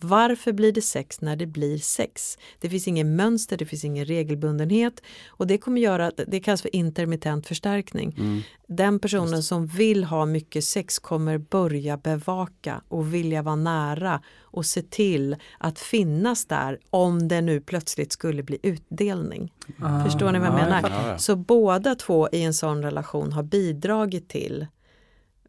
[0.00, 2.38] varför blir det sex när det blir sex?
[2.60, 6.62] Det finns ingen mönster, det finns ingen regelbundenhet och det kommer göra att det kallas
[6.62, 8.14] för intermittent förstärkning.
[8.18, 8.40] Mm.
[8.68, 14.66] Den personen som vill ha mycket sex kommer börja bevaka och vilja vara nära och
[14.66, 19.52] se till att finnas där om det nu plötsligt skulle bli utdelning.
[19.82, 20.04] Ah.
[20.04, 20.90] Förstår ni vad jag Ja, menar?
[21.10, 21.18] Ja.
[21.18, 24.66] Så båda två i en sån relation har bidragit till,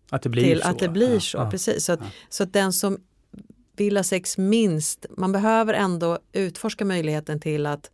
[0.09, 0.67] Att det blir till så.
[0.67, 1.37] att det blir Ja, så.
[1.37, 1.51] ja.
[1.51, 1.85] Precis.
[1.85, 2.05] Så, att, Ja.
[2.29, 2.97] så att den som
[3.77, 7.91] vill ha sex minst, man behöver ändå utforska möjligheten till att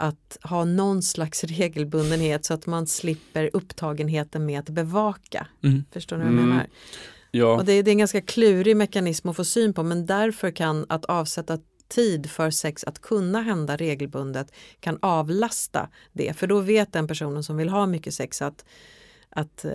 [0.00, 5.46] att ha någon slags regelbundenhet så att man slipper upptagenheten med att bevaka.
[5.64, 5.84] Mm.
[5.92, 6.48] Förstår ni vad jag Mm.
[6.50, 6.66] menar?
[7.30, 7.56] Ja.
[7.56, 10.50] Och det, är- det är en ganska klurig mekanism att få syn på men därför
[10.50, 11.58] kan att avsätta
[11.88, 16.32] tid för sex att kunna hända regelbundet kan avlasta det.
[16.36, 18.64] För då vet den personen som vill ha mycket sex att,
[19.30, 19.72] att eh,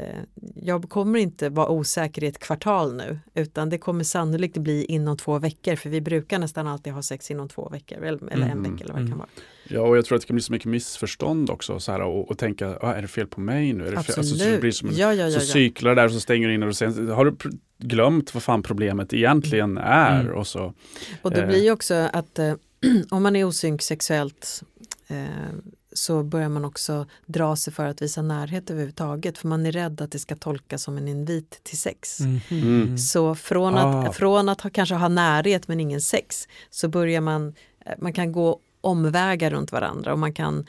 [0.56, 5.18] jag kommer inte vara osäker i ett kvartal nu utan det kommer sannolikt bli inom
[5.18, 8.52] två veckor för vi brukar nästan alltid ha sex inom två veckor eller, eller en
[8.52, 9.30] Mm, vecka eller vad det kan vara.
[9.68, 12.30] Ja, och jag tror att det kan bli så mycket missförstånd också så här, och,
[12.32, 13.88] och tänka, ah, är det fel på mig nu?
[13.88, 13.98] Är?
[13.98, 14.18] Absolut.
[14.18, 16.48] Alltså, så det blir som en, ja, ja, ja, så cyklar där och så stänger
[16.48, 17.36] du in och sen har du
[17.78, 20.22] glömt vad fan problemet egentligen är.
[20.22, 20.36] Mm.
[20.36, 20.74] Och så,
[21.22, 21.48] Och det Eh.
[21.48, 22.54] blir ju också att eh,
[23.10, 24.64] om man är osynk sexuellt
[25.08, 25.18] eh,
[25.96, 30.02] så börjar man också dra sig för att visa närhet överhuvudtaget för man är rädd
[30.02, 32.20] att det ska tolkas som en invit till sex.
[32.20, 32.98] Mm.
[32.98, 34.08] Så från Ah.
[34.08, 37.54] att, från att ha, kanske ha närhet men ingen sex så börjar man,
[37.86, 40.66] eh, man kan gå omvägar runt varandra och man kan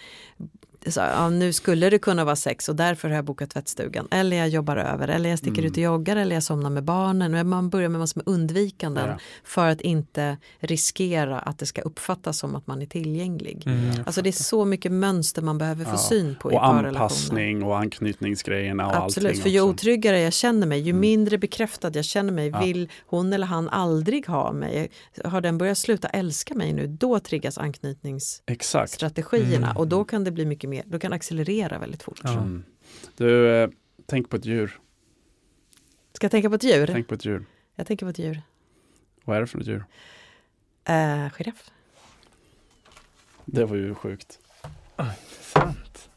[0.90, 4.08] så, ja, nu skulle det kunna vara sex och därför har jag bokat tvättstugan.
[4.10, 5.66] Eller jag jobbar över, eller jag sticker Mm.
[5.66, 7.48] ut och joggar, eller jag somnar med barnen.
[7.48, 9.18] Man börjar med massor med undvikanden Ja.
[9.44, 13.62] för att inte riskera att det ska uppfattas som att man är tillgänglig.
[13.66, 13.90] Mm.
[14.06, 15.96] Alltså det är så mycket mönster man behöver få Ja.
[15.98, 16.88] syn på i och parrelationer.
[17.00, 19.70] anpassning och anknytningsgrejerna och Absolut, allting för ju också.
[19.70, 21.00] otryggare jag känner mig, ju Mm.
[21.00, 24.90] mindre bekräftad jag känner mig, vill hon eller han aldrig ha mig.
[25.24, 29.66] Har den börjat sluta älska mig nu, då triggas anknytningsstrategierna.
[29.66, 29.76] Mm.
[29.76, 32.20] och då kan det bli mycket mer, då kan accelerera väldigt fort.
[32.24, 32.32] Ja.
[32.32, 32.64] Mm.
[33.16, 33.70] Du, eh,
[34.06, 34.78] tänk på ett djur.
[36.12, 36.86] Ska jag tänka på ett djur?
[36.86, 37.44] Tänk på ett djur.
[37.74, 38.42] Jag tänker på ett djur.
[39.24, 39.84] Vad är det för ett djur?
[40.90, 41.70] Uh, giraff.
[43.44, 44.38] Det var ju sjukt.
[45.40, 46.10] Sant.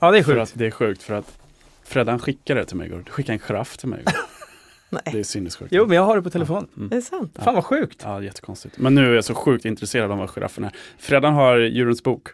[0.00, 0.52] Ja, det är För sjukt.
[0.52, 1.38] att det är sjukt för att
[1.82, 3.02] Freddan skickade det till mig igår.
[3.06, 4.12] Du skickade en giraff till mig igår.
[4.90, 5.72] Det Nej, är sinnessjukt.
[5.72, 6.66] Jo, men jag har det på telefon.
[6.76, 6.88] Mm.
[6.88, 7.38] det är sant.
[7.42, 8.00] Fan vad sjukt.
[8.04, 8.78] Ja, jättekonstigt.
[8.78, 10.72] Men nu är jag så sjukt intresserad av vad giraffen är.
[10.98, 12.28] Freddan har djurens bok,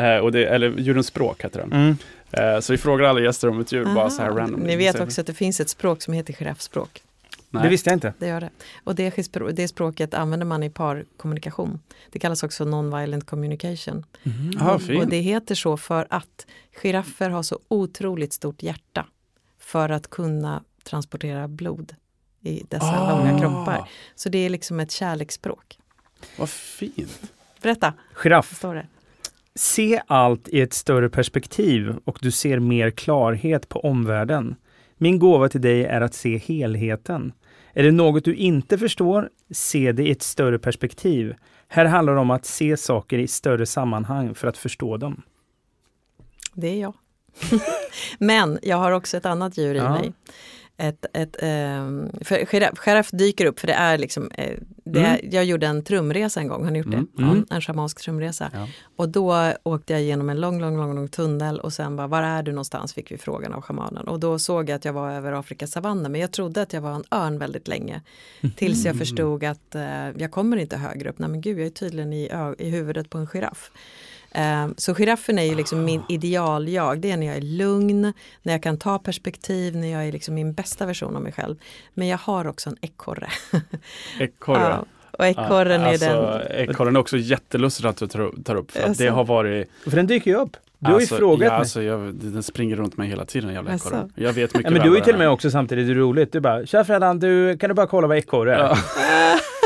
[0.00, 1.72] eh, och det, eller djurens språk heter den.
[1.72, 1.96] Mm.
[2.30, 4.38] Eh, så vi frågar alla gäster om ett djur, bara så här Aha.
[4.38, 4.60] random.
[4.60, 7.02] Ni vet också att det finns ett språk som heter giraffspråk.
[7.50, 7.62] Nej.
[7.62, 8.12] Det visste jag inte.
[8.18, 8.50] Det gör det.
[8.84, 9.14] Och det,
[9.52, 11.80] det språket använder man i parkommunikation.
[12.10, 14.04] Det kallas också non-violent communication.
[14.60, 15.10] Ja, Och fint.
[15.10, 16.46] det heter så för att
[16.82, 19.06] giraffer har så otroligt stort hjärta
[19.60, 21.94] för att kunna transportera blod
[22.42, 23.90] i dessa Ah, långa kroppar.
[24.14, 25.78] Så det är liksom ett kärleksspråk.
[26.38, 27.32] Vad fint.
[27.62, 28.56] Berätta, Giraff.
[28.56, 28.86] står det?
[29.54, 34.56] Se allt i ett större perspektiv och du ser mer klarhet på omvärlden.
[34.96, 37.32] Min gåva till dig är att se helheten.
[37.72, 41.34] Är det något du inte förstår, se det i ett större perspektiv.
[41.68, 45.22] Här handlar det om att se saker i större sammanhang för att förstå dem.
[46.54, 46.94] Det är jag.
[48.18, 49.90] Men jag har också ett annat djur i Ja.
[49.92, 50.12] mig.
[50.80, 55.20] Ett, ett, ehm, för giraff, giraff dyker upp för det är liksom, eh, det är,
[55.34, 57.22] jag gjorde en trumresa en gång, har ni gjort Mm, det?
[57.22, 57.46] mm.
[57.50, 58.50] Ja, en schamansk trumresa.
[58.54, 58.68] Ja.
[58.96, 62.22] Och då åkte jag igenom en lång, lång, lång, lång tunnel och sen bara, var
[62.22, 62.94] är du någonstans?
[62.94, 64.08] Fick vi frågan av schamanen.
[64.08, 66.80] Och då såg jag att jag var över Afrikas savanner, men jag trodde att jag
[66.80, 68.02] var en örn väldigt länge.
[68.56, 71.18] Tills jag förstod att eh, jag kommer inte högre upp.
[71.18, 73.70] Nej men gud, jag är tydligen i, i huvudet på en giraff.
[74.30, 77.00] Eh, så giraffen är ju liksom min ideal-jag.
[77.00, 80.34] Det är när jag är lugn, när jag kan ta perspektiv, när jag är liksom
[80.34, 81.56] min bästa version av mig själv.
[81.94, 83.28] Men jag har också en ekorre.
[84.20, 84.60] Ekorre.
[84.60, 86.70] Ja, och ekorren Ja, är alltså, den...
[86.70, 89.02] Ekorren är också jättelustigt att du tar, upp, för Alltså.
[89.02, 89.70] det har varit...
[89.84, 90.56] För den dyker ju upp.
[90.78, 91.58] Du har alltså, ju frågat ja, mig.
[91.58, 93.88] alltså, jag, Den springer runt mig hela tiden, jävla Alltså.
[93.88, 94.12] ekorren.
[94.14, 96.32] Jag vet mycket Ja, men du är till och med också samtidigt det är roligt.
[96.32, 98.58] Du bara, tja Freddan, du, kan du bara kolla vad ekorre är?
[98.58, 98.76] Ja.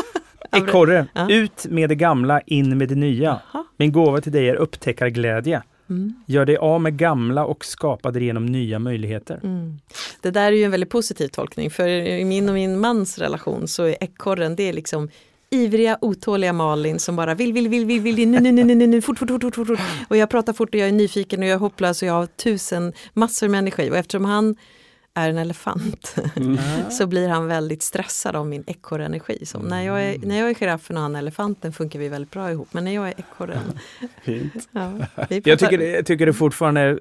[0.56, 1.30] Ekorre, Ja.
[1.30, 3.40] ut med det gamla, in med det nya.
[3.52, 3.64] Jaha.
[3.76, 5.62] Min gåva till dig är upptäckarglädje.
[5.90, 6.14] Mm.
[6.26, 9.40] Gör dig av med gamla och skapa därigenom nya möjligheter.
[9.42, 9.78] Mm.
[10.20, 13.68] Det där är ju en väldigt positiv tolkning för i min och min mans relation
[13.68, 15.08] så är ekorren det är liksom
[15.50, 18.86] ivriga, otåliga Malin som bara vill, vill, vill, vill, vill, nu, nu, nu, nu, nu,
[18.86, 19.80] nu, fort, fort, fort, fort, fort.
[20.08, 22.26] Och jag pratar fort och jag är nyfiken och jag är hopplös och jag har
[22.26, 23.90] tusen, massor med energi.
[23.90, 24.56] Och eftersom han
[25.14, 26.59] är en elefant Mm.
[26.90, 29.47] så blir han väldigt stressad av min ekorrenergi.
[29.47, 32.30] Så när, jag är, när jag är giraffen och han är elefanten funkar vi väldigt
[32.30, 32.68] bra ihop.
[32.72, 33.78] Men när jag är ekorren,
[34.22, 34.68] Fint.
[34.72, 34.93] ja,
[35.28, 37.01] Jag tycker, det- jag tycker det fortfarande är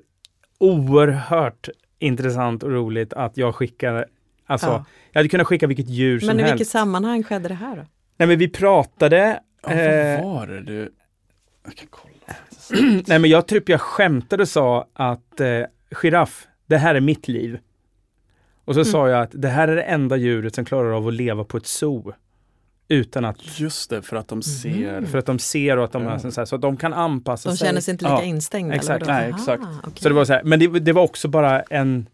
[0.57, 1.69] oerhört
[1.99, 4.05] intressant och roligt att jag skickar
[4.45, 4.85] Alltså, Ja.
[5.11, 6.71] jag hade kunnat skicka vilket djur som Men i vilket helst.
[6.71, 7.85] sammanhang skedde det här då?
[8.17, 10.93] Nej men vi pratade Ja, eh, var det du...
[11.65, 12.11] Jag kan kolla.
[13.07, 15.61] Nej men jag tror jag skämtade och sa att eh,
[15.91, 17.59] giraff, det här är mitt liv.
[18.65, 18.91] Och så Mm.
[18.91, 21.57] sa jag att det här är det enda djuret som klarar av att leva på
[21.57, 22.13] ett zoo.
[22.87, 25.05] Utan att, Just det, för att de ser...
[25.05, 27.49] för att de ser och att de, är så, här, så att de kan anpassa
[27.49, 27.67] De sig.
[27.67, 28.75] känner sig inte lika Ja, instängda?
[28.75, 29.03] exakt.
[29.03, 29.13] Eller?
[29.13, 29.63] Nej, exakt.
[29.63, 29.93] Aha, okej.
[30.03, 32.07] Så det var så här, men det, det var också bara en,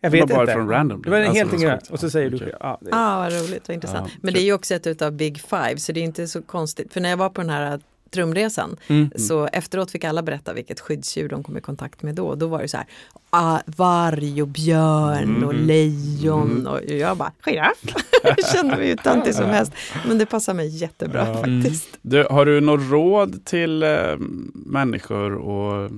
[0.00, 0.52] jag vet bara inte.
[0.52, 1.02] från random.
[1.02, 1.70] Det var en Alltså, helt grej.
[1.72, 1.90] sjukt.
[1.90, 2.52] Och så säger du, Okej.
[2.60, 4.10] ja, det, Ja, vad roligt, vad intressant.
[4.12, 6.42] Ja, Men det är ju också ett utav Big Five, så det är inte så
[6.42, 6.92] konstigt.
[6.92, 9.10] För när jag var på den här trumresan, mm.
[9.16, 12.34] så efteråt fick alla berätta vilket skyddsdjur de kom i kontakt med då.
[12.34, 12.86] Då var det så här,
[13.30, 15.66] ah, varg och björn och Mhm.
[15.66, 16.66] lejon Mhm.
[16.66, 17.78] och jag bara, giraff.
[18.22, 19.72] jag kände mig hur töntig som helst.
[20.08, 21.34] Men det passar mig jättebra Ja.
[21.34, 21.98] faktiskt.
[22.02, 24.16] Du, har du något råd till eh,
[24.54, 25.90] människor och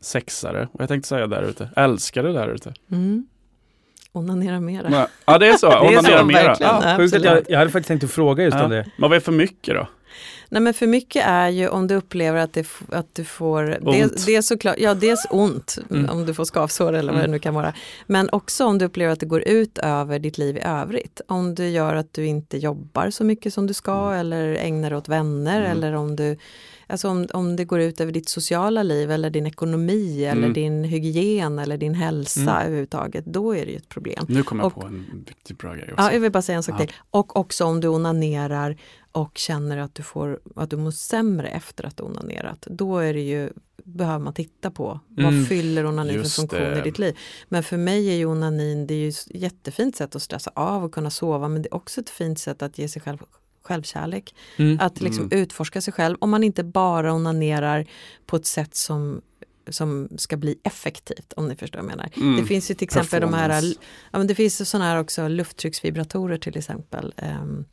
[0.00, 0.68] sexare.
[0.72, 2.74] Och jag tänkte säga där ute, älskare där ute.
[2.90, 3.26] Mm.
[4.12, 5.08] Onanera mera.
[5.26, 6.56] Ja det är så, onanera mera.
[6.60, 6.98] Ja.
[7.12, 8.64] Jag, jag hade faktiskt tänkt att fråga just Ja.
[8.64, 8.90] om det.
[8.96, 9.88] Men vad är för mycket då?
[10.48, 14.24] Nej men för mycket är ju om du upplever att, det, att du får, dels,
[14.24, 16.10] dels, såklart, ja, dels ont, Mm.
[16.10, 17.30] om du får skavsår eller vad Mm.
[17.30, 17.72] det nu kan vara.
[18.06, 21.20] Men också om du upplever att det går ut över ditt liv i övrigt.
[21.28, 24.96] Om du gör att du inte jobbar så mycket som du ska eller ägnar dig
[24.98, 25.72] åt vänner Mm.
[25.72, 26.36] eller om du
[26.88, 30.52] Alltså om, om det går ut över ditt sociala liv eller din ekonomi eller Mm.
[30.52, 32.54] din hygien eller din hälsa Mm.
[32.66, 34.26] överhuvudtaget, då är det ju ett problem.
[34.28, 35.94] Nu kommer jag Och- på en riktigt bra grej också.
[36.04, 36.86] Ja, jag vill bara säga en sak Ja.
[36.86, 36.94] till.
[37.10, 38.76] Och också om du onanerar
[39.16, 42.66] och känner att du, får, att du mår sämre efter att du onanerat.
[42.70, 43.50] Då är det ju,
[43.84, 45.38] behöver man titta på Mm.
[45.38, 46.78] vad fyller onanin för funktion det.
[46.78, 47.18] i ditt liv.
[47.48, 50.84] Men för mig är ju onanin det är ju ett jättefint sätt att stressa av
[50.84, 53.18] och kunna sova men det är också ett fint sätt att ge sig själv
[53.62, 54.34] självkärlek.
[54.56, 54.78] Mm.
[54.80, 55.38] Att liksom Mm.
[55.38, 57.86] utforska sig själv om man inte bara onanerar
[58.26, 59.22] på ett sätt som
[59.68, 62.10] som ska bli effektivt om ni förstår vad jag menar.
[62.16, 62.36] Mm.
[62.36, 63.62] Det finns ju till exempel de här,
[64.12, 67.64] ja, men det finns sådana här också lufttrycksvibratorer till exempel ehm,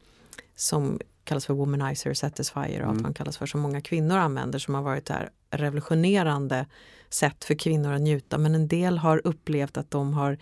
[0.55, 3.03] som kallas för womanizer, satisfier och allt Mm.
[3.03, 6.65] vad de kallas för som många kvinnor använder som har varit här revolutionerande
[7.09, 10.37] sätt för kvinnor att njuta men en del har upplevt att de har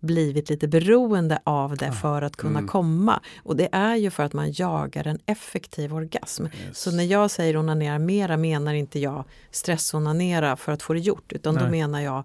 [0.00, 1.92] blivit lite beroende av det Ja.
[1.92, 2.68] för att kunna Mm.
[2.68, 3.20] komma.
[3.42, 6.44] Och det är ju för att man jagar en effektiv orgasm.
[6.44, 6.78] Yes.
[6.78, 11.32] Så när jag säger onanera mera menar inte jag stressonanera för att få det gjort
[11.32, 11.70] utan då Nej.
[11.70, 12.24] menar jag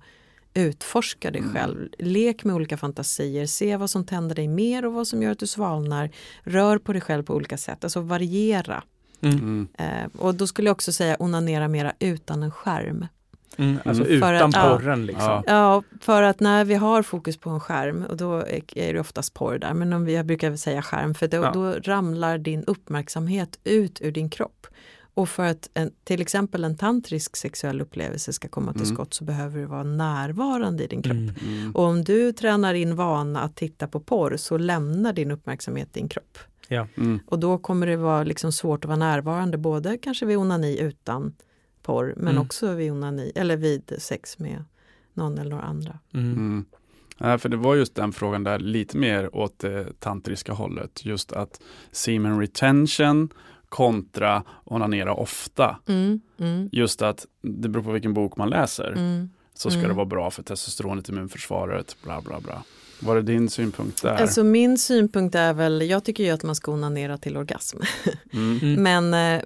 [0.59, 1.53] utforska dig Mm.
[1.53, 1.87] själv.
[1.99, 5.39] Lek med olika fantasier, se vad som tänder dig mer och vad som gör att
[5.39, 6.09] du svalnar.
[6.43, 8.83] Rör på dig själv på olika sätt, alltså variera.
[9.21, 9.35] Mm.
[9.37, 9.67] Mm.
[9.77, 13.07] Eh, och då skulle jag också säga onanera mera utan en skärm.
[13.57, 13.77] Mm.
[13.85, 14.21] Alltså Mm.
[14.21, 14.77] För utan att- ja.
[14.77, 15.25] porren liksom.
[15.25, 15.43] Ja.
[15.47, 18.99] Ja, för att när vi har fokus på en skärm och då är är det
[18.99, 21.51] oftast porr där, men om vi, jag brukar säga skärm för då, Ja.
[21.53, 24.67] då ramlar din uppmärksamhet ut ur din kropp.
[25.19, 28.95] Och för att en, till exempel en tantrisk sexuell upplevelse ska komma till Mm.
[28.95, 31.15] skott så behöver du vara närvarande i din kropp.
[31.17, 31.35] Mm.
[31.47, 31.71] Mm.
[31.75, 36.07] Och om du tränar in vana att titta på porr så lämnar din uppmärksamhet din
[36.07, 36.37] kropp.
[36.69, 37.19] Mm.
[37.25, 41.35] Och då kommer det vara liksom svårt att vara närvarande både kanske vid onani utan
[41.83, 42.41] porr men Mm.
[42.41, 44.63] också vid onani eller vid sex med
[45.13, 45.99] någon eller några andra.
[46.13, 46.31] Mm.
[46.31, 46.65] Mm.
[47.17, 51.05] Nej, för det var just den frågan där lite mer åt det tantriska hållet.
[51.05, 53.29] Just att semen retention
[53.69, 55.79] kontra onanera ofta.
[55.87, 58.91] Mm, mm, Just att det beror på vilken bok man läser.
[58.91, 59.29] mm.
[59.53, 59.89] Så ska Mm.
[59.89, 62.63] det vara bra för testosteronet, immunförsvaret, bla bla bla.
[62.99, 64.13] Var det din synpunkt där?
[64.15, 67.77] Alltså min synpunkt är väl, jag tycker ju att man ska onanera till orgasm.
[68.33, 68.59] mm.
[68.61, 68.83] Mm.
[69.09, 69.43] Men eh,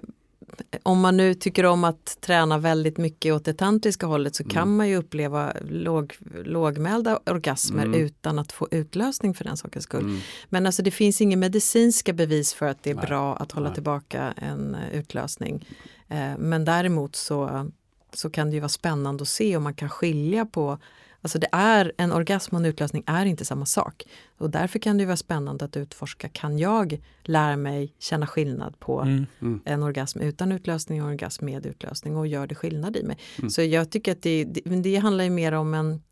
[0.82, 4.50] om man nu tycker om att träna väldigt mycket åt det tantriska hållet så Mm.
[4.50, 6.14] kan man ju uppleva låg,
[6.44, 8.00] lågmälda orgasmer Mm.
[8.00, 10.04] utan att få utlösning för den sakens skull.
[10.04, 10.18] Mm.
[10.48, 13.06] Men alltså det finns inga medicinska bevis för att det är Nej.
[13.06, 13.74] bra att hålla Nej.
[13.74, 15.68] tillbaka en eh, utlösning.
[16.08, 17.70] Eh, men däremot så,
[18.12, 20.78] så kan det ju vara spännande att se om man kan skilja på
[21.24, 24.02] Alltså det är, en orgasm och en utlösning är inte samma sak.
[24.38, 29.00] Och därför kan det vara spännande att utforska, kan jag lära mig känna skillnad på
[29.00, 29.26] Mm.
[29.40, 29.60] Mm.
[29.64, 33.18] en orgasm utan utlösning och en orgasm med utlösning och gör det skillnad i mig.
[33.38, 33.50] Mm.
[33.50, 36.02] Så jag tycker att det, det, det handlar ju mer om en,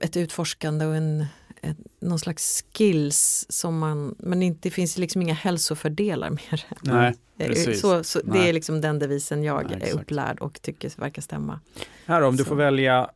[0.00, 1.26] ett utforskande och en,
[1.62, 6.92] ett, någon slags skills som man, men inte, det finns liksom inga hälsofördelar med det.
[6.92, 7.80] Nej, Eh, precis.
[7.80, 8.48] Så, så det Nej.
[8.48, 11.60] är liksom den devisen jag Nej, är upplärd och tycker verkar stämma.
[12.06, 12.48] Här om du Så.
[12.48, 13.10] får välja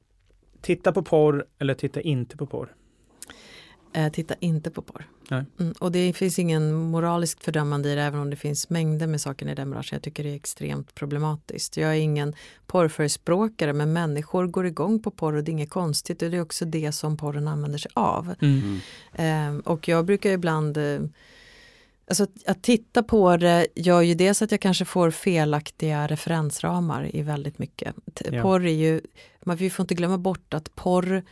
[0.67, 2.75] titta på porr eller titta inte på porr.
[3.93, 5.09] Eh, titta inte på porr.
[5.31, 5.45] Nej.
[5.61, 9.21] Mm, och det finns ingen moraliskt fördömande i det även om det finns mängder med
[9.21, 9.97] saker i den branschen.
[9.97, 11.77] Jag tycker det är extremt problematiskt.
[11.77, 12.35] Jag är ingen
[12.67, 16.43] porrförespråkare men människor går igång på porr och det är inget konstigt och det är
[16.43, 18.35] också det som porren använder sig av.
[18.41, 18.79] Mm.
[19.13, 21.01] Eh, och jag brukar ibland eh,
[22.09, 27.17] Alltså att, att titta på det gör ju dels att jag kanske får felaktiga referensramar
[27.17, 27.95] i väldigt mycket.
[28.31, 28.43] Ja.
[28.43, 29.01] Porr är ju,
[29.45, 31.23] man, vi får inte glömma bort att porr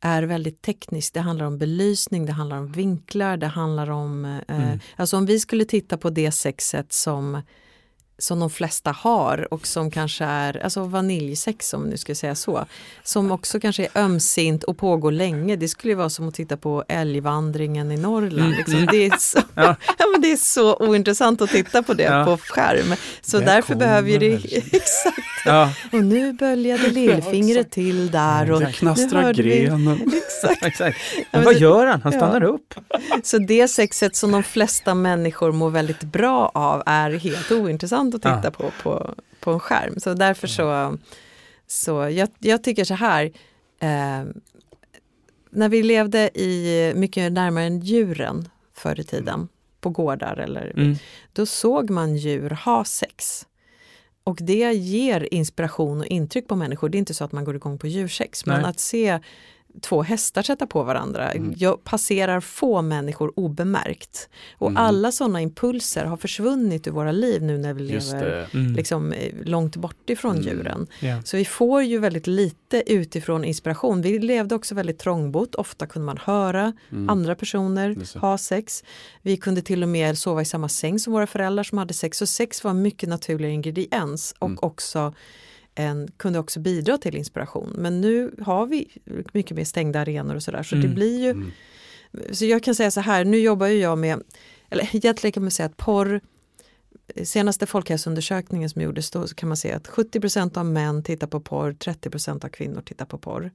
[0.00, 1.14] är väldigt tekniskt.
[1.14, 4.24] Det handlar om belysning, det handlar om vinklar, det handlar om...
[4.24, 4.78] Eh, Mm.
[4.96, 7.42] Alltså om vi skulle titta på det sexet som
[8.18, 12.64] som de flesta har och som kanske är alltså vaniljsex om nu ska säga så.
[13.04, 15.56] Som också kanske är ömsint och pågår länge.
[15.56, 18.38] Det skulle ju vara som att titta på älgvandringen i Norrland.
[18.38, 18.86] Mm, Liksom.
[18.90, 19.76] Det, är så, Ja.
[19.98, 20.06] ja.
[20.12, 22.24] men det är så ointressant att titta på det Ja.
[22.24, 22.94] på skärm.
[23.20, 24.34] Så Där därför behöver ju det...
[24.56, 25.18] Exakt.
[25.44, 28.50] Ja, Och nu böljade lillfingret till där.
[28.52, 30.12] Och Det knastrar grenen.
[30.26, 30.64] Exakt.
[30.64, 30.98] exakt.
[31.32, 32.02] Men vad gör han?
[32.02, 32.74] Han stannar upp.
[33.22, 38.22] Så det sexet som de flesta människor mår väldigt bra av är helt ointressant att
[38.22, 38.50] titta Ja.
[38.50, 39.94] på, på på en skärm.
[40.00, 40.98] Så därför så,
[41.66, 43.24] så jag, jag tycker så här,
[43.80, 44.24] eh,
[45.50, 49.48] när vi levde i mycket närmare djuren förr i tiden,
[49.80, 50.96] på gårdar eller Mm.
[51.32, 53.46] då såg man djur ha sex.
[54.24, 56.88] Och det ger inspiration och intryck på människor.
[56.88, 58.70] Det är inte så att man går igång på djursex, men Nej.
[58.70, 59.18] att se
[59.82, 61.32] två hästar sätta på varandra.
[61.32, 61.54] Mm.
[61.56, 64.28] Jag passerar få människor obemärkt.
[64.58, 64.82] Och Mm.
[64.82, 68.48] alla sådana impulser har försvunnit ur våra liv nu när vi lever.
[68.54, 68.72] Mm.
[68.72, 70.46] liksom, eh, långt bort ifrån Mm.
[70.48, 70.86] djuren.
[71.00, 71.22] Ja.
[71.22, 74.02] Så vi får ju väldigt lite utifrån inspiration.
[74.02, 75.54] Vi levde också väldigt trångbott.
[75.54, 77.08] Ofta kunde man höra Mm.
[77.10, 78.84] andra personer ha sex.
[79.22, 82.18] Vi kunde till och med sova i samma säng som våra föräldrar som hade sex.
[82.18, 84.58] Så sex var en mycket naturligare ingrediens och Mm.
[84.62, 85.14] också
[85.78, 87.72] en, kunde också bidra till inspiration.
[87.78, 88.88] Men nu har vi
[89.32, 90.62] mycket mer stängda arenor och sådär.
[90.62, 90.94] Så det Mm.
[90.94, 91.50] blir ju, Mm.
[92.32, 94.22] så jag kan säga så här, nu jobbar ju jag med,
[94.70, 96.20] eller egentligen kan man säga att porr
[97.24, 101.40] Senaste folkhälsoundersökningen som gjordes då så kan man se att 70% av män tittar på
[101.40, 103.50] porr, 30% av kvinnor tittar på porr.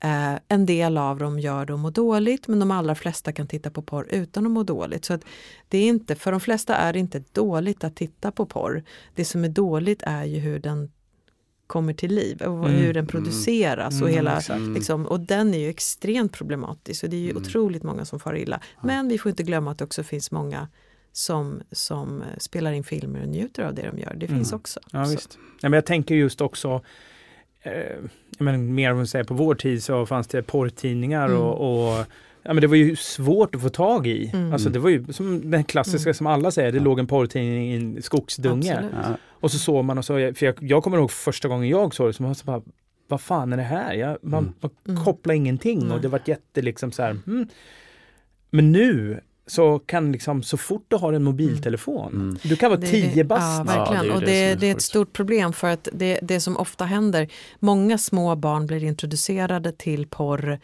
[0.00, 3.46] Eh, en del av dem gör det och mår dåligt men de allra flesta kan
[3.46, 5.04] titta på porr utan att må dåligt.
[5.04, 5.24] Så att
[5.68, 8.82] det är inte, för de flesta är det inte dåligt att titta på porr.
[9.14, 10.90] Det som är dåligt är ju hur den
[11.70, 12.70] kommer till liv och Mm.
[12.80, 14.60] hur den produceras och Mm, hela exakt.
[14.60, 17.42] Liksom, och den är ju extremt problematisk och det är ju Mm.
[17.42, 18.60] otroligt många som far illa.
[18.82, 20.68] Men vi får inte glömma att det också finns många
[21.12, 24.14] som, som spelar in filmer och njuter av det de gör.
[24.14, 24.38] Det Mm.
[24.38, 24.80] finns också.
[24.92, 25.38] Ja, visst.
[25.60, 26.80] Ja, men jag tänker just också,
[27.62, 27.96] eh,
[28.38, 31.38] menar, mer om man säger på vår tid så fanns det porrtidningar Mm.
[31.40, 32.04] och, och
[32.42, 34.30] ja, men det var ju svårt att få tag i.
[34.34, 34.52] Mm.
[34.52, 36.14] Alltså det var ju som den klassiska Mm.
[36.14, 36.84] som alla säger, det Ja.
[36.84, 38.82] låg en porrtidning i en skogsdunge.
[39.02, 39.16] Ja.
[39.30, 42.08] Och så såg man och så, för jag, jag kommer ihåg första gången jag såg
[42.08, 42.62] det, så man så bara,
[43.08, 43.94] vad fan är det här?
[43.94, 44.54] Jag, man, Mm.
[44.60, 45.04] man Mm.
[45.04, 45.92] kopplar ingenting Nej.
[45.96, 47.48] och det var jätte liksom så här, mm.
[48.50, 52.36] Men nu så kan liksom, så fort du har en mobiltelefon, Mm.
[52.42, 53.64] du kan vara Det tio det, bast.
[53.66, 54.04] Ja, Ja, verkligen.
[54.06, 56.40] det är och det det, är det är ett stort problem för att det, det
[56.40, 60.58] som ofta händer, många små barn blir introducerade till porr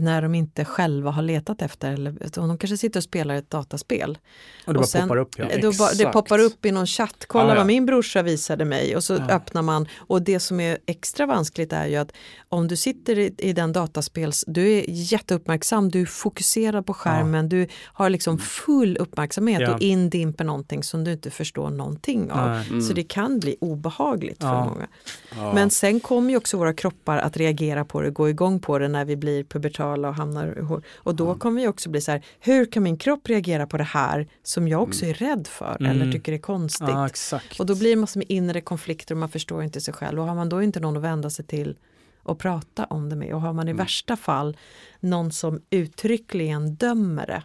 [0.00, 4.18] när de inte själva har letat efter, eller de kanske sitter och spelar ett dataspel.
[4.66, 5.34] och det bara och sen- poppar upp.
[5.38, 5.44] Ja.
[5.62, 7.54] Då ba, det poppar upp i någon chatt, kolla Ja, ja.
[7.56, 9.28] vad min brorsa visade mig och så Ja.
[9.30, 9.86] öppnar man.
[9.96, 12.12] Och det som är extra vanskligt är ju att
[12.48, 17.48] om du sitter i, i den dataspels, du är jätteuppmärksam, du är fokuserad på skärmen,
[17.48, 19.74] du har liksom full uppmärksamhet Ja.
[19.74, 22.48] och indimper någonting som du inte förstår någonting av.
[22.50, 22.80] Mm.
[22.82, 24.88] Så det kan bli obehagligt för många.
[25.36, 25.52] Ja.
[25.54, 28.88] Men sen kommer ju också våra kroppar att reagera på det, gå igång på det
[28.88, 30.80] när vi blir pubertala och hamnar.
[30.96, 33.84] Och då kommer vi också bli så här, hur kan min kropp reagera på det
[33.84, 35.92] här som jag också är rädd för Mm.
[35.92, 36.88] eller tycker är konstigt?
[36.88, 37.04] Ja.
[37.58, 40.20] Och då blir det massor med inre konflikter och man förstår inte sig själv.
[40.20, 41.76] Och har man då inte någon att vända sig till
[42.22, 43.78] och prata om det med och har man i Mm.
[43.84, 44.56] värsta fall
[45.00, 47.42] någon som uttryckligen dömer det,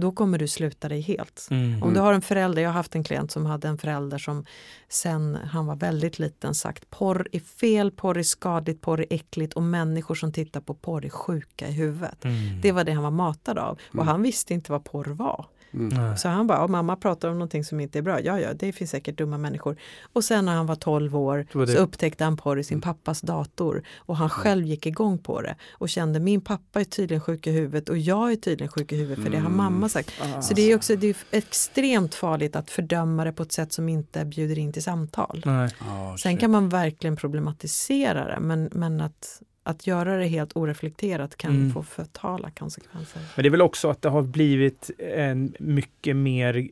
[0.00, 1.48] då kommer du sluta dig helt.
[1.50, 1.82] Mm.
[1.82, 4.44] Om du har en förälder, jag har haft en klient som hade en förälder som
[4.88, 9.52] sen han var väldigt liten sagt porr är fel, porr är skadligt, porr är äckligt
[9.52, 12.24] och människor som tittar på porr är sjuka i huvudet.
[12.24, 12.60] Mm.
[12.60, 14.08] Det var det han var matad av och Mm.
[14.08, 15.46] han visste inte vad porr var.
[15.74, 16.16] Mm.
[16.16, 18.20] Så han bara, "Ja, mamma pratar om någonting som inte är bra.
[18.20, 19.76] Ja, ja, det finns säkert dumma människor.
[20.12, 23.82] Och sen när han var 12 år så upptäckte han porr i sin pappas dator
[23.96, 27.50] och han själv gick igång på det och kände min pappa är tydligen sjuk i
[27.50, 29.56] huvudet och jag är tydligen sjuk i huvudet för det har Mm.
[29.56, 30.10] mamma sagt.
[30.36, 30.42] Ah.
[30.42, 33.88] Så det är också det är extremt farligt att fördöma det på ett sätt som
[33.88, 35.42] inte bjuder in till samtal.
[35.46, 35.70] Nej.
[35.80, 41.36] Ja, Sen kan man verkligen problematisera det men, men att, att göra det helt oreflekterat
[41.36, 41.72] kan Mm.
[41.72, 43.20] få fatala konsekvenser.
[43.36, 46.68] Men det är väl också att det har blivit en mycket mer,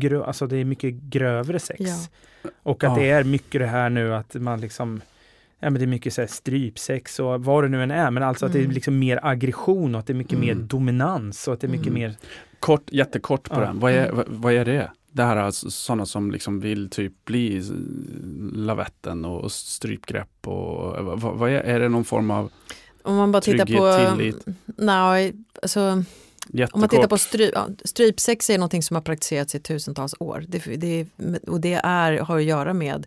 [0.00, 1.80] grö, alltså det är mycket grövre sex.
[1.80, 2.50] Ja.
[2.62, 3.02] Och att Ja.
[3.02, 5.00] det är mycket det här nu att man liksom
[5.64, 8.22] Ja men det är mycket så här strypsex och vad det nu än är men
[8.22, 8.74] alltså att det är Mm.
[8.74, 10.66] liksom mer aggression och att det är mycket mer Mm.
[10.66, 12.00] dominans och att det är mycket Mm.
[12.02, 12.14] mer
[12.60, 13.60] Kort, jättekort på Ja.
[13.66, 13.78] den.
[13.80, 14.16] Vad är, Mm.
[14.16, 14.90] vad, vad är det?
[15.12, 17.62] Det här är alltså sådana som liksom vill typ bli eh,
[18.52, 22.50] lavetten och strypgrepp och vad, vad är, är det någon form av
[23.02, 24.16] Om man bara tittar Trygghet, på...
[24.16, 24.44] tillit.
[24.76, 25.32] Nej,
[25.62, 26.04] alltså,
[26.48, 26.74] jättekort?
[26.74, 30.44] om man tittar på stry, ja, strypsex är någonting som har praktiserats i tusentals år.
[30.48, 31.06] Det, det,
[31.46, 33.06] och det är, har att göra med,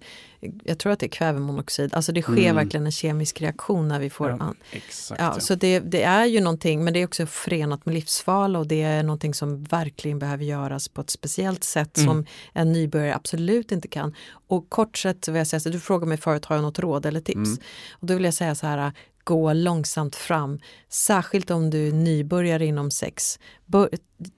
[0.63, 2.55] jag tror att det är kvävemonoxid, alltså det sker Mm.
[2.55, 4.37] verkligen en kemisk reaktion när vi får Ja.
[4.39, 5.21] an, Exakt.
[5.21, 8.67] Ja, så det, det är ju någonting, men det är också förenat med livsval och
[8.67, 12.07] det är någonting som verkligen behöver göras på ett speciellt sätt Mm.
[12.09, 14.15] som en nybörjare absolut inte kan.
[14.47, 17.05] Och kort sett vill jag säga, så du frågar mig förut, har jag något råd
[17.05, 17.35] eller tips?
[17.37, 17.57] Mm.
[17.91, 18.91] Och då vill jag säga så här,
[19.23, 20.59] gå långsamt fram,
[20.89, 23.39] särskilt om du är nybörjare inom sex.
[23.65, 23.89] Bör,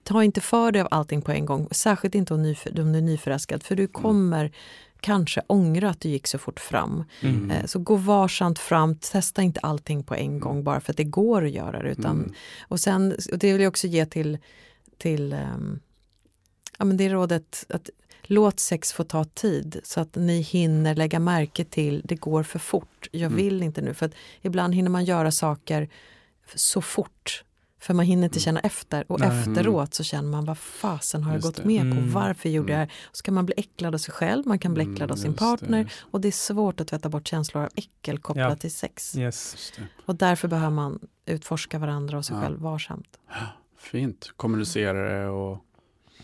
[0.04, 2.98] ta inte för dig av allting på en gång, särskilt inte om, nyf- om du
[2.98, 4.52] är nyförälskad, för du kommer
[5.00, 7.04] kanske ångra att du gick så fort fram.
[7.22, 7.52] Mm.
[7.52, 11.04] Eh, Så gå varsamt fram, testa inte allting på en gång bara för att det
[11.04, 11.90] går att göra det.
[11.90, 12.34] Utan, Mm.
[12.68, 14.38] Och sen, och det vill jag också ge till,
[14.98, 15.80] till ehm,
[16.80, 17.90] ja, men det rådet att
[18.24, 22.60] låt sex få ta tid så att ni hinner lägga märke till det går för
[22.60, 23.08] fort.
[23.12, 23.36] Jag Mm.
[23.36, 23.94] vill inte nu.
[23.94, 25.90] För att ibland hinner man göra saker
[26.56, 27.44] så fort
[27.80, 29.30] För man hinner inte känna efter och Nej.
[29.40, 31.66] efteråt så känner man vad fasen har jag Just gått det.
[31.66, 32.00] med på?
[32.00, 32.12] Mm.
[32.12, 32.92] Varför gjorde jag det här?
[33.12, 35.26] Så kan man bli äcklad av sig själv, man kan bli Mm, äcklad av sin
[35.32, 38.50] just det, partner just- och det är svårt att tvätta bort känslor av äckel kopplat
[38.50, 38.56] Ja.
[38.56, 39.18] till sex.
[39.18, 39.72] Yes.
[39.78, 39.84] det.
[40.06, 42.42] Och därför behöver man utforska varandra och sig Ja.
[42.42, 43.20] själv varsamt.
[43.78, 45.58] Fint, kommunicera det och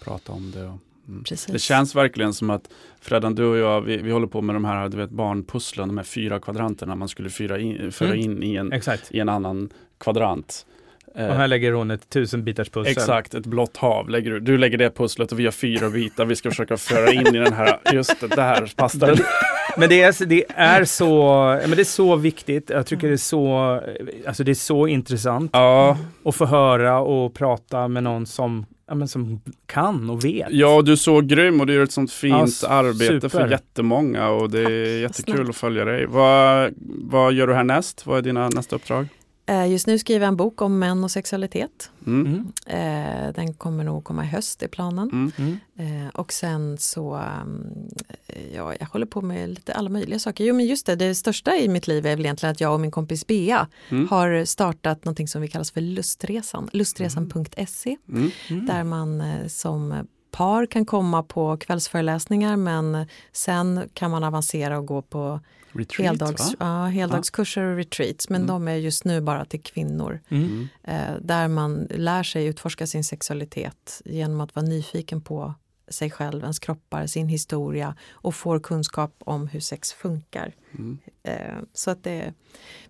[0.04, 0.64] prata om det.
[0.68, 1.24] Och, mm.
[1.48, 2.70] Det känns verkligen som att
[3.02, 5.98] Freddan, du och jag, vi, vi håller på med de här du vet, barnpusslen, de
[5.98, 8.20] här fyra kvadranterna man skulle fyra in, föra Mm.
[8.20, 9.12] in i en, Exakt.
[9.12, 10.66] i en annan kvadrant.
[11.16, 12.92] Eh, Och här lägger hon ett tusen bitars pussel.
[12.92, 14.40] Exakt, ett blått hav lägger du.
[14.40, 16.26] Du lägger det pusslet och vi har fyra bitar.
[16.26, 19.24] Vi ska försöka föra in i den här, just det, där passar det.
[19.78, 22.70] Men det är, det är så, men det är så viktigt.
[22.70, 23.82] Jag tycker det är så,
[24.28, 28.96] alltså det är så intressant Ja, att få höra och prata med någon som, ja,
[28.96, 30.48] men som kan och vet.
[30.52, 33.30] ja, du är så grym och du gör ett sånt fint s- arbete super.
[33.30, 36.06] för jättemånga och det är Tack, jättekul att följa dig.
[36.06, 36.74] Vad,
[37.04, 38.06] vad gör du härnäst?
[38.06, 39.08] Vad är dina nästa uppdrag?
[39.46, 41.92] Eh, Just nu skriver jag en bok om män och sexualitet.
[42.08, 42.26] Mm.
[42.68, 43.28] Mm.
[43.28, 45.10] Eh, Den kommer nog komma i höst i planen.
[45.14, 45.32] Mm.
[45.78, 46.06] Mm.
[46.06, 47.68] Eh, och sen så, um,
[48.56, 50.44] ja, jag håller på med lite alla möjliga saker.
[50.46, 52.80] Jo men just det, det största i mitt liv är väl egentligen att jag och
[52.80, 54.08] min kompis Bea Mm.
[54.08, 58.32] har startat någonting som vi kallar för Lustresan, lustresan.se, Mm.
[58.50, 58.66] Mm.
[58.66, 65.02] där man som par kan komma på kvällsföreläsningar men sen kan man avancera och gå
[65.02, 65.40] på
[65.74, 68.30] Retreat, heldags, ja, heldagskurser och retreats.
[68.30, 68.48] Men Mm.
[68.48, 70.20] de är just nu bara till kvinnor.
[70.30, 70.44] Mm.
[70.44, 70.68] Mm.
[70.84, 75.54] Eh, där man lär sig utforska sin sexualitet genom att vara nyfiken på
[75.88, 80.54] sig själv, ens kroppar, sin historia och får kunskap om hur sex funkar.
[80.72, 80.98] Mm.
[81.24, 82.34] Eh, så att det,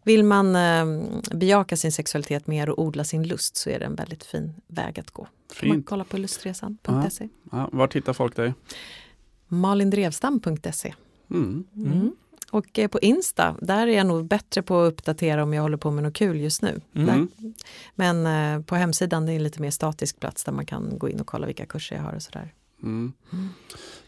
[0.03, 0.85] vill man eh,
[1.31, 4.99] bejaka sin sexualitet mer och odla sin lust så är det en väldigt fin väg
[4.99, 5.23] att gå.
[5.59, 5.85] Kan man Fint.
[5.85, 7.29] kolla på lustresan.se.
[7.51, 8.53] Ja, var hittar folk dig?
[9.47, 10.93] Malindrevstam.se
[11.29, 11.63] Mm.
[11.75, 12.11] mm.
[12.53, 15.77] Och eh, på Insta, där är jag nog bättre på att uppdatera om jag håller
[15.77, 16.81] på med något kul just nu.
[16.95, 17.27] Mm.
[17.95, 18.25] Men
[18.55, 21.19] eh, på hemsidan det är en lite mer statisk plats där man kan gå in
[21.19, 22.53] och kolla vilka kurser jag har och sådär.
[22.83, 23.13] Mm.
[23.33, 23.49] Mm.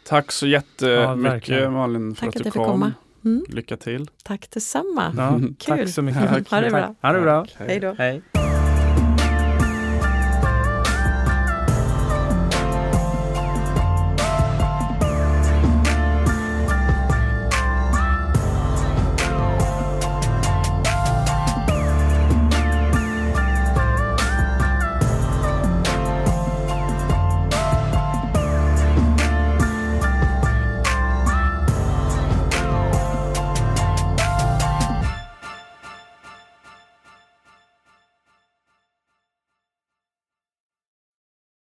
[0.07, 1.73] Tack så Ja, jättemycket verkligen.
[1.73, 2.65] Malin för Tack att att du kom.
[2.65, 2.93] komma.
[3.25, 3.45] Mm.
[3.49, 4.09] Lycka till.
[4.23, 5.13] Tack detsamma.
[5.17, 5.55] Ja, Kul.
[5.65, 6.49] tack så mycket.
[6.49, 6.95] Ha det bra.
[7.01, 7.45] Ha det bra.
[7.57, 7.95] Hej då.
[7.97, 8.21] Hej.